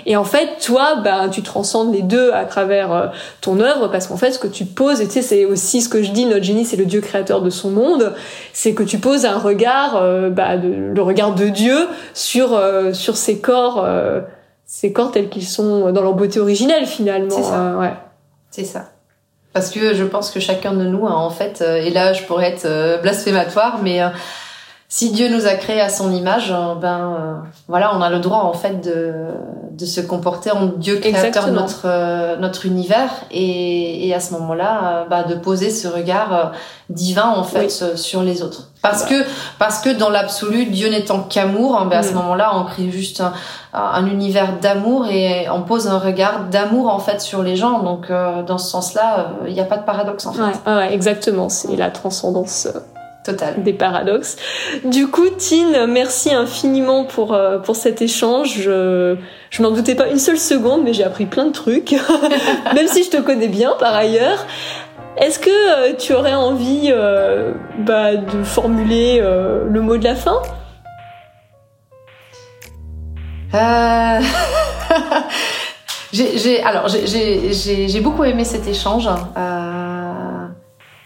[0.06, 3.12] et en fait, toi, ben tu transcendes les deux à travers
[3.42, 5.88] ton œuvre parce qu'en fait, ce que tu poses, et tu sais, c'est aussi ce
[5.88, 8.14] que je dis, notre génie, c'est le Dieu créateur de son monde,
[8.52, 10.02] c'est que tu poses un regard,
[10.32, 12.60] bah, de, le regard de Dieu sur
[12.94, 13.86] sur ces corps,
[14.68, 17.36] ces corps tels qu'ils sont dans leur beauté originelle finalement.
[17.36, 17.78] C'est ça.
[17.78, 17.94] ouais.
[18.52, 18.90] C'est ça.
[19.54, 23.02] Parce que je pense que chacun de nous, en fait, et là, je pourrais être
[23.02, 24.02] blasphématoire, mais
[24.90, 27.34] si Dieu nous a créés à son image, euh, ben euh,
[27.68, 29.14] voilà, on a le droit en fait de,
[29.72, 34.32] de se comporter en Dieu créateur de notre euh, notre univers et, et à ce
[34.34, 36.54] moment-là, bah, de poser ce regard
[36.90, 38.70] divin en fait sur les autres.
[38.82, 39.26] Parce que
[39.60, 42.16] parce que dans l'absolu, Dieu n'étant qu'amour, ben, à ce mm.
[42.16, 43.34] moment-là, on crée juste un,
[43.74, 47.80] un univers d'amour et on pose un regard d'amour en fait sur les gens.
[47.84, 50.42] Donc dans ce sens-là, il n'y a pas de paradoxe en fait.
[50.42, 52.70] Ouais, ouais exactement, c'est la transcendance
[53.28, 53.62] Total.
[53.62, 54.38] Des paradoxes.
[54.86, 58.54] Du coup, Tine, merci infiniment pour, euh, pour cet échange.
[58.58, 59.18] Je,
[59.50, 61.92] je n'en doutais pas une seule seconde, mais j'ai appris plein de trucs,
[62.74, 64.46] même si je te connais bien par ailleurs.
[65.18, 70.42] Est-ce que euh, tu aurais envie euh, bah, de formuler le mot de la fin?
[76.14, 79.10] J'ai, alors j'ai beaucoup aimé cet échange.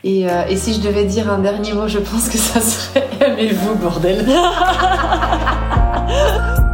[0.03, 3.07] Et, euh, et, si je devais dire un dernier mot, je pense que ça serait
[3.21, 4.25] aimez-vous, bordel.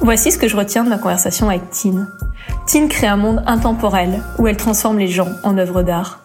[0.00, 2.06] Voici ce que je retiens de ma conversation avec Tine.
[2.66, 6.20] Tine crée un monde intemporel où elle transforme les gens en œuvres d'art.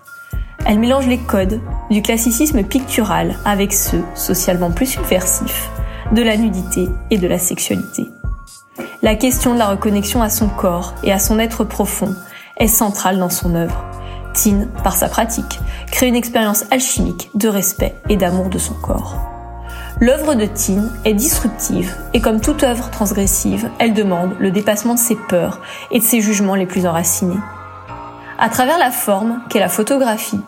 [0.65, 1.59] Elle mélange les codes
[1.89, 5.69] du classicisme pictural avec ceux, socialement plus subversifs,
[6.11, 8.07] de la nudité et de la sexualité.
[9.01, 12.15] La question de la reconnexion à son corps et à son être profond
[12.57, 13.85] est centrale dans son œuvre.
[14.33, 15.59] Tin, par sa pratique,
[15.91, 19.15] crée une expérience alchimique de respect et d'amour de son corps.
[20.01, 24.99] L'œuvre de Tin est disruptive et comme toute œuvre transgressive, elle demande le dépassement de
[24.99, 27.39] ses peurs et de ses jugements les plus enracinés.
[28.37, 30.41] À travers la forme qu'est la photographie,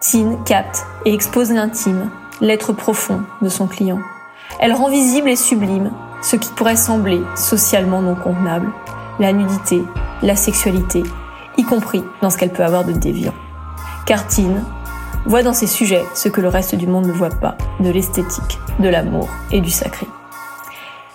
[0.00, 2.08] Tin capte et expose l'intime,
[2.40, 3.98] l'être profond de son client.
[4.60, 5.90] Elle rend visible et sublime
[6.22, 8.70] ce qui pourrait sembler socialement non convenable,
[9.18, 9.82] la nudité,
[10.22, 11.02] la sexualité,
[11.56, 13.34] y compris dans ce qu'elle peut avoir de déviant.
[14.06, 14.62] Car Tin
[15.26, 18.58] voit dans ces sujets ce que le reste du monde ne voit pas, de l'esthétique,
[18.78, 20.06] de l'amour et du sacré.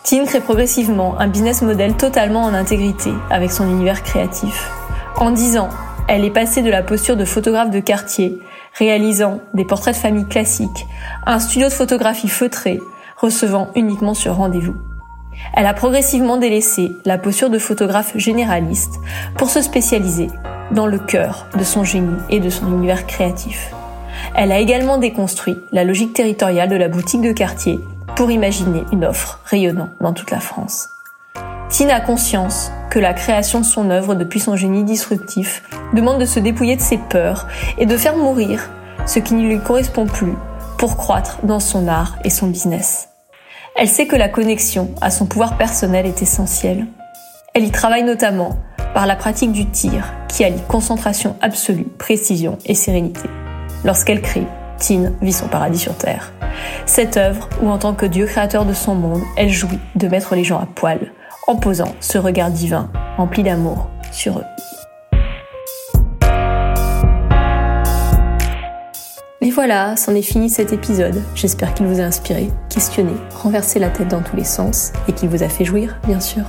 [0.04, 4.72] Tin crée progressivement un business model totalement en intégrité avec son univers créatif.
[5.16, 5.70] En dix ans,
[6.08, 8.40] elle est passée de la posture de photographe de quartier,
[8.74, 10.88] réalisant des portraits de famille classiques,
[11.26, 12.80] à un studio de photographie feutré,
[13.18, 14.76] recevant uniquement sur rendez-vous.
[15.54, 19.00] Elle a progressivement délaissé la posture de photographe généraliste
[19.38, 20.30] pour se spécialiser
[20.72, 23.72] dans le cœur de son génie et de son univers créatif.
[24.36, 27.80] Elle a également déconstruit la logique territoriale de la boutique de quartier
[28.16, 30.90] pour imaginer une offre rayonnant dans toute la France.
[31.70, 35.64] Tine a conscience que la création de son œuvre depuis son génie disruptif
[35.94, 37.48] demande de se dépouiller de ses peurs
[37.78, 38.70] et de faire mourir
[39.06, 40.34] ce qui ne lui correspond plus
[40.78, 43.09] pour croître dans son art et son business.
[43.82, 46.86] Elle sait que la connexion à son pouvoir personnel est essentielle.
[47.54, 48.58] Elle y travaille notamment
[48.94, 53.30] par la pratique du tir qui allie concentration absolue, précision et sérénité.
[53.86, 54.46] Lorsqu'elle crie,
[54.80, 56.34] Tine vit son paradis sur Terre.
[56.86, 60.36] Cette œuvre, où en tant que Dieu créateur de son monde, elle jouit de mettre
[60.36, 61.14] les gens à poil,
[61.48, 64.69] en posant ce regard divin, rempli d'amour, sur eux.
[69.42, 71.24] Et voilà, c'en est fini cet épisode.
[71.34, 75.30] J'espère qu'il vous a inspiré, questionné, renversé la tête dans tous les sens et qu'il
[75.30, 76.44] vous a fait jouir, bien sûr.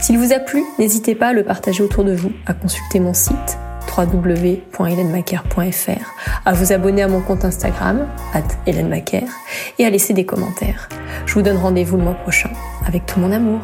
[0.00, 3.14] S'il vous a plu, n'hésitez pas à le partager autour de vous, à consulter mon
[3.14, 3.58] site
[3.96, 10.88] www.helenmaker.fr, à vous abonner à mon compte Instagram, at et à laisser des commentaires.
[11.26, 12.50] Je vous donne rendez-vous le mois prochain
[12.86, 13.60] avec tout mon amour.